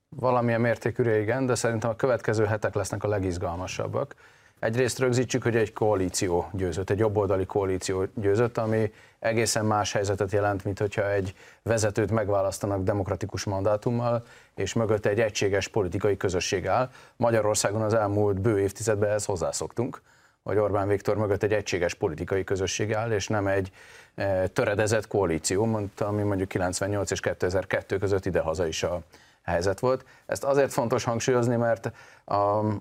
Valamilyen 0.09 0.61
mértékűre 0.61 1.21
igen, 1.21 1.47
de 1.47 1.55
szerintem 1.55 1.91
a 1.91 1.97
következő 1.97 2.45
hetek 2.45 2.75
lesznek 2.75 3.05
a 3.05 3.09
legizgalmasabbak. 3.09 4.15
Egyrészt 4.59 4.99
rögzítsük, 4.99 5.43
hogy 5.43 5.57
egy 5.57 5.73
koalíció 5.73 6.49
győzött, 6.53 6.91
egy 6.91 6.99
jobboldali 6.99 7.47
koalíció 7.47 8.05
győzött, 8.15 8.59
ami 8.59 8.93
egészen 9.19 9.65
más 9.65 9.93
helyzetet 9.93 10.33
jelent, 10.33 10.65
mint 10.65 10.79
hogyha 10.79 11.11
egy 11.11 11.35
vezetőt 11.63 12.11
megválasztanak 12.11 12.83
demokratikus 12.83 13.45
mandátummal, 13.45 14.25
és 14.55 14.73
mögötte 14.73 15.09
egy 15.09 15.21
egységes 15.21 15.69
politikai 15.69 16.17
közösség 16.17 16.67
áll. 16.67 16.91
Magyarországon 17.17 17.83
az 17.83 17.95
elmúlt 17.95 18.41
bő 18.41 18.61
évtizedben 18.61 19.09
ehhez 19.09 19.25
hozzászoktunk, 19.25 20.03
hogy 20.47 20.59
Orbán 20.59 20.89
Viktor 20.89 21.17
mögött 21.17 21.43
egy 21.43 21.53
egységes 21.53 21.95
politikai 21.95 22.45
közösség 22.45 22.95
áll, 22.95 23.11
és 23.11 23.29
nem 23.29 23.47
egy 23.47 23.71
e, 24.15 24.47
töredezett 24.47 25.07
koalíció, 25.07 25.89
ami 25.99 26.23
mondjuk 26.23 26.49
98 26.49 27.11
és 27.11 27.21
2002 27.21 27.99
között 27.99 28.27
idehaza 28.27 28.67
is 28.67 28.83
a 28.83 29.01
helyzet 29.43 29.81
volt. 29.81 30.05
Ezt 30.27 30.45
azért 30.45 30.73
fontos 30.73 31.05
hangsúlyozni, 31.05 31.57
mert 31.57 31.91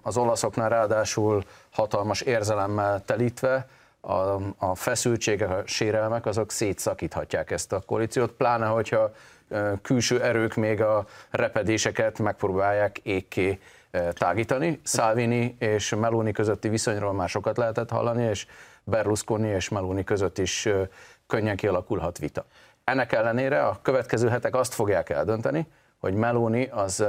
az 0.02 0.18
olaszoknál 0.18 0.70
ráadásul 0.70 1.44
hatalmas 1.70 2.22
érzelemmel 2.22 3.04
telítve 3.06 3.68
a, 4.02 4.42
a 4.58 4.76
feszültségek, 4.76 5.50
a 5.50 5.62
sérelmek, 5.66 6.26
azok 6.26 6.52
szétszakíthatják 6.52 7.52
ezt 7.52 7.74
a 7.74 7.82
koalíciót, 7.86 8.32
pláne 8.32 8.66
hogyha 8.66 9.14
e, 9.50 9.74
külső 9.82 10.22
erők 10.22 10.56
még 10.56 10.82
a 10.82 11.06
repedéseket 11.30 12.20
megpróbálják 12.20 12.98
ékké 12.98 13.60
tágítani. 14.14 14.80
Salvini 14.84 15.56
és 15.60 15.90
Meloni 15.90 16.32
közötti 16.32 16.70
viszonyról 16.70 17.14
már 17.14 17.30
sokat 17.30 17.58
lehetett 17.58 17.90
hallani, 17.90 18.24
és 18.24 18.48
Berlusconi 18.84 19.48
és 19.48 19.70
Meloni 19.70 20.04
között 20.04 20.38
is 20.38 20.70
könnyen 21.28 21.56
kialakulhat 21.56 22.18
vita. 22.18 22.46
Ennek 22.84 23.12
ellenére 23.12 23.66
a 23.66 23.80
következő 23.82 24.28
hetek 24.28 24.56
azt 24.56 24.74
fogják 24.74 25.10
eldönteni, 25.10 25.68
hogy 26.00 26.14
Meloni 26.14 26.70
az 26.72 27.06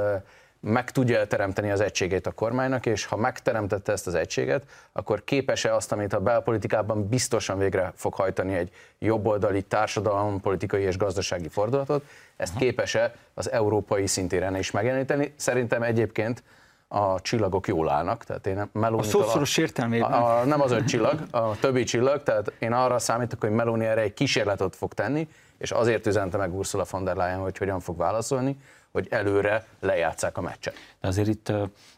meg 0.59 0.91
tudja 0.91 1.27
teremteni 1.27 1.71
az 1.71 1.79
egységét 1.79 2.27
a 2.27 2.31
kormánynak, 2.31 2.85
és 2.85 3.05
ha 3.05 3.15
megteremtette 3.15 3.91
ezt 3.91 4.07
az 4.07 4.13
egységet, 4.15 4.63
akkor 4.91 5.23
képes-e 5.23 5.75
azt, 5.75 5.91
amit 5.91 6.13
a 6.13 6.19
belpolitikában 6.19 7.07
biztosan 7.07 7.57
végre 7.57 7.93
fog 7.95 8.13
hajtani 8.13 8.55
egy 8.55 8.71
jobboldali 8.99 9.61
társadalom, 9.61 10.41
politikai 10.41 10.81
és 10.81 10.97
gazdasági 10.97 11.47
fordulatot, 11.47 12.03
ezt 12.37 12.55
képes-e 12.55 13.15
az 13.33 13.51
európai 13.51 14.07
szintéren 14.07 14.55
is 14.55 14.71
megjeleníteni. 14.71 15.33
Szerintem 15.35 15.83
egyébként 15.83 16.43
a 16.87 17.21
csillagok 17.21 17.67
jól 17.67 17.89
állnak. 17.89 18.23
Tehát 18.23 18.47
én 18.47 18.69
Meloni 18.71 19.01
a 19.01 19.05
szószoros 19.05 19.57
értelmében. 19.57 20.11
A, 20.11 20.39
a, 20.39 20.43
nem 20.43 20.61
az 20.61 20.71
öt 20.71 20.87
csillag, 20.87 21.19
a 21.31 21.59
többi 21.59 21.83
csillag, 21.83 22.23
tehát 22.23 22.53
én 22.59 22.73
arra 22.73 22.99
számítok, 22.99 23.41
hogy 23.41 23.51
Meloni 23.51 23.85
erre 23.85 24.01
egy 24.01 24.13
kísérletet 24.13 24.75
fog 24.75 24.93
tenni, 24.93 25.27
és 25.57 25.71
azért 25.71 26.07
üzente 26.07 26.37
meg 26.37 26.55
Ursula 26.55 26.85
von 26.89 27.03
der 27.03 27.15
Leyen, 27.15 27.39
hogy 27.39 27.57
hogyan 27.57 27.79
fog 27.79 27.97
válaszolni, 27.97 28.57
hogy 28.91 29.07
előre 29.09 29.65
lejátszák 29.79 30.37
a 30.37 30.41
meccset. 30.41 30.75
De 31.01 31.07
azért 31.07 31.27
itt 31.27 31.51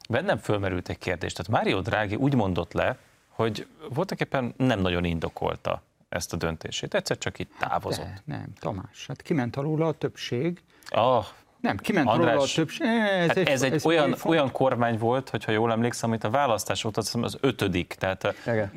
bennem 0.09 0.37
fölmerült 0.37 0.89
egy 0.89 0.97
kérdés. 0.97 1.33
Tehát 1.33 1.51
Mário 1.51 1.81
Draghi 1.81 2.15
úgy 2.15 2.35
mondott 2.35 2.73
le, 2.73 2.97
hogy 3.29 3.67
voltak 3.89 4.19
éppen 4.19 4.53
nem 4.57 4.79
nagyon 4.79 5.03
indokolta 5.03 5.81
ezt 6.09 6.33
a 6.33 6.37
döntését. 6.37 6.93
Egyszer 6.93 7.17
csak 7.17 7.39
itt 7.39 7.51
távozott. 7.59 8.05
De, 8.05 8.21
nem, 8.25 8.53
Tamás, 8.59 9.07
hát 9.07 9.21
kiment 9.21 9.55
alul 9.55 9.83
a 9.83 9.91
többség. 9.91 10.61
Ah, 10.89 11.25
nem, 11.61 11.77
kiment 11.77 12.07
András, 12.07 12.33
róla 12.33 12.43
a 12.43 12.47
többség. 12.55 12.87
Ez, 12.87 13.27
hát 13.27 13.37
egy, 13.37 13.47
ez 13.47 13.61
egy 13.61 13.73
ez 13.73 13.85
olyan, 13.85 14.15
olyan 14.25 14.51
kormány 14.51 14.97
volt, 14.97 15.29
hogyha 15.29 15.51
jól 15.51 15.71
emlékszem, 15.71 16.09
amit 16.09 16.23
a 16.23 16.29
választás 16.29 16.83
óta 16.83 17.01
az 17.21 17.37
ötödik, 17.41 17.95
tehát, 17.99 18.35
Igen. 18.47 18.71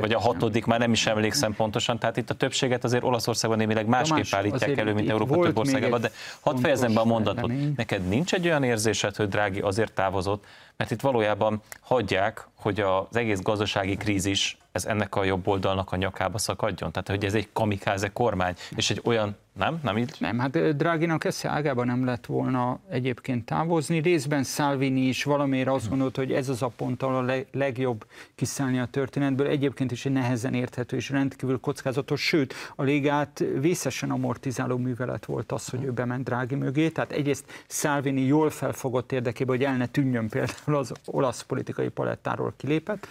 vagy 0.00 0.12
a 0.12 0.18
hatodik, 0.18 0.64
már 0.64 0.78
nem 0.78 0.92
is 0.92 1.06
emlékszem 1.06 1.54
pontosan, 1.54 1.98
tehát 1.98 2.16
itt 2.16 2.30
a 2.30 2.34
többséget 2.34 2.84
azért 2.84 3.02
Olaszországban 3.04 3.58
némileg 3.58 3.86
másképp 3.86 4.16
más, 4.16 4.32
állítják 4.32 4.78
elő, 4.78 4.94
mint 4.94 5.10
Európa 5.10 5.38
több 5.38 5.58
országában, 5.58 6.00
de 6.00 6.10
hadd 6.40 6.56
fejezem 6.56 6.94
be 6.94 7.00
a 7.00 7.04
mondatot. 7.04 7.76
Neked 7.76 8.08
nincs 8.08 8.34
egy 8.34 8.46
olyan 8.46 8.62
érzésed, 8.62 9.16
hogy 9.16 9.28
Drági 9.28 9.60
azért 9.60 9.92
távozott, 9.92 10.44
mert 10.76 10.90
itt 10.90 11.00
valójában 11.00 11.62
hagyják, 11.80 12.46
hogy 12.54 12.80
az 12.80 13.16
egész 13.16 13.40
gazdasági 13.40 13.96
krízis 13.96 14.56
ez 14.72 14.84
ennek 14.84 15.16
a 15.16 15.24
jobb 15.24 15.48
oldalnak 15.48 15.92
a 15.92 15.96
nyakába 15.96 16.38
szakadjon? 16.38 16.92
Tehát, 16.92 17.08
hogy 17.08 17.24
ez 17.24 17.34
egy 17.34 17.48
kamikáze 17.52 18.08
kormány, 18.12 18.54
és 18.76 18.90
egy 18.90 19.00
olyan, 19.04 19.36
nem? 19.58 19.80
Nem 19.82 19.98
így? 19.98 20.16
Nem, 20.18 20.38
hát 20.38 20.76
Dráginak 20.76 21.24
esze 21.24 21.48
ágában 21.48 21.86
nem 21.86 22.04
lett 22.04 22.26
volna 22.26 22.78
egyébként 22.90 23.44
távozni. 23.44 23.98
Részben 23.98 24.44
Salvini 24.44 25.00
is 25.00 25.24
valamiért 25.24 25.68
azt 25.68 25.88
gondolt, 25.88 26.16
hogy 26.16 26.32
ez 26.32 26.48
az 26.48 26.62
a 26.62 26.72
pont, 26.76 27.02
ahol 27.02 27.30
a 27.30 27.34
legjobb 27.52 28.06
kiszállni 28.34 28.78
a 28.78 28.86
történetből. 28.86 29.46
Egyébként 29.46 29.92
is 29.92 30.06
egy 30.06 30.12
nehezen 30.12 30.54
érthető 30.54 30.96
és 30.96 31.10
rendkívül 31.10 31.60
kockázatos, 31.60 32.20
sőt, 32.20 32.54
a 32.76 32.82
légát 32.82 33.44
vészesen 33.60 34.10
amortizáló 34.10 34.76
művelet 34.76 35.24
volt 35.24 35.52
az, 35.52 35.68
hogy 35.68 35.84
ő 35.84 35.90
bement 35.92 36.24
Drági 36.24 36.54
mögé. 36.54 36.88
Tehát 36.88 37.12
egyrészt 37.12 37.64
Salvini 37.68 38.20
jól 38.20 38.50
felfogott 38.50 39.12
érdekében, 39.12 39.56
hogy 39.56 39.64
el 39.64 39.76
ne 39.76 39.86
tűnjön 39.86 40.28
például 40.28 40.76
az 40.76 40.92
olasz 41.04 41.42
politikai 41.42 41.88
palettáról 41.88 42.54
kilépett. 42.56 43.06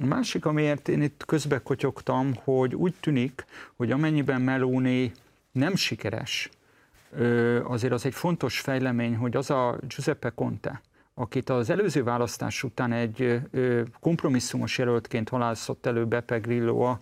A 0.00 0.06
másik, 0.06 0.46
amiért 0.46 0.88
én 0.88 1.02
itt 1.02 1.24
közbe 1.26 1.58
kotyogtam, 1.58 2.32
hogy 2.44 2.74
úgy 2.74 2.94
tűnik, 3.00 3.44
hogy 3.76 3.90
amennyiben 3.90 4.40
Meloni 4.40 5.12
nem 5.52 5.74
sikeres, 5.74 6.50
azért 7.62 7.92
az 7.92 8.06
egy 8.06 8.14
fontos 8.14 8.60
fejlemény, 8.60 9.16
hogy 9.16 9.36
az 9.36 9.50
a 9.50 9.78
Giuseppe 9.80 10.30
Conte, 10.30 10.80
akit 11.14 11.50
az 11.50 11.70
előző 11.70 12.02
választás 12.02 12.62
után 12.62 12.92
egy 12.92 13.40
kompromisszumos 14.00 14.78
jelöltként 14.78 15.28
halászott 15.28 15.86
elő 15.86 16.06
Beppe 16.06 16.38
Grillo, 16.38 16.96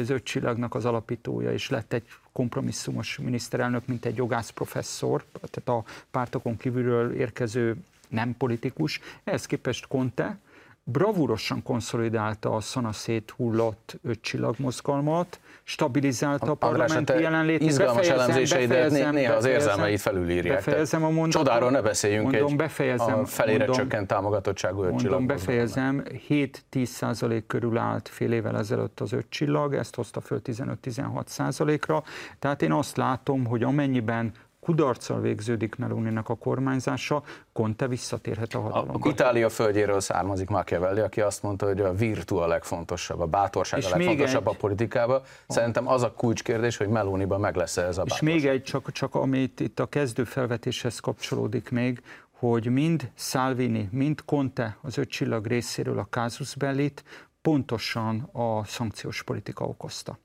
az 0.00 0.10
öt 0.10 0.24
csillagnak 0.24 0.74
az 0.74 0.84
alapítója, 0.84 1.52
és 1.52 1.70
lett 1.70 1.92
egy 1.92 2.06
kompromisszumos 2.32 3.18
miniszterelnök, 3.18 3.86
mint 3.86 4.04
egy 4.04 4.16
jogász 4.16 4.50
professzor, 4.50 5.24
tehát 5.32 5.80
a 5.80 5.90
pártokon 6.10 6.56
kívülről 6.56 7.12
érkező 7.12 7.76
nem 8.08 8.36
politikus. 8.36 9.00
Ehhez 9.24 9.46
képest 9.46 9.86
Conte, 9.86 10.38
bravúrosan 10.84 11.62
konszolidálta 11.62 12.54
a 12.54 12.60
szanaszét 12.60 13.30
hullott 13.30 14.00
csillagmozgalmat, 14.20 15.40
stabilizálta 15.68 16.50
a 16.50 16.54
parlamenti 16.54 17.12
jelenlétet. 17.12 17.68
Izgalmas 17.68 17.96
befejezem, 17.96 18.20
elemzéseidet 18.20 18.68
befejezem, 18.68 19.14
néha 19.14 19.34
az 19.34 19.44
érzelmeit 19.44 20.00
felülírják. 20.00 20.56
Befejezem 20.56 21.04
a 21.04 21.10
mondatot. 21.10 21.46
Csodáról 21.46 21.70
ne 21.70 21.80
beszéljünk 21.80 22.22
mondom, 22.22 22.50
egy 22.50 22.56
befejezem, 22.56 23.18
a 23.18 23.24
felére 23.24 23.58
mondom, 23.58 23.76
csökkent 23.76 24.06
támogatottságú 24.06 24.82
öt 24.82 24.90
Mondom, 24.90 25.26
befejezem, 25.26 26.04
7-10 26.28 26.84
százalék 26.84 27.46
körül 27.46 27.78
állt 27.78 28.08
fél 28.08 28.32
évvel 28.32 28.58
ezelőtt 28.58 29.00
az 29.00 29.12
öt 29.12 29.26
csillag, 29.28 29.74
ezt 29.74 29.94
hozta 29.94 30.20
föl 30.20 30.40
15-16 30.44 31.26
százalékra. 31.26 32.02
Tehát 32.38 32.62
én 32.62 32.72
azt 32.72 32.96
látom, 32.96 33.46
hogy 33.46 33.62
amennyiben 33.62 34.32
kudarccal 34.68 35.20
végződik 35.20 35.76
Meloninak 35.76 36.28
a 36.28 36.34
kormányzása, 36.34 37.22
Conte 37.52 37.86
visszatérhet 37.86 38.54
a 38.54 38.60
hatalomba. 38.60 39.08
A, 39.08 39.08
Itália 39.08 39.48
földjéről 39.48 40.00
származik 40.00 40.48
Machiavelli, 40.48 41.00
aki 41.00 41.20
azt 41.20 41.42
mondta, 41.42 41.66
hogy 41.66 41.80
a 41.80 41.92
virtu 41.94 42.36
a 42.36 42.46
legfontosabb, 42.46 43.20
a 43.20 43.26
bátorság 43.26 43.80
és 43.80 43.86
a 43.92 43.96
legfontosabb 43.96 44.46
egy... 44.46 44.54
a 44.54 44.56
politikában. 44.58 45.22
Szerintem 45.46 45.88
az 45.88 46.02
a 46.02 46.12
kulcskérdés, 46.12 46.76
hogy 46.76 46.88
Meloniban 46.88 47.40
meg 47.40 47.56
lesz 47.56 47.76
-e 47.76 47.82
ez 47.82 47.98
a 47.98 48.02
bátorság. 48.02 48.28
És 48.28 48.34
még 48.34 48.46
egy, 48.50 48.62
csak, 48.62 48.92
csak 48.92 49.14
amit 49.14 49.60
itt 49.60 49.80
a 49.80 49.86
kezdő 49.86 50.24
felvetéshez 50.24 50.98
kapcsolódik 50.98 51.70
még, 51.70 52.02
hogy 52.30 52.66
mind 52.70 53.10
Salvini, 53.14 53.88
mind 53.92 54.24
Conte 54.24 54.78
az 54.80 54.98
öt 54.98 55.08
csillag 55.08 55.46
részéről 55.46 55.98
a 55.98 56.06
Casus 56.10 56.54
Bellit 56.54 57.04
pontosan 57.42 58.28
a 58.32 58.64
szankciós 58.64 59.22
politika 59.22 59.64
okozta. 59.64 60.18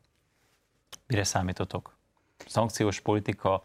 Mire 1.08 1.24
számítotok? 1.24 1.96
Szankciós 2.48 3.00
politika 3.00 3.64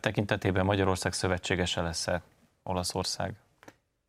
tekintetében 0.00 0.64
Magyarország 0.64 1.12
szövetségese 1.12 1.82
lesz-e 1.82 2.22
Olaszország? 2.62 3.34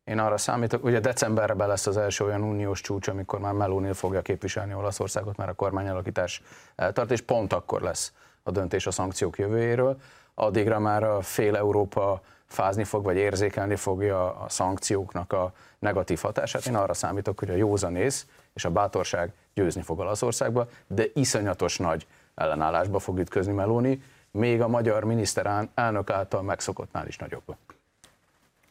Én 0.04 0.18
arra 0.18 0.36
számítok, 0.36 0.84
ugye 0.84 1.00
decemberben 1.00 1.68
lesz 1.68 1.86
az 1.86 1.96
első 1.96 2.24
olyan 2.24 2.42
uniós 2.42 2.80
csúcs, 2.80 3.08
amikor 3.08 3.38
már 3.38 3.52
Meloni 3.52 3.92
fogja 3.92 4.22
képviselni 4.22 4.74
Olaszországot, 4.74 5.36
mert 5.36 5.50
a 5.50 5.54
kormányalakítás 5.54 6.42
eltart, 6.76 7.10
és 7.10 7.20
pont 7.20 7.52
akkor 7.52 7.80
lesz 7.80 8.12
a 8.42 8.50
döntés 8.50 8.86
a 8.86 8.90
szankciók 8.90 9.38
jövőjéről. 9.38 10.00
Addigra 10.34 10.78
már 10.78 11.02
a 11.02 11.20
fél 11.20 11.56
Európa 11.56 12.20
fázni 12.46 12.84
fog, 12.84 13.04
vagy 13.04 13.16
érzékelni 13.16 13.76
fogja 13.76 14.34
a 14.34 14.48
szankcióknak 14.48 15.32
a 15.32 15.52
negatív 15.78 16.20
hatását. 16.20 16.66
Én 16.66 16.76
arra 16.76 16.94
számítok, 16.94 17.38
hogy 17.38 17.50
a 17.50 17.54
józanész 17.54 18.26
és 18.54 18.64
a 18.64 18.70
bátorság 18.70 19.32
győzni 19.54 19.82
fog 19.82 19.98
Olaszországba, 19.98 20.68
de 20.86 21.04
iszonyatos 21.14 21.78
nagy 21.78 22.06
ellenállásba 22.34 22.98
fog 22.98 23.18
ütközni 23.18 23.52
Meloni, 23.52 24.02
még 24.38 24.60
a 24.60 24.68
magyar 24.68 25.04
miniszter 25.04 25.68
elnök 25.74 26.10
által 26.10 26.42
megszokottnál 26.42 27.06
is 27.06 27.16
nagyobb. 27.16 27.56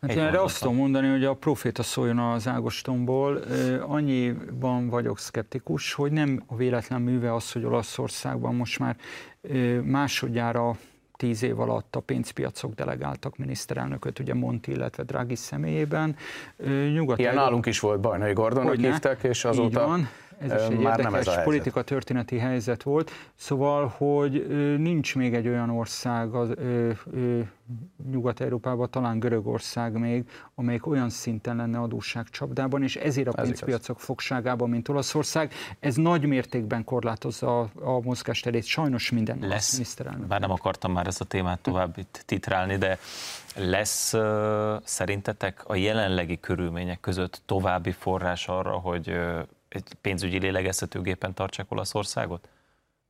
Hát 0.02 0.12
én 0.12 0.20
erre 0.20 0.42
azt 0.42 0.60
tudom 0.60 0.76
mondani, 0.76 1.10
hogy 1.10 1.26
a 1.26 1.34
proféta 1.34 1.84
szóljon 1.84 2.20
az 2.20 2.48
Ágostonból. 2.48 3.44
Annyiban 3.82 4.90
vagyok 4.90 5.20
szkeptikus, 5.20 5.94
hogy 5.94 6.12
nem 6.12 6.44
a 6.48 6.56
véletlen 6.56 7.02
műve 7.02 7.34
az, 7.34 7.52
hogy 7.52 7.64
Olaszországban 7.64 8.56
most 8.56 8.80
már 8.80 8.96
másodjára 9.84 10.76
tíz 11.18 11.44
év 11.44 11.60
alatt 11.60 11.96
a 11.96 12.00
pénzpiacok 12.00 12.74
delegáltak 12.74 13.38
miniszterelnököt, 13.38 14.20
ugye 14.20 14.34
Monti, 14.34 14.72
illetve 14.72 15.04
Draghi 15.04 15.36
személyében. 15.36 16.16
Nyugat 16.94 17.20
Ilyen 17.20 17.36
nálunk 17.36 17.66
is 17.66 17.80
volt 17.80 18.00
Bajnai 18.00 18.34
Gordonnak 18.34 18.76
hívták, 18.76 19.24
és 19.24 19.46
azóta... 19.46 19.88
van 19.88 20.10
ez 20.40 20.52
is 20.52 20.60
egy 20.68 20.80
Már 20.80 21.00
érdekes 21.00 21.26
nem 21.26 21.38
ez 21.38 21.44
politika 21.44 21.82
történeti 21.82 22.38
helyzet 22.38 22.84
volt. 22.84 23.12
Szóval, 23.36 23.88
hogy 23.98 24.48
nincs 24.78 25.16
még 25.16 25.34
egy 25.34 25.48
olyan 25.48 25.70
ország 25.70 26.34
az, 26.34 26.54
Nyugat-Európában, 28.12 28.90
talán 28.92 29.20
Görögország 29.20 29.98
még, 29.98 30.30
amelyik 30.56 30.88
olyan 30.88 31.10
szinten 31.10 31.56
lenne 31.56 31.80
adósságcsapdában, 31.80 32.84
és 32.84 32.96
ezért 32.96 33.28
a 33.28 33.42
pénzpiacok 33.42 33.98
ez 33.98 34.04
fogságában, 34.04 34.70
mint 34.70 34.90
Olaszország. 34.90 35.54
Ez 35.80 35.96
nagy 35.96 36.26
mértékben 36.26 36.84
korlátozza 36.84 37.60
a, 37.60 37.70
a 37.76 38.00
mozgásterét 38.02 38.64
sajnos 38.64 39.12
minden 39.12 39.38
lesz, 39.42 39.72
miniszterelnök. 39.72 40.28
Bár 40.28 40.40
nem 40.40 40.52
akartam 40.52 40.92
már 40.92 41.08
ezt 41.08 41.22
a 41.22 41.26
témát 41.26 41.60
tovább 41.60 41.98
itt 41.98 42.24
titrálni, 42.26 42.78
de 42.78 42.98
lesz 43.56 44.14
uh, 44.14 44.22
szerintetek 44.84 45.64
a 45.66 45.76
jelenlegi 45.76 46.40
körülmények 46.40 47.00
között 47.00 47.42
további 47.46 47.92
forrás 47.92 48.48
arra, 48.48 48.72
hogy 48.72 49.10
uh, 49.10 49.40
egy 49.74 49.94
pénzügyi 50.02 50.40
lélegeztetőgépen 50.40 51.34
tartsák 51.34 51.72
Olaszországot? 51.72 52.50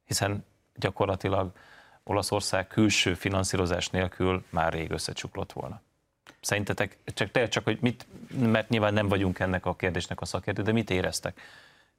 Hiszen 0.05 0.45
gyakorlatilag 0.75 1.51
Olaszország 2.03 2.67
külső 2.67 3.13
finanszírozás 3.13 3.89
nélkül 3.89 4.43
már 4.49 4.73
rég 4.73 4.91
összecsuklott 4.91 5.51
volna. 5.51 5.81
Szerintetek, 6.41 6.97
csak, 7.05 7.47
csak 7.49 7.63
hogy 7.63 7.77
mit, 7.81 8.05
mert 8.37 8.69
nyilván 8.69 8.93
nem 8.93 9.07
vagyunk 9.07 9.39
ennek 9.39 9.65
a 9.65 9.75
kérdésnek 9.75 10.21
a 10.21 10.25
szakértő, 10.25 10.61
de 10.61 10.71
mit 10.71 10.89
éreztek? 10.89 11.41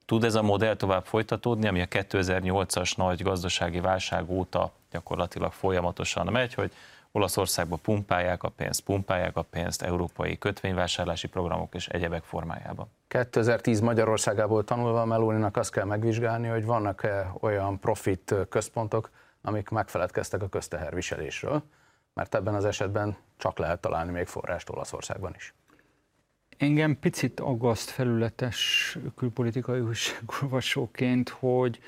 Tud 0.04 0.24
ez 0.24 0.34
a 0.34 0.42
modell 0.42 0.76
tovább 0.76 1.04
folytatódni, 1.04 1.66
ami 1.66 1.80
a 1.80 1.86
2008-as 1.86 2.96
nagy 2.96 3.22
gazdasági 3.22 3.80
válság 3.80 4.30
óta 4.30 4.72
gyakorlatilag 4.90 5.52
folyamatosan 5.52 6.26
megy, 6.32 6.54
hogy 6.54 6.72
Olaszországba 7.12 7.76
pumpálják 7.76 8.42
a 8.42 8.48
pénzt, 8.48 8.80
pumpálják 8.80 9.36
a 9.36 9.42
pénzt 9.42 9.82
európai 9.82 10.38
kötvényvásárlási 10.38 11.28
programok 11.28 11.74
és 11.74 11.88
egyebek 11.88 12.22
formájában. 12.22 12.88
2010 13.14 13.80
Magyarországából 13.80 14.64
tanulva 14.64 15.04
Melóninak 15.04 15.56
azt 15.56 15.70
kell 15.70 15.84
megvizsgálni, 15.84 16.48
hogy 16.48 16.64
vannak-e 16.64 17.32
olyan 17.40 17.80
profit 17.80 18.34
központok, 18.48 19.10
amik 19.42 19.68
megfeledkeztek 19.68 20.42
a 20.42 20.48
közteherviselésről, 20.48 21.62
mert 22.14 22.34
ebben 22.34 22.54
az 22.54 22.64
esetben 22.64 23.16
csak 23.36 23.58
lehet 23.58 23.80
találni 23.80 24.12
még 24.12 24.26
forrást 24.26 24.70
Olaszországban 24.70 25.34
is. 25.36 25.54
Engem 26.58 26.98
picit 26.98 27.40
aggaszt 27.40 27.90
felületes 27.90 28.98
külpolitikai 29.16 29.80
újságolvasóként, 29.80 31.28
hogy 31.28 31.78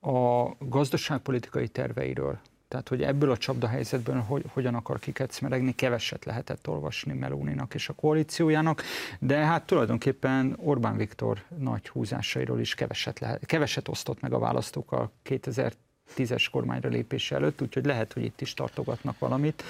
a 0.00 0.48
gazdaságpolitikai 0.58 1.68
terveiről, 1.68 2.38
tehát, 2.72 2.88
hogy 2.88 3.02
ebből 3.02 3.30
a 3.30 3.36
csapdahelyzetből 3.36 4.20
hogy, 4.20 4.44
hogyan 4.52 4.74
akar 4.74 4.98
kikecmeregni, 4.98 5.74
keveset 5.74 6.24
lehetett 6.24 6.68
olvasni 6.68 7.12
Melóninak 7.12 7.74
és 7.74 7.88
a 7.88 7.92
koalíciójának, 7.92 8.82
de 9.18 9.36
hát 9.36 9.66
tulajdonképpen 9.66 10.56
Orbán 10.56 10.96
Viktor 10.96 11.42
nagy 11.58 11.88
húzásairól 11.88 12.60
is 12.60 12.74
keveset, 12.74 13.18
lehet, 13.18 13.46
keveset 13.46 13.88
osztott 13.88 14.20
meg 14.20 14.32
a 14.32 14.38
választókkal 14.38 15.10
2000 15.22 15.72
tízes 16.14 16.48
kormányra 16.48 16.88
lépése 16.88 17.34
előtt, 17.34 17.62
úgyhogy 17.62 17.84
lehet, 17.84 18.12
hogy 18.12 18.24
itt 18.24 18.40
is 18.40 18.54
tartogatnak 18.54 19.18
valamit. 19.18 19.62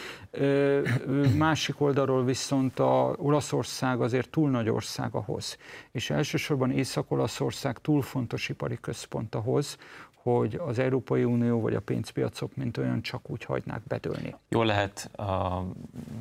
Másik 1.37 1.81
oldalról 1.81 2.25
viszont 2.25 2.79
a 2.79 3.15
Olaszország 3.19 4.01
azért 4.01 4.31
túl 4.31 4.51
nagy 4.51 4.69
ország 4.69 5.15
ahhoz, 5.15 5.57
és 5.93 6.11
elsősorban 6.11 6.71
Észak-Olaszország 6.71 7.79
túl 7.79 8.03
fontos 8.03 8.49
ipari 8.49 8.79
központ 8.81 9.35
ahhoz, 9.35 9.79
hogy 10.23 10.61
az 10.67 10.79
Európai 10.79 11.25
Unió 11.25 11.61
vagy 11.61 11.75
a 11.75 11.81
pénzpiacok 11.81 12.57
mint 12.57 12.77
olyan 12.77 13.03
csak 13.03 13.31
úgy 13.31 13.45
hagynák 13.45 13.81
bedőlni. 13.89 14.35
Jól 14.49 14.67
lehet, 14.67 15.11
a 15.19 15.63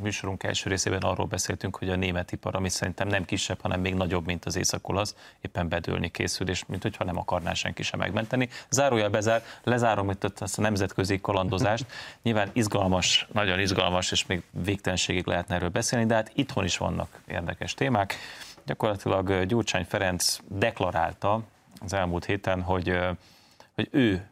műsorunk 0.01 0.43
első 0.43 0.69
részében 0.69 1.01
arról 1.01 1.25
beszéltünk, 1.25 1.75
hogy 1.75 1.89
a 1.89 1.95
német 1.95 2.31
ipar, 2.31 2.55
ami 2.55 2.69
szerintem 2.69 3.07
nem 3.07 3.25
kisebb, 3.25 3.61
hanem 3.61 3.81
még 3.81 3.93
nagyobb, 3.93 4.25
mint 4.25 4.45
az 4.45 4.55
észak 4.55 4.89
éppen 5.41 5.67
bedőlni 5.67 6.09
készül, 6.11 6.49
és 6.49 6.65
mint 6.65 6.81
hogyha 6.81 7.03
nem 7.03 7.17
akarná 7.17 7.53
senki 7.53 7.83
sem 7.83 7.99
megmenteni. 7.99 8.49
Zárójel 8.69 9.09
bezár, 9.09 9.43
lezárom 9.63 10.09
itt 10.09 10.41
ezt 10.41 10.57
a 10.57 10.61
nemzetközi 10.61 11.21
kalandozást. 11.21 11.85
Nyilván 12.23 12.49
izgalmas, 12.53 13.27
nagyon 13.31 13.59
izgalmas, 13.59 14.11
és 14.11 14.25
még 14.25 14.43
végtelenségig 14.63 15.25
lehetne 15.25 15.55
erről 15.55 15.69
beszélni, 15.69 16.05
de 16.05 16.15
hát 16.15 16.31
itthon 16.33 16.63
is 16.63 16.77
vannak 16.77 17.21
érdekes 17.27 17.73
témák. 17.73 18.15
Gyakorlatilag 18.65 19.45
Gyurcsány 19.45 19.85
Ferenc 19.85 20.37
deklarálta 20.47 21.41
az 21.79 21.93
elmúlt 21.93 22.25
héten, 22.25 22.61
hogy 22.61 22.99
hogy 23.75 23.87
ő 23.91 24.29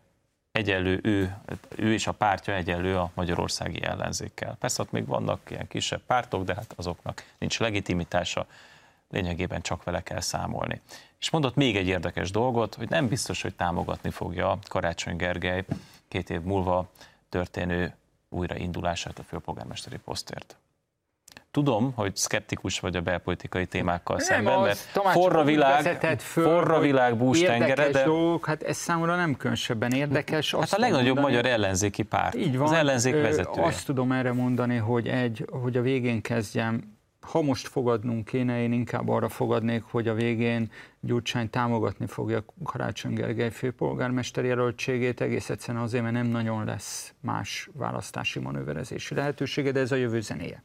egyenlő, 0.52 1.00
ő, 1.04 1.38
ő 1.76 1.94
és 1.94 2.08
a 2.08 2.12
pártja 2.12 2.54
egyenlő 2.54 2.98
a 2.98 3.12
magyarországi 3.14 3.84
ellenzékkel. 3.84 4.56
Persze 4.60 4.82
ott 4.82 4.92
még 4.92 5.06
vannak 5.06 5.52
ilyen 5.52 5.68
kisebb 5.68 6.02
pártok, 6.08 6.44
de 6.44 6.56
hát 6.56 6.74
azoknak 6.76 7.24
nincs 7.38 7.60
legitimitása, 7.60 8.48
lényegében 9.10 9.62
csak 9.62 9.84
vele 9.84 10.02
kell 10.04 10.22
számolni. 10.22 10.82
És 11.20 11.30
mondott 11.30 11.56
még 11.56 11.76
egy 11.76 11.88
érdekes 11.88 12.32
dolgot, 12.32 12.76
hogy 12.76 12.90
nem 12.90 13.08
biztos, 13.08 13.42
hogy 13.42 13.56
támogatni 13.56 14.10
fogja 14.10 14.60
Karácsony 14.68 15.16
Gergely 15.16 15.66
két 16.08 16.30
év 16.30 16.42
múlva 16.42 16.90
történő 17.30 17.96
újraindulását 18.30 19.20
a 19.20 19.24
főpolgármesteri 19.24 19.98
posztért. 19.98 20.58
Tudom, 21.52 21.93
hogy 21.95 22.16
szkeptikus 22.16 22.80
vagy 22.80 22.95
a 22.95 23.02
belpolitikai 23.02 23.66
témákkal 23.66 24.16
nem 24.16 24.26
szemben, 24.26 24.62
mert 24.62 24.78
forra 25.12 25.43
világ, 25.43 26.20
föl, 26.20 26.43
forra 26.43 26.80
világ 26.80 27.18
bús 27.18 27.41
tengere, 27.41 27.89
de... 27.89 28.04
Dolgok, 28.04 28.45
hát 28.45 28.64
ez 28.64 28.78
számomra 28.78 29.16
nem 29.16 29.36
különösebben 29.36 29.91
érdekes. 29.91 30.52
Hát 30.54 30.74
a 30.74 30.80
legnagyobb 30.80 31.16
mondani, 31.16 31.36
magyar 31.36 31.45
ellenzéki 31.45 32.04
párt, 32.04 32.36
így 32.36 32.58
van, 32.58 32.68
az 32.68 32.74
ellenzék 32.74 33.14
vezetője. 33.14 33.66
Azt 33.66 33.86
tudom 33.86 34.12
erre 34.12 34.34
mondani, 34.34 34.76
hogy 34.76 35.08
egy, 35.08 35.45
hogy 35.52 35.78
a 35.78 35.82
végén 35.82 36.22
kezdjem 36.22 36.97
ha 37.22 37.41
most 37.41 37.68
fogadnunk 37.68 38.26
kéne, 38.26 38.62
én 38.62 38.72
inkább 38.72 39.10
arra 39.10 39.30
fogadnék, 39.30 39.84
hogy 39.84 40.08
a 40.08 40.14
végén 40.14 40.72
Gyurcsány 41.00 41.50
támogatni 41.50 42.08
fogja 42.08 42.45
Karácsony 42.64 43.14
Gergely 43.14 43.52
főpolgármester 43.52 44.45
jelöltségét, 44.45 45.22
egész 45.22 45.50
egyszerűen 45.50 45.84
azért, 45.84 46.04
mert 46.04 46.16
nem 46.16 46.28
nagyon 46.28 46.66
lesz 46.66 47.14
más 47.20 47.70
választási 47.74 48.39
manőverezési 48.39 49.16
lehetősége, 49.16 49.72
de 49.72 49.80
ez 49.80 49.91
a 49.91 49.95
jövő 49.95 50.22
zenéje. 50.22 50.62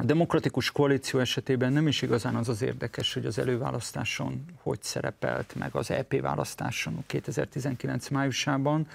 A 0.00 0.04
demokratikus 0.04 0.70
koalíció 0.70 1.20
esetében 1.20 1.72
nem 1.72 1.86
is 1.86 2.02
igazán 2.02 2.34
az 2.34 2.48
az 2.48 2.62
érdekes, 2.62 3.14
hogy 3.14 3.26
az 3.26 3.38
előválasztáson 3.38 4.44
hogy 4.62 4.82
szerepelt 4.82 5.54
meg 5.54 5.74
az 5.74 5.90
EP 5.90 6.20
választáson 6.20 7.04
2019 7.06 8.08
májusában, 8.08 8.86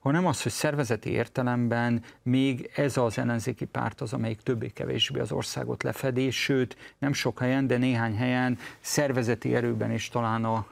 hanem 0.00 0.26
az, 0.26 0.42
hogy 0.42 0.52
szervezeti 0.52 1.10
értelemben 1.10 2.02
még 2.22 2.70
ez 2.74 2.96
az 2.96 3.18
ellenzéki 3.18 3.64
párt 3.64 4.00
az, 4.00 4.12
amelyik 4.12 4.40
többé-kevésbé 4.40 5.20
az 5.20 5.32
országot 5.32 5.82
lefedi, 5.82 6.30
sőt 6.30 6.76
nem 6.98 7.12
sok 7.12 7.38
helyen, 7.38 7.66
de 7.66 7.76
néhány 7.76 8.16
helyen 8.16 8.58
szervezeti 8.80 9.54
erőben 9.54 9.92
is 9.92 10.08
talán 10.08 10.44
a 10.44 10.66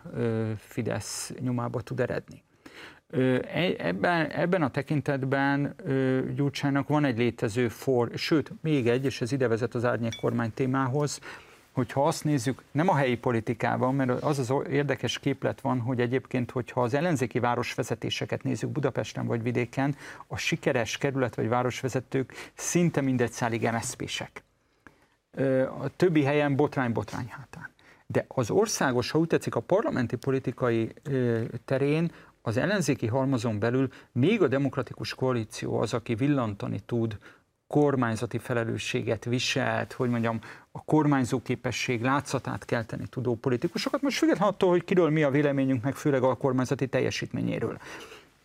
Fidesz 0.58 1.32
nyomába 1.40 1.80
tud 1.80 2.00
eredni. 2.00 2.42
E, 3.12 3.74
ebben, 3.78 4.30
ebben 4.30 4.62
a 4.62 4.70
tekintetben 4.70 5.74
Gyurcsánynak 6.34 6.88
van 6.88 7.04
egy 7.04 7.18
létező 7.18 7.68
for, 7.68 8.10
sőt, 8.14 8.52
még 8.60 8.88
egy, 8.88 9.04
és 9.04 9.20
ez 9.20 9.32
ide 9.32 9.48
vezet 9.48 9.74
az 9.74 9.84
árnyék 9.84 10.20
kormány 10.20 10.52
témához, 10.54 11.20
hogyha 11.72 12.06
azt 12.06 12.24
nézzük, 12.24 12.62
nem 12.70 12.88
a 12.88 12.94
helyi 12.94 13.16
politikában, 13.16 13.94
mert 13.94 14.10
az 14.22 14.38
az 14.38 14.52
érdekes 14.70 15.18
képlet 15.18 15.60
van, 15.60 15.80
hogy 15.80 16.00
egyébként, 16.00 16.50
hogyha 16.50 16.82
az 16.82 16.94
ellenzéki 16.94 17.38
városvezetéseket 17.38 18.42
nézzük 18.42 18.70
Budapesten 18.70 19.26
vagy 19.26 19.42
vidéken, 19.42 19.96
a 20.26 20.36
sikeres 20.36 20.98
kerület 20.98 21.34
vagy 21.34 21.48
városvezetők 21.48 22.50
szinte 22.54 23.00
mindegy 23.00 23.32
szálig 23.32 23.70
MSZP-sek. 23.72 24.42
A 25.78 25.96
többi 25.96 26.24
helyen 26.24 26.56
botrány-botrány 26.56 27.28
hátán. 27.28 27.70
De 28.06 28.24
az 28.28 28.50
országos, 28.50 29.10
ha 29.10 29.18
úgy 29.18 29.26
tetszik, 29.26 29.54
a 29.54 29.60
parlamenti 29.60 30.16
politikai 30.16 30.92
terén 31.64 32.12
az 32.42 32.56
ellenzéki 32.56 33.06
halmazon 33.06 33.58
belül 33.58 33.88
még 34.12 34.42
a 34.42 34.48
demokratikus 34.48 35.14
koalíció 35.14 35.80
az, 35.80 35.94
aki 35.94 36.14
villantani 36.14 36.80
tud 36.86 37.18
kormányzati 37.66 38.38
felelősséget 38.38 39.24
viselt, 39.24 39.92
hogy 39.92 40.10
mondjam, 40.10 40.40
a 40.72 40.84
kormányzó 40.84 41.42
képesség 41.42 42.02
látszatát 42.02 42.64
kelteni 42.64 43.06
tudó 43.10 43.34
politikusokat, 43.34 44.02
most 44.02 44.18
függetlenül 44.18 44.52
attól, 44.52 44.70
hogy 44.70 44.84
kiről 44.84 45.10
mi 45.10 45.22
a 45.22 45.30
véleményünk, 45.30 45.82
meg 45.82 45.94
főleg 45.94 46.22
a 46.22 46.34
kormányzati 46.34 46.86
teljesítményéről. 46.86 47.78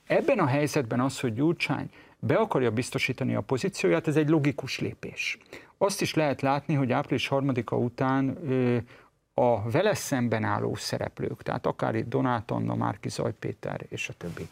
Ebben 0.07 0.39
a 0.39 0.45
helyzetben 0.45 0.99
az, 0.99 1.19
hogy 1.19 1.33
Gyurcsány 1.33 1.89
be 2.19 2.35
akarja 2.35 2.71
biztosítani 2.71 3.35
a 3.35 3.41
pozícióját, 3.41 4.07
ez 4.07 4.15
egy 4.15 4.29
logikus 4.29 4.79
lépés. 4.79 5.37
Azt 5.77 6.01
is 6.01 6.13
lehet 6.13 6.41
látni, 6.41 6.73
hogy 6.73 6.91
április 6.91 7.27
harmadika 7.27 7.77
után 7.77 8.37
a 9.39 9.69
vele 9.69 9.93
szemben 9.93 10.43
álló 10.43 10.75
szereplők, 10.75 11.43
tehát 11.43 11.65
akár 11.65 11.95
itt 11.95 12.09
Donát 12.09 12.51
Anna, 12.51 12.75
Márki 12.75 13.09
Zaj 13.09 13.33
Péter 13.39 13.85
és 13.89 14.09
a 14.09 14.13
többi, 14.17 14.49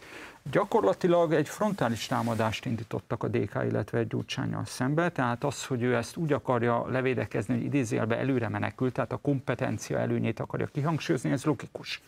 gyakorlatilag 0.52 1.34
egy 1.34 1.50
frontális 1.50 2.06
támadást 2.06 2.66
indítottak 2.66 3.24
a 3.24 3.28
DK, 3.28 3.60
illetve 3.70 3.98
egy 3.98 4.08
Gyurcsányjal 4.08 4.66
szembe, 4.66 5.10
tehát 5.10 5.44
az, 5.44 5.66
hogy 5.66 5.82
ő 5.82 5.96
ezt 5.96 6.18
úgy 6.18 6.34
akarja 6.34 6.88
levédekezni, 6.88 7.54
hogy 7.54 7.64
idézélbe 7.64 8.18
előre 8.18 8.50
menekül, 8.50 8.92
tehát 8.92 9.12
a 9.12 9.18
kompetencia 9.18 9.98
előnyét 9.98 10.40
akarja 10.40 10.66
kihangsúlyozni, 10.66 11.32
ez 11.32 11.44
logikus. 11.44 12.02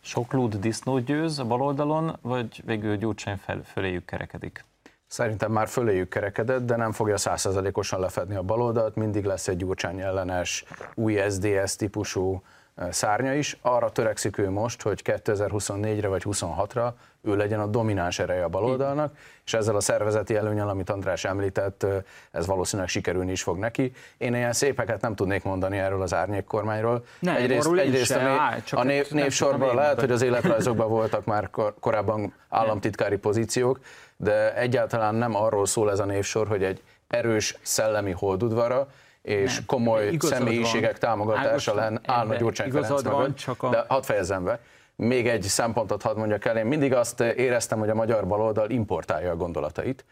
Sok 0.00 0.32
lúd 0.32 0.56
disznót 0.56 1.04
győz 1.04 1.38
a 1.38 1.44
baloldalon, 1.44 2.16
vagy 2.20 2.62
végül 2.64 2.96
Gyurcsány 2.96 3.36
fel, 3.36 3.62
föléjük 3.62 4.04
kerekedik? 4.04 4.64
Szerintem 5.08 5.52
már 5.52 5.68
föléjük 5.68 6.08
kerekedett, 6.08 6.66
de 6.66 6.76
nem 6.76 6.92
fogja 6.92 7.16
százszerzalékosan 7.16 8.00
lefedni 8.00 8.34
a 8.34 8.42
baloldalt, 8.42 8.94
mindig 8.94 9.24
lesz 9.24 9.48
egy 9.48 9.56
Gyurcsány 9.56 10.00
ellenes, 10.00 10.64
új 10.94 11.20
SDS 11.30 11.76
típusú 11.76 12.42
szárnya 12.90 13.34
is. 13.34 13.58
Arra 13.62 13.90
törekszik 13.90 14.38
ő 14.38 14.50
most, 14.50 14.82
hogy 14.82 15.02
2024-re 15.04 16.08
vagy 16.08 16.22
26-ra 16.26 16.92
ő 17.22 17.36
legyen 17.36 17.60
a 17.60 17.66
domináns 17.66 18.18
ereje 18.18 18.44
a 18.44 18.48
baloldalnak, 18.48 19.16
és 19.44 19.54
ezzel 19.54 19.76
a 19.76 19.80
szervezeti 19.80 20.36
előnyel, 20.36 20.68
amit 20.68 20.90
András 20.90 21.24
említett, 21.24 21.86
ez 22.30 22.46
valószínűleg 22.46 22.90
sikerülni 22.90 23.30
is 23.30 23.42
fog 23.42 23.58
neki. 23.58 23.92
Én 24.18 24.34
ilyen 24.34 24.52
szépeket 24.52 25.00
nem 25.00 25.14
tudnék 25.14 25.44
mondani 25.44 25.78
erről 25.78 26.02
az 26.02 26.14
árnyék 26.14 26.44
kormányról. 26.44 27.04
Nem, 27.18 27.36
egyrészt, 27.36 27.72
egyrészt 27.72 28.10
a, 28.10 28.18
név, 28.18 28.38
áll, 28.38 28.58
a 28.70 28.82
név, 28.82 29.10
névsorban 29.10 29.74
lehet, 29.74 30.00
hogy 30.00 30.10
az 30.10 30.22
életrajzokban 30.22 30.88
voltak 30.88 31.24
már 31.24 31.50
korábban 31.80 32.32
államtitkári 32.48 33.16
pozíciók, 33.16 33.80
de 34.20 34.54
egyáltalán 34.54 35.14
nem 35.14 35.34
arról 35.34 35.66
szól 35.66 35.90
ez 35.90 35.98
a 35.98 36.04
névsor, 36.04 36.48
hogy 36.48 36.64
egy 36.64 36.82
erős 37.08 37.58
szellemi 37.62 38.10
holdudvara, 38.10 38.88
és 39.22 39.54
nem, 39.54 39.64
komoly 39.66 40.16
személyiségek 40.18 40.90
van. 40.90 41.00
támogatása 41.00 41.74
lenne 41.74 42.00
állna 42.06 42.34
Gyurcsány 42.34 42.70
Ferenc 42.70 43.02
mögött, 43.02 43.36
csak 43.36 43.62
a... 43.62 43.68
de 43.68 43.84
hadd 43.88 44.02
fejezzem 44.02 44.44
be. 44.44 44.60
Még 44.96 45.28
egy 45.28 45.42
szempontot 45.42 46.02
hadd 46.02 46.16
mondjak 46.16 46.44
el, 46.44 46.56
én 46.56 46.66
mindig 46.66 46.94
azt 46.94 47.20
éreztem, 47.20 47.78
hogy 47.78 47.88
a 47.88 47.94
magyar 47.94 48.26
baloldal 48.26 48.70
importálja 48.70 49.30
a 49.30 49.36
gondolatait, 49.36 50.04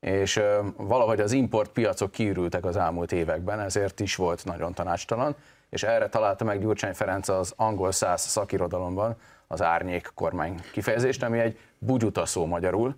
és 0.00 0.40
valahogy 0.76 1.20
az 1.20 1.32
importpiacok 1.32 2.10
kiürültek 2.10 2.64
az 2.64 2.76
elmúlt 2.76 3.12
években, 3.12 3.60
ezért 3.60 4.00
is 4.00 4.16
volt 4.16 4.44
nagyon 4.44 4.74
tanácstalan, 4.74 5.36
és 5.70 5.82
erre 5.82 6.08
találta 6.08 6.44
meg 6.44 6.60
Gyurcsány 6.60 6.94
Ferenc 6.94 7.28
az 7.28 7.52
angol 7.56 7.92
száz 7.92 8.20
szakirodalomban 8.20 9.16
az 9.46 9.62
árnyék 9.62 10.10
kormány 10.14 10.60
kifejezést, 10.72 11.22
ami 11.22 11.38
egy 11.38 11.58
bugyuta 11.78 12.26
szó 12.26 12.46
magyarul, 12.46 12.96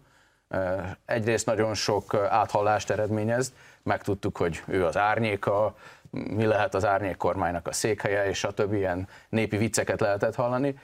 egyrészt 1.05 1.47
nagyon 1.47 1.75
sok 1.75 2.15
áthallást 2.15 2.91
eredményez, 2.91 3.53
megtudtuk, 3.83 4.37
hogy 4.37 4.63
ő 4.67 4.85
az 4.85 4.97
árnyéka, 4.97 5.75
mi 6.11 6.47
lehet 6.47 6.75
az 6.75 6.85
árnyék 6.85 7.17
kormánynak 7.17 7.67
a 7.67 7.73
székhelye, 7.73 8.29
és 8.29 8.45
a 8.45 8.53
többi 8.53 8.77
ilyen 8.77 9.09
népi 9.29 9.57
vicceket 9.57 10.01
lehetett 10.01 10.35
hallani. 10.35 10.79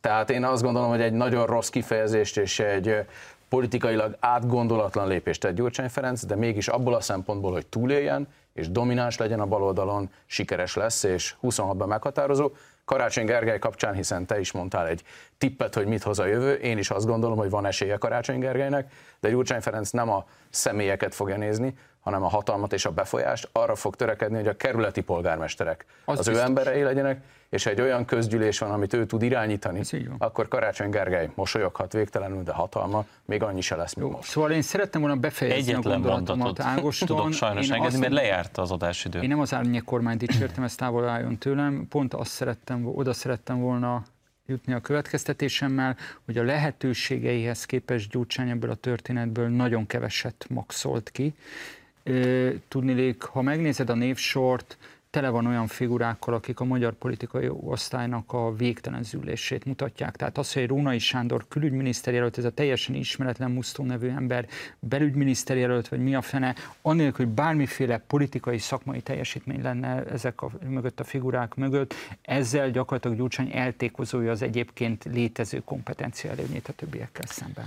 Tehát 0.00 0.30
én 0.30 0.44
azt 0.44 0.62
gondolom, 0.62 0.88
hogy 0.88 1.00
egy 1.00 1.12
nagyon 1.12 1.46
rossz 1.46 1.68
kifejezést 1.68 2.36
és 2.36 2.58
egy 2.58 3.06
politikailag 3.48 4.16
átgondolatlan 4.20 5.08
lépést 5.08 5.40
tett 5.40 5.54
Gyurcsány 5.54 5.88
Ferenc, 5.88 6.24
de 6.24 6.34
mégis 6.36 6.68
abból 6.68 6.94
a 6.94 7.00
szempontból, 7.00 7.52
hogy 7.52 7.66
túléljen, 7.66 8.28
és 8.52 8.70
domináns 8.70 9.16
legyen 9.16 9.40
a 9.40 9.46
baloldalon, 9.46 10.10
sikeres 10.26 10.74
lesz, 10.74 11.02
és 11.02 11.34
26-ban 11.42 11.86
meghatározó. 11.86 12.50
Karácsony 12.86 13.24
Gergely 13.24 13.58
kapcsán, 13.58 13.94
hiszen 13.94 14.26
te 14.26 14.40
is 14.40 14.52
mondtál 14.52 14.86
egy 14.86 15.02
tippet, 15.38 15.74
hogy 15.74 15.86
mit 15.86 16.02
hoz 16.02 16.18
a 16.18 16.26
jövő, 16.26 16.52
én 16.52 16.78
is 16.78 16.90
azt 16.90 17.06
gondolom, 17.06 17.38
hogy 17.38 17.50
van 17.50 17.66
esélye 17.66 17.96
Karácsony 17.96 18.38
Gergelynek, 18.38 18.92
de 19.20 19.30
Gyurcsány 19.30 19.60
Ferenc 19.60 19.90
nem 19.90 20.10
a 20.10 20.26
személyeket 20.50 21.14
fogja 21.14 21.36
nézni, 21.36 21.74
hanem 22.06 22.22
a 22.22 22.28
hatalmat 22.28 22.72
és 22.72 22.84
a 22.84 22.90
befolyást 22.90 23.48
arra 23.52 23.74
fog 23.74 23.96
törekedni, 23.96 24.36
hogy 24.36 24.46
a 24.46 24.56
kerületi 24.56 25.00
polgármesterek 25.00 25.84
az, 26.04 26.18
az 26.18 26.28
ő 26.28 26.38
emberei 26.38 26.82
legyenek, 26.82 27.20
és 27.48 27.66
egy 27.66 27.80
olyan 27.80 28.04
közgyűlés 28.04 28.58
van, 28.58 28.70
amit 28.70 28.92
ő 28.92 29.06
tud 29.06 29.22
irányítani, 29.22 29.80
akkor 30.18 30.48
Karácsony 30.48 30.90
Gergely 30.90 31.30
mosolyoghat 31.34 31.92
végtelenül, 31.92 32.42
de 32.42 32.52
hatalma 32.52 33.04
még 33.24 33.42
annyi 33.42 33.60
se 33.60 33.76
lesz, 33.76 33.94
mint 33.94 34.12
most. 34.12 34.28
Szóval 34.28 34.50
én 34.50 34.62
szerettem 34.62 35.00
volna 35.00 35.16
befejezni 35.16 35.72
Egyetlen 35.72 35.92
a 35.92 35.96
gondolatomat 35.96 36.60
Ágoston. 36.60 37.08
Tudok 37.08 37.32
sajnos 37.32 37.70
engedni, 37.70 37.98
mert 37.98 38.12
lejárt 38.12 38.58
az 38.58 38.70
adásidő. 38.70 39.20
Én 39.20 39.28
nem 39.28 39.40
az 39.40 39.54
árnyék 39.54 39.84
kormányt 39.84 40.18
dicsértem, 40.18 40.64
ezt 40.64 40.78
távol 40.78 41.08
álljon 41.08 41.38
tőlem, 41.38 41.86
pont 41.88 42.14
azt 42.14 42.30
szerettem, 42.30 42.86
oda 42.86 43.12
szerettem 43.12 43.60
volna 43.60 44.02
jutni 44.46 44.72
a 44.72 44.80
következtetésemmel, 44.80 45.96
hogy 46.24 46.38
a 46.38 46.42
lehetőségeihez 46.42 47.64
képest 47.64 48.10
Gyurcsány 48.10 48.50
ebből 48.50 48.70
a 48.70 48.74
történetből 48.74 49.48
nagyon 49.48 49.86
keveset 49.86 50.46
maxolt 50.48 51.10
ki. 51.10 51.34
Tudnilék, 52.68 53.22
ha 53.22 53.42
megnézed 53.42 53.90
a 53.90 53.94
névsort, 53.94 54.76
tele 55.16 55.28
van 55.28 55.46
olyan 55.46 55.66
figurákkal, 55.66 56.34
akik 56.34 56.60
a 56.60 56.64
magyar 56.64 56.92
politikai 56.92 57.48
osztálynak 57.48 58.32
a 58.32 58.54
végtelen 58.54 59.02
zűlését 59.02 59.64
mutatják. 59.64 60.16
Tehát 60.16 60.38
az, 60.38 60.52
hogy 60.52 60.66
Rónai 60.66 60.98
Sándor 60.98 61.44
külügyminiszter 61.48 62.14
jelölt, 62.14 62.38
ez 62.38 62.44
a 62.44 62.50
teljesen 62.50 62.94
ismeretlen 62.94 63.50
Musztó 63.50 63.84
nevű 63.84 64.08
ember 64.08 64.46
belügyminiszter 64.78 65.56
jelölt, 65.56 65.88
vagy 65.88 66.00
mi 66.00 66.14
a 66.14 66.22
fene, 66.22 66.54
annélkül, 66.82 67.24
hogy 67.24 67.34
bármiféle 67.34 67.98
politikai, 67.98 68.58
szakmai 68.58 69.00
teljesítmény 69.00 69.62
lenne 69.62 70.04
ezek 70.04 70.42
a, 70.42 70.50
mögött 70.68 71.00
a 71.00 71.04
figurák 71.04 71.54
mögött, 71.54 71.94
ezzel 72.22 72.70
gyakorlatilag 72.70 73.16
Gyurcsány 73.16 73.50
eltékozolja 73.52 74.30
az 74.30 74.42
egyébként 74.42 75.04
létező 75.04 75.62
kompetencia 75.64 76.30
előnyét 76.30 76.68
a 76.68 76.72
többiekkel 76.72 77.26
szemben. 77.26 77.66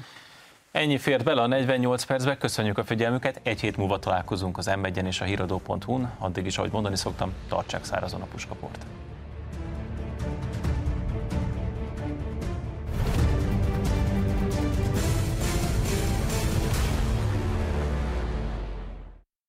Ennyi 0.72 0.98
fért 0.98 1.24
bele 1.24 1.42
a 1.42 1.48
48 1.48 2.04
percbe, 2.04 2.38
köszönjük 2.38 2.78
a 2.78 2.84
figyelmüket, 2.84 3.40
egy 3.44 3.60
hét 3.60 3.78
múlva 3.78 4.00
találkozunk 4.00 4.58
az 4.58 4.66
m 4.66 5.06
és 5.06 5.22
a 5.22 5.26
híradó.hu-n, 5.26 6.12
addig 6.18 6.46
is, 6.46 6.58
ahogy 6.58 6.72
mondani 6.72 6.96
szoktam, 6.96 7.34
tartsák 7.48 7.84
szárazon 7.84 8.22
a 8.22 8.26
puskaport. 8.26 8.86